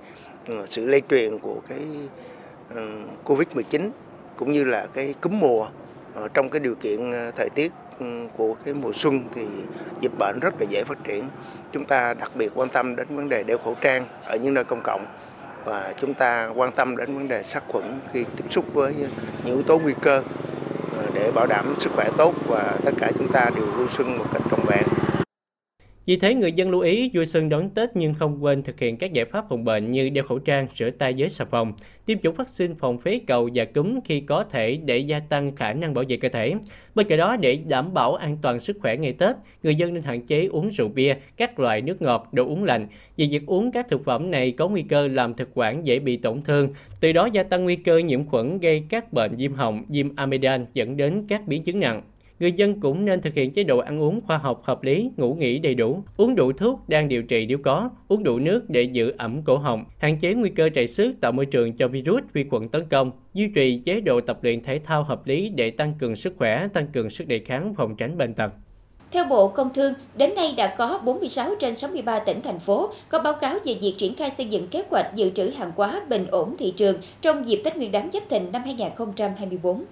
sự 0.65 0.85
lây 0.85 1.01
truyền 1.09 1.39
của 1.39 1.61
cái 1.69 1.79
Ờ, 2.69 2.87
Covid-19 3.25 3.89
cũng 4.37 4.51
như 4.51 4.63
là 4.63 4.87
cái 4.93 5.15
cúm 5.21 5.39
mùa 5.39 5.67
ờ, 6.13 6.27
trong 6.33 6.49
cái 6.49 6.59
điều 6.59 6.75
kiện 6.75 7.11
ờ, 7.11 7.31
thời 7.31 7.49
tiết 7.49 7.71
ừ, 7.99 8.05
của 8.37 8.55
cái 8.65 8.73
mùa 8.73 8.91
xuân 8.93 9.23
thì 9.35 9.45
dịch 9.99 10.11
bệnh 10.19 10.39
rất 10.41 10.53
là 10.59 10.65
dễ 10.69 10.83
phát 10.83 11.03
triển. 11.03 11.23
Chúng 11.71 11.85
ta 11.85 12.13
đặc 12.13 12.31
biệt 12.35 12.51
quan 12.55 12.69
tâm 12.69 12.95
đến 12.95 13.07
vấn 13.09 13.29
đề 13.29 13.43
đeo 13.43 13.57
khẩu 13.57 13.75
trang 13.81 14.05
ở 14.25 14.37
những 14.37 14.53
nơi 14.53 14.63
công 14.63 14.81
cộng 14.83 15.05
và 15.65 15.93
chúng 16.01 16.13
ta 16.13 16.49
quan 16.55 16.71
tâm 16.71 16.97
đến 16.97 17.15
vấn 17.17 17.27
đề 17.27 17.43
sát 17.43 17.63
khuẩn 17.67 17.99
khi 18.13 18.25
tiếp 18.37 18.45
xúc 18.49 18.65
với 18.73 18.95
những 18.97 19.11
yếu 19.45 19.63
tố 19.63 19.79
nguy 19.79 19.93
cơ 20.01 20.23
để 21.13 21.31
bảo 21.31 21.47
đảm 21.47 21.75
sức 21.79 21.91
khỏe 21.95 22.09
tốt 22.17 22.33
và 22.47 22.77
tất 22.85 22.91
cả 22.97 23.11
chúng 23.17 23.31
ta 23.31 23.49
đều 23.55 23.65
vui 23.65 23.87
xuân 23.89 24.17
một 24.17 24.25
cách 24.33 24.41
trọn 24.51 24.59
vẹn. 24.65 24.83
Vì 26.05 26.15
thế, 26.15 26.35
người 26.35 26.51
dân 26.51 26.69
lưu 26.69 26.81
ý 26.81 27.11
vui 27.13 27.25
xuân 27.25 27.49
đón 27.49 27.69
Tết 27.69 27.89
nhưng 27.95 28.13
không 28.13 28.43
quên 28.43 28.63
thực 28.63 28.79
hiện 28.79 28.97
các 28.97 29.13
giải 29.13 29.25
pháp 29.25 29.45
phòng 29.49 29.63
bệnh 29.63 29.91
như 29.91 30.09
đeo 30.09 30.23
khẩu 30.23 30.39
trang, 30.39 30.67
rửa 30.75 30.89
tay 30.89 31.13
với 31.17 31.29
xà 31.29 31.45
phòng, 31.45 31.73
tiêm 32.05 32.17
chủng 32.17 32.35
vaccine 32.35 32.73
phòng 32.79 32.97
phế 32.97 33.19
cầu 33.27 33.49
và 33.53 33.65
cúm 33.65 33.99
khi 34.05 34.19
có 34.19 34.43
thể 34.43 34.77
để 34.85 34.97
gia 34.97 35.19
tăng 35.19 35.55
khả 35.55 35.73
năng 35.73 35.93
bảo 35.93 36.03
vệ 36.09 36.17
cơ 36.17 36.29
thể. 36.29 36.53
Bên 36.95 37.07
cạnh 37.07 37.19
đó, 37.19 37.35
để 37.35 37.59
đảm 37.67 37.93
bảo 37.93 38.15
an 38.15 38.37
toàn 38.41 38.59
sức 38.59 38.77
khỏe 38.81 38.97
ngày 38.97 39.13
Tết, 39.13 39.35
người 39.63 39.75
dân 39.75 39.93
nên 39.93 40.03
hạn 40.03 40.21
chế 40.21 40.45
uống 40.45 40.69
rượu 40.69 40.87
bia, 40.87 41.15
các 41.37 41.59
loại 41.59 41.81
nước 41.81 42.01
ngọt, 42.01 42.29
đồ 42.31 42.45
uống 42.45 42.63
lạnh. 42.63 42.87
Vì 43.17 43.27
việc 43.27 43.45
uống 43.45 43.71
các 43.71 43.87
thực 43.89 44.05
phẩm 44.05 44.31
này 44.31 44.51
có 44.51 44.67
nguy 44.67 44.81
cơ 44.81 45.07
làm 45.07 45.33
thực 45.33 45.49
quản 45.53 45.85
dễ 45.85 45.99
bị 45.99 46.17
tổn 46.17 46.41
thương, 46.41 46.69
từ 46.99 47.11
đó 47.11 47.29
gia 47.33 47.43
tăng 47.43 47.63
nguy 47.63 47.75
cơ 47.75 47.97
nhiễm 47.97 48.23
khuẩn 48.23 48.59
gây 48.59 48.83
các 48.89 49.13
bệnh 49.13 49.35
viêm 49.35 49.53
họng, 49.53 49.83
viêm 49.89 50.15
amidan 50.15 50.65
dẫn 50.73 50.97
đến 50.97 51.23
các 51.27 51.47
biến 51.47 51.63
chứng 51.63 51.79
nặng 51.79 52.01
người 52.39 52.51
dân 52.51 52.79
cũng 52.79 53.05
nên 53.05 53.21
thực 53.21 53.33
hiện 53.33 53.51
chế 53.51 53.63
độ 53.63 53.77
ăn 53.77 54.01
uống 54.01 54.19
khoa 54.21 54.37
học 54.37 54.61
hợp 54.63 54.83
lý, 54.83 55.11
ngủ 55.17 55.33
nghỉ 55.33 55.59
đầy 55.59 55.75
đủ, 55.75 56.03
uống 56.17 56.35
đủ 56.35 56.51
thuốc 56.51 56.89
đang 56.89 57.07
điều 57.07 57.23
trị 57.23 57.45
nếu 57.45 57.57
có, 57.57 57.89
uống 58.07 58.23
đủ 58.23 58.39
nước 58.39 58.69
để 58.69 58.83
giữ 58.83 59.13
ẩm 59.17 59.41
cổ 59.41 59.57
họng, 59.57 59.85
hạn 59.97 60.19
chế 60.19 60.33
nguy 60.33 60.49
cơ 60.49 60.69
chảy 60.73 60.87
xước 60.87 61.21
tạo 61.21 61.31
môi 61.31 61.45
trường 61.45 61.73
cho 61.73 61.87
virus, 61.87 62.23
vi 62.33 62.43
khuẩn 62.49 62.69
tấn 62.69 62.85
công, 62.89 63.11
duy 63.33 63.47
trì 63.55 63.77
chế 63.77 64.01
độ 64.01 64.21
tập 64.21 64.39
luyện 64.41 64.61
thể 64.61 64.79
thao 64.83 65.03
hợp 65.03 65.27
lý 65.27 65.49
để 65.49 65.71
tăng 65.71 65.93
cường 65.99 66.15
sức 66.15 66.33
khỏe, 66.37 66.67
tăng 66.67 66.87
cường 66.87 67.09
sức 67.09 67.27
đề 67.27 67.39
kháng, 67.39 67.73
phòng 67.77 67.95
tránh 67.95 68.17
bệnh 68.17 68.33
tật. 68.33 68.53
Theo 69.13 69.25
Bộ 69.25 69.47
Công 69.47 69.73
Thương, 69.73 69.93
đến 70.15 70.35
nay 70.35 70.53
đã 70.57 70.75
có 70.77 71.01
46 71.05 71.55
trên 71.59 71.75
63 71.75 72.19
tỉnh, 72.19 72.41
thành 72.41 72.59
phố 72.59 72.89
có 73.09 73.19
báo 73.19 73.33
cáo 73.33 73.57
về 73.65 73.75
việc 73.81 73.95
triển 73.97 74.15
khai 74.15 74.31
xây 74.31 74.45
dựng 74.45 74.67
kế 74.67 74.83
hoạch 74.89 75.15
dự 75.15 75.29
trữ 75.29 75.49
hàng 75.49 75.71
hóa 75.75 76.01
bình 76.09 76.27
ổn 76.31 76.55
thị 76.59 76.73
trường 76.77 76.95
trong 77.21 77.47
dịp 77.47 77.61
Tết 77.63 77.77
Nguyên 77.77 77.91
đán 77.91 78.09
Giáp 78.13 78.29
Thìn 78.29 78.51
năm 78.51 78.61
2024. 78.65 79.85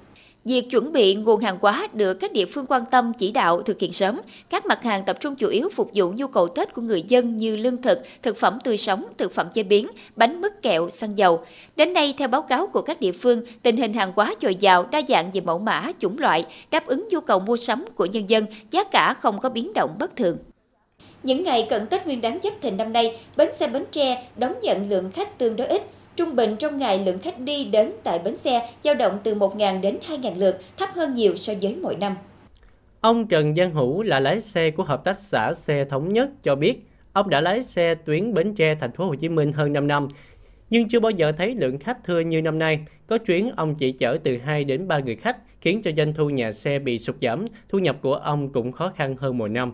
Việc 0.45 0.69
chuẩn 0.69 0.91
bị 0.91 1.15
nguồn 1.15 1.41
hàng 1.41 1.57
hóa 1.61 1.87
được 1.93 2.13
các 2.13 2.31
địa 2.31 2.45
phương 2.45 2.65
quan 2.65 2.81
tâm 2.91 3.13
chỉ 3.17 3.31
đạo 3.31 3.61
thực 3.61 3.79
hiện 3.79 3.91
sớm. 3.91 4.21
Các 4.49 4.65
mặt 4.65 4.83
hàng 4.83 5.03
tập 5.05 5.17
trung 5.19 5.35
chủ 5.35 5.47
yếu 5.47 5.69
phục 5.75 5.91
vụ 5.95 6.11
nhu 6.15 6.27
cầu 6.27 6.47
Tết 6.47 6.73
của 6.73 6.81
người 6.81 7.03
dân 7.07 7.37
như 7.37 7.55
lương 7.55 7.81
thực, 7.81 7.99
thực 8.21 8.37
phẩm 8.37 8.59
tươi 8.63 8.77
sống, 8.77 9.05
thực 9.17 9.33
phẩm 9.33 9.47
chế 9.53 9.63
biến, 9.63 9.87
bánh 10.15 10.41
mứt 10.41 10.61
kẹo, 10.61 10.89
xăng 10.89 11.17
dầu. 11.17 11.45
Đến 11.75 11.93
nay, 11.93 12.13
theo 12.17 12.27
báo 12.27 12.41
cáo 12.41 12.67
của 12.67 12.81
các 12.81 12.99
địa 12.99 13.11
phương, 13.11 13.41
tình 13.63 13.77
hình 13.77 13.93
hàng 13.93 14.11
hóa 14.15 14.35
dồi 14.41 14.55
dào, 14.55 14.85
đa 14.91 15.01
dạng 15.07 15.31
về 15.31 15.41
mẫu 15.41 15.59
mã, 15.59 15.91
chủng 15.99 16.19
loại, 16.19 16.45
đáp 16.71 16.85
ứng 16.85 17.07
nhu 17.11 17.19
cầu 17.19 17.39
mua 17.39 17.57
sắm 17.57 17.85
của 17.95 18.05
nhân 18.05 18.29
dân, 18.29 18.45
giá 18.71 18.83
cả 18.83 19.13
không 19.13 19.39
có 19.39 19.49
biến 19.49 19.73
động 19.73 19.95
bất 19.99 20.15
thường. 20.15 20.37
Những 21.23 21.43
ngày 21.43 21.67
cận 21.69 21.87
Tết 21.87 22.05
Nguyên 22.05 22.21
đán 22.21 22.39
Giáp 22.43 22.53
Thìn 22.61 22.77
năm 22.77 22.93
nay, 22.93 23.19
bến 23.37 23.49
xe 23.59 23.67
Bến 23.67 23.83
Tre 23.91 24.27
đón 24.37 24.53
nhận 24.61 24.89
lượng 24.89 25.11
khách 25.11 25.37
tương 25.37 25.55
đối 25.55 25.67
ít, 25.67 25.81
Trung 26.15 26.35
bình 26.35 26.55
trong 26.59 26.77
ngày 26.77 27.05
lượng 27.05 27.19
khách 27.19 27.39
đi 27.39 27.65
đến 27.65 27.91
tại 28.03 28.19
bến 28.19 28.35
xe 28.35 28.69
dao 28.83 28.95
động 28.95 29.19
từ 29.23 29.35
1.000 29.35 29.81
đến 29.81 29.97
2.000 30.07 30.37
lượt, 30.37 30.57
thấp 30.77 30.89
hơn 30.95 31.13
nhiều 31.13 31.35
so 31.35 31.53
với 31.61 31.75
mỗi 31.75 31.95
năm. 31.95 32.15
Ông 33.01 33.27
Trần 33.27 33.53
Văn 33.55 33.71
Hữu 33.71 34.01
là 34.01 34.19
lái 34.19 34.41
xe 34.41 34.71
của 34.71 34.83
hợp 34.83 35.03
tác 35.03 35.19
xã 35.19 35.53
xe 35.53 35.85
thống 35.85 36.13
nhất 36.13 36.29
cho 36.43 36.55
biết, 36.55 36.75
ông 37.13 37.29
đã 37.29 37.41
lái 37.41 37.63
xe 37.63 37.95
tuyến 37.95 38.33
Bến 38.33 38.55
Tre 38.55 38.75
thành 38.75 38.91
phố 38.91 39.05
Hồ 39.05 39.15
Chí 39.15 39.29
Minh 39.29 39.51
hơn 39.51 39.73
5 39.73 39.87
năm, 39.87 40.07
nhưng 40.69 40.87
chưa 40.87 40.99
bao 40.99 41.11
giờ 41.11 41.31
thấy 41.31 41.55
lượng 41.55 41.79
khách 41.79 42.03
thưa 42.03 42.19
như 42.19 42.41
năm 42.41 42.59
nay. 42.59 42.79
Có 43.07 43.17
chuyến 43.17 43.51
ông 43.55 43.75
chỉ 43.75 43.91
chở 43.91 44.17
từ 44.23 44.37
2 44.37 44.63
đến 44.63 44.87
3 44.87 44.99
người 44.99 45.15
khách, 45.15 45.37
khiến 45.61 45.81
cho 45.81 45.91
doanh 45.97 46.13
thu 46.13 46.29
nhà 46.29 46.51
xe 46.51 46.79
bị 46.79 46.99
sụt 46.99 47.15
giảm, 47.21 47.45
thu 47.69 47.79
nhập 47.79 47.97
của 48.01 48.15
ông 48.15 48.49
cũng 48.49 48.71
khó 48.71 48.91
khăn 48.95 49.15
hơn 49.19 49.37
mỗi 49.37 49.49
năm. 49.49 49.71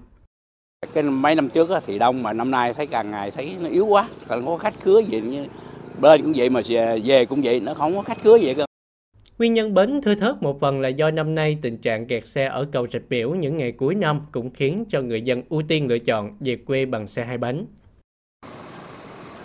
Cái 0.94 1.04
mấy 1.04 1.36
năm 1.36 1.50
trước 1.50 1.70
thì 1.86 2.00
đông 2.00 2.24
mà 2.24 2.34
năm 2.34 2.52
nay 2.52 2.74
thấy 2.74 2.88
càng 2.88 3.12
ngày 3.12 3.32
thấy 3.32 3.56
nó 3.62 3.70
yếu 3.70 3.86
quá, 3.86 4.10
còn 4.28 4.46
có 4.46 4.58
khách 4.58 4.82
khứa 4.82 5.00
gì 5.00 5.22
như 5.22 5.46
bên 6.02 6.22
cũng 6.24 6.34
vậy 6.36 6.50
mà 6.50 6.62
về 7.04 7.26
cũng 7.26 7.42
vậy 7.44 7.60
nó 7.60 7.74
không 7.74 7.96
có 7.96 8.02
khách 8.02 8.24
khứa 8.24 8.38
vậy 8.42 8.56
cơ 8.56 8.66
Nguyên 9.38 9.54
nhân 9.54 9.74
bến 9.74 10.02
thưa 10.02 10.16
thớt 10.16 10.44
một 10.44 10.60
phần 10.62 10.82
là 10.82 10.90
do 10.90 11.12
năm 11.12 11.36
nay 11.36 11.58
tình 11.62 11.78
trạng 11.78 12.06
kẹt 12.06 12.28
xe 12.28 12.46
ở 12.46 12.66
cầu 12.72 12.88
Rạch 12.94 13.02
Biểu 13.10 13.30
những 13.30 13.58
ngày 13.58 13.72
cuối 13.72 13.96
năm 13.96 14.22
cũng 14.32 14.50
khiến 14.50 14.86
cho 14.90 15.02
người 15.02 15.22
dân 15.22 15.42
ưu 15.50 15.62
tiên 15.68 15.88
lựa 15.88 16.00
chọn 16.00 16.32
về 16.40 16.58
quê 16.68 16.86
bằng 16.86 17.08
xe 17.08 17.26
hai 17.26 17.38
bánh. 17.38 17.66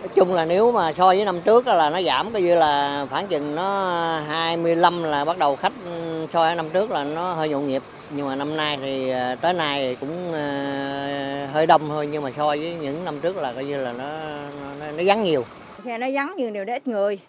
Nói 0.00 0.08
chung 0.14 0.34
là 0.34 0.44
nếu 0.44 0.72
mà 0.72 0.92
so 0.92 1.06
với 1.06 1.24
năm 1.24 1.40
trước 1.44 1.66
là 1.66 1.90
nó 1.90 2.02
giảm 2.02 2.32
coi 2.32 2.42
như 2.42 2.54
là 2.54 3.06
khoảng 3.10 3.26
chừng 3.26 3.54
nó 3.54 4.18
25 4.26 5.02
là 5.02 5.24
bắt 5.24 5.38
đầu 5.38 5.56
khách 5.56 5.72
so 6.32 6.40
với 6.40 6.56
năm 6.56 6.66
trước 6.72 6.90
là 6.90 7.04
nó 7.04 7.34
hơi 7.34 7.48
nhộn 7.48 7.66
nhịp. 7.66 7.82
Nhưng 8.16 8.26
mà 8.26 8.36
năm 8.36 8.56
nay 8.56 8.78
thì 8.82 9.08
à, 9.08 9.34
tới 9.34 9.54
nay 9.54 9.88
thì 9.88 9.94
cũng 9.94 10.32
à, 10.32 11.48
hơi 11.52 11.66
đông 11.66 11.88
thôi 11.88 12.08
nhưng 12.12 12.22
mà 12.22 12.30
so 12.36 12.46
với 12.46 12.74
những 12.80 13.04
năm 13.04 13.20
trước 13.20 13.36
là 13.36 13.52
coi 13.52 13.64
như 13.64 13.84
là 13.84 13.92
nó 13.92 14.08
nó, 14.80 14.92
nó 14.92 15.02
vắng 15.06 15.22
nhiều 15.22 15.44
xe 15.84 15.98
nó 15.98 16.06
vắng 16.12 16.34
nhưng 16.36 16.52
đều 16.52 16.64
để 16.64 16.72
ít 16.72 16.88
người. 16.88 17.20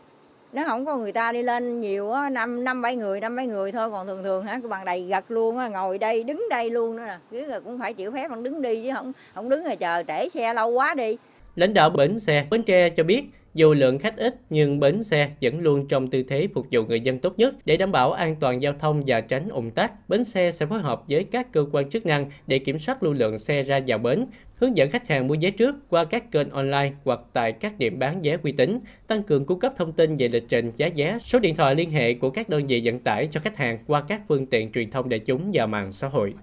Nó 0.54 0.64
không 0.68 0.86
có 0.86 0.98
người 0.98 1.12
ta 1.12 1.32
đi 1.32 1.44
lên 1.44 1.82
nhiều 1.82 2.12
á 2.12 2.30
năm 2.30 2.64
năm 2.64 2.82
bảy 2.82 2.96
người 2.96 3.20
năm 3.20 3.36
bảy 3.36 3.48
người 3.48 3.72
thôi. 3.72 3.92
Còn 3.92 4.08
thường 4.08 4.24
thường 4.24 4.46
hả 4.46 4.60
bằng 4.70 4.86
đầy 4.86 5.06
gật 5.10 5.32
luôn 5.32 5.58
á 5.58 5.68
ngồi 5.68 5.98
đây 5.98 6.24
đứng 6.24 6.48
đây 6.50 6.70
luôn 6.70 6.96
nữa 6.96 7.04
nè. 7.08 7.18
Chứ 7.32 7.46
là 7.46 7.60
cũng 7.60 7.80
phải 7.80 7.94
chịu 7.94 8.12
phép 8.12 8.28
bằng 8.28 8.44
đứng 8.44 8.62
đi 8.62 8.84
chứ 8.84 8.90
không 8.94 9.14
không 9.34 9.50
đứng 9.50 9.64
rồi 9.64 9.76
chờ 9.76 10.04
trễ 10.08 10.30
xe 10.30 10.54
lâu 10.54 10.72
quá 10.72 10.94
đi. 10.96 11.18
Lãnh 11.56 11.74
đạo 11.74 11.90
bến 11.90 12.20
xe 12.20 12.46
bến 12.50 12.64
tre 12.64 12.90
cho 12.90 13.04
biết 13.04 13.24
dù 13.54 13.74
lượng 13.74 14.00
khách 14.00 14.18
ít 14.18 14.36
nhưng 14.50 14.80
bến 14.80 15.04
xe 15.04 15.30
vẫn 15.42 15.60
luôn 15.60 15.88
trong 15.88 16.08
tư 16.08 16.24
thế 16.24 16.48
phục 16.54 16.68
vụ 16.72 16.84
người 16.84 17.02
dân 17.02 17.20
tốt 17.20 17.34
nhất. 17.38 17.56
Để 17.66 17.78
đảm 17.78 17.92
bảo 17.92 18.12
an 18.12 18.36
toàn 18.40 18.62
giao 18.62 18.74
thông 18.80 19.04
và 19.08 19.22
tránh 19.22 19.50
ủng 19.50 19.72
tắc. 19.72 20.10
Bến 20.10 20.24
xe 20.24 20.52
sẽ 20.52 20.66
phối 20.66 20.80
hợp 20.80 21.02
với 21.10 21.24
các 21.24 21.52
cơ 21.52 21.66
quan 21.72 21.90
chức 21.90 22.06
năng 22.06 22.26
để 22.48 22.60
kiểm 22.60 22.80
soát 22.80 23.04
lưu 23.04 23.14
lượng 23.14 23.40
xe 23.40 23.64
ra 23.64 23.80
vào 23.88 23.98
bến, 23.98 24.26
hướng 24.64 24.78
dẫn 24.78 24.92
khách 24.92 25.08
hàng 25.08 25.28
mua 25.28 25.36
vé 25.42 25.50
trước 25.50 25.76
qua 25.90 26.06
các 26.06 26.32
kênh 26.32 26.50
online 26.50 26.92
hoặc 27.06 27.20
tại 27.34 27.52
các 27.52 27.72
điểm 27.78 28.00
bán 28.00 28.22
vé 28.22 28.38
uy 28.44 28.52
tín, 28.52 28.80
tăng 29.08 29.24
cường 29.24 29.46
cung 29.46 29.60
cấp 29.60 29.74
thông 29.78 29.92
tin 29.92 30.18
về 30.18 30.28
lịch 30.28 30.44
trình 30.50 30.72
giá 30.76 30.90
vé, 30.96 31.18
số 31.22 31.40
điện 31.40 31.56
thoại 31.56 31.76
liên 31.76 31.92
hệ 31.92 32.14
của 32.14 32.30
các 32.30 32.50
đơn 32.50 32.68
vị 32.68 32.82
vận 32.86 33.00
tải 33.00 33.28
cho 33.32 33.40
khách 33.44 33.58
hàng 33.58 33.78
qua 33.88 34.04
các 34.08 34.22
phương 34.28 34.46
tiện 34.46 34.72
truyền 34.72 34.92
thông 34.92 35.10
đại 35.10 35.20
chúng 35.20 35.52
và 35.54 35.66
mạng 35.66 35.92
xã 35.92 36.08
hội. 36.08 36.34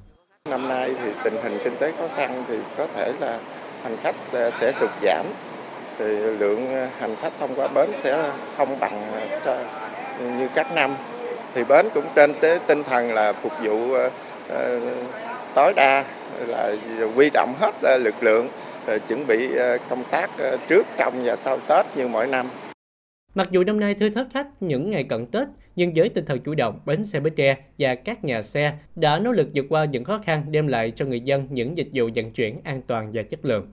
Năm 0.51 0.69
nay 0.69 0.91
thì 1.05 1.11
tình 1.25 1.35
hình 1.43 1.59
kinh 1.65 1.77
tế 1.77 1.93
khó 1.99 2.09
khăn 2.17 2.45
thì 2.49 2.57
có 2.77 2.87
thể 2.87 3.13
là 3.21 3.41
hành 3.83 3.97
khách 4.03 4.17
sẽ, 4.19 4.51
sẽ 4.51 4.73
sụt 4.73 4.91
giảm. 5.03 5.27
Thì 5.99 6.05
lượng 6.15 6.75
ờ, 6.75 6.89
hành 6.99 7.17
khách 7.17 7.33
thông 7.39 7.55
qua 7.55 7.69
bến 7.69 7.91
sẽ 7.93 8.33
không 8.57 8.81
bằng 8.81 9.03
ờ, 9.45 9.65
như 10.39 10.49
các 10.55 10.75
năm. 10.75 10.95
Thì 11.55 11.65
bến 11.65 11.87
cũng 11.95 12.05
trên 12.17 12.35
tế 12.41 12.59
tinh 12.67 12.83
thần 12.83 13.13
là 13.13 13.33
phục 13.33 13.53
vụ 13.65 13.93
ờ, 14.49 14.81
tối 15.55 15.73
đa 15.77 16.05
là 16.47 16.77
huy 17.15 17.31
động 17.35 17.55
hết 17.59 17.99
lực 17.99 18.23
lượng 18.23 18.49
chuẩn 19.09 19.27
bị 19.27 19.49
công 19.89 20.05
tác 20.11 20.31
trước 20.69 20.87
trong 20.99 21.25
và 21.25 21.37
sau 21.37 21.59
Tết 21.69 21.87
như 21.97 22.09
mỗi 22.09 22.27
năm. 22.27 22.47
Mặc 23.35 23.49
dù 23.51 23.65
năm 23.65 23.81
nay 23.81 23.95
thưa 23.95 24.11
thớt 24.11 24.27
khách 24.33 24.47
những 24.61 24.91
ngày 24.91 25.05
cận 25.05 25.27
Tết, 25.27 25.49
nhưng 25.77 25.93
với 25.95 26.09
tinh 26.09 26.25
thần 26.25 26.41
chủ 26.41 26.55
động, 26.55 26.81
bến 26.87 27.05
xe 27.05 27.21
Bến 27.21 27.35
Tre 27.37 27.57
và 27.79 27.95
các 27.95 28.25
nhà 28.25 28.43
xe 28.43 28.73
đã 28.97 29.19
nỗ 29.19 29.33
lực 29.33 29.49
vượt 29.55 29.67
qua 29.69 29.85
những 29.85 30.05
khó 30.05 30.21
khăn 30.25 30.45
đem 30.51 30.67
lại 30.67 30.93
cho 30.97 31.05
người 31.05 31.21
dân 31.21 31.47
những 31.51 31.77
dịch 31.77 31.89
vụ 31.93 32.09
vận 32.15 32.31
chuyển 32.31 32.61
an 32.65 32.83
toàn 32.87 33.11
và 33.13 33.23
chất 33.23 33.45
lượng. 33.45 33.67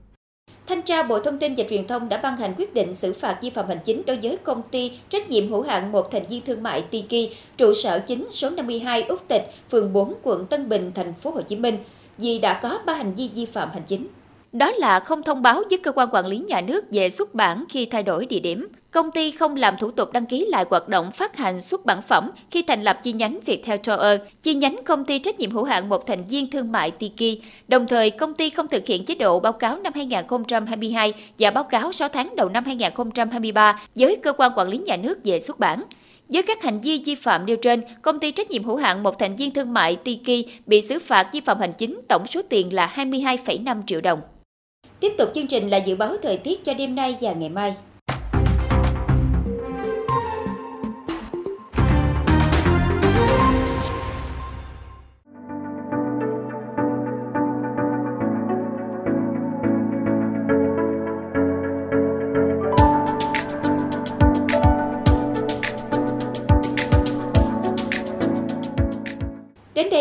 Thanh 0.68 0.82
tra 0.82 1.04
Bộ 1.04 1.20
Thông 1.20 1.40
tin 1.40 1.54
và 1.58 1.64
Truyền 1.70 1.88
thông 1.88 2.10
đã 2.10 2.18
ban 2.18 2.38
hành 2.38 2.54
quyết 2.58 2.74
định 2.74 2.94
xử 2.94 3.14
phạt 3.14 3.38
vi 3.42 3.50
phạm 3.50 3.68
hành 3.68 3.78
chính 3.84 4.02
đối 4.06 4.18
với 4.22 4.38
công 4.44 4.62
ty 4.72 4.92
trách 5.10 5.30
nhiệm 5.30 5.50
hữu 5.50 5.62
hạn 5.62 5.92
một 5.92 6.12
thành 6.12 6.24
viên 6.30 6.42
thương 6.42 6.64
mại 6.64 6.82
Tiki, 6.82 7.34
trụ 7.58 7.74
sở 7.74 8.00
chính 8.00 8.28
số 8.32 8.50
52 8.50 9.04
Úc 9.04 9.28
Tịch, 9.28 9.44
phường 9.72 9.94
4, 9.94 10.14
quận 10.24 10.46
Tân 10.46 10.70
Bình, 10.70 10.92
thành 10.96 11.14
phố 11.14 11.32
Hồ 11.32 11.42
Chí 11.42 11.56
Minh, 11.56 11.78
vì 12.18 12.40
đã 12.40 12.60
có 12.64 12.80
ba 12.86 12.94
hành 12.94 13.14
vi 13.16 13.30
vi 13.34 13.46
phạm 13.46 13.70
hành 13.74 13.84
chính. 13.88 14.08
Đó 14.52 14.72
là 14.72 15.00
không 15.00 15.24
thông 15.24 15.42
báo 15.42 15.64
với 15.70 15.78
cơ 15.78 15.92
quan 15.92 16.10
quản 16.12 16.26
lý 16.26 16.38
nhà 16.38 16.62
nước 16.62 16.86
về 16.92 17.10
xuất 17.10 17.36
bản 17.36 17.64
khi 17.70 17.86
thay 17.86 18.04
đổi 18.04 18.26
địa 18.26 18.40
điểm, 18.40 18.68
công 18.92 19.12
ty 19.12 19.32
không 19.32 19.56
làm 19.56 19.78
thủ 19.78 19.92
tục 19.92 20.14
đăng 20.14 20.26
ký 20.26 20.46
lại 20.50 20.66
hoạt 20.70 20.90
động 20.90 21.12
phát 21.12 21.38
hành 21.38 21.62
xuất 21.62 21.86
bản 21.86 22.02
phẩm 22.02 22.32
khi 22.52 22.64
thành 22.64 22.84
lập 22.84 23.00
chi 23.04 23.14
nhánh 23.14 23.40
Viettel 23.46 23.80
Tower, 23.80 24.18
chi 24.44 24.54
nhánh 24.54 24.80
công 24.86 25.06
ty 25.06 25.20
trách 25.20 25.40
nhiệm 25.40 25.52
hữu 25.52 25.64
hạn 25.64 25.90
một 25.90 26.08
thành 26.08 26.24
viên 26.26 26.52
thương 26.52 26.72
mại 26.72 26.92
Tiki. 26.92 27.42
Đồng 27.68 27.88
thời, 27.88 28.10
công 28.10 28.34
ty 28.34 28.50
không 28.50 28.68
thực 28.68 28.86
hiện 28.86 29.06
chế 29.06 29.16
độ 29.16 29.40
báo 29.40 29.54
cáo 29.54 29.78
năm 29.78 29.94
2022 29.96 31.14
và 31.40 31.52
báo 31.52 31.64
cáo 31.64 31.92
6 31.92 32.08
tháng 32.08 32.36
đầu 32.36 32.50
năm 32.50 32.64
2023 32.66 33.82
với 33.96 34.16
cơ 34.16 34.34
quan 34.34 34.52
quản 34.56 34.68
lý 34.68 34.78
nhà 34.78 34.98
nước 34.98 35.18
về 35.24 35.40
xuất 35.40 35.60
bản. 35.60 35.84
Với 36.30 36.44
các 36.44 36.64
hành 36.64 36.80
vi 36.80 37.02
vi 37.06 37.16
phạm 37.16 37.46
nêu 37.46 37.56
trên, 37.56 37.82
công 38.02 38.20
ty 38.20 38.32
trách 38.32 38.52
nhiệm 38.52 38.64
hữu 38.64 38.76
hạn 38.76 39.04
một 39.04 39.20
thành 39.20 39.36
viên 39.36 39.52
thương 39.52 39.74
mại 39.74 39.96
Tiki 39.96 40.48
bị 40.66 40.82
xử 40.82 41.00
phạt 41.00 41.30
vi 41.34 41.40
phạm 41.40 41.60
hành 41.60 41.74
chính 41.78 42.00
tổng 42.10 42.28
số 42.28 42.42
tiền 42.50 42.74
là 42.74 42.94
22,5 42.96 43.82
triệu 43.88 44.02
đồng. 44.02 44.20
Tiếp 45.00 45.14
tục 45.18 45.30
chương 45.36 45.48
trình 45.48 45.70
là 45.70 45.78
dự 45.78 45.96
báo 45.96 46.14
thời 46.24 46.38
tiết 46.38 46.64
cho 46.64 46.74
đêm 46.74 46.96
nay 46.96 47.18
và 47.22 47.34
ngày 47.34 47.50
mai. 47.50 47.76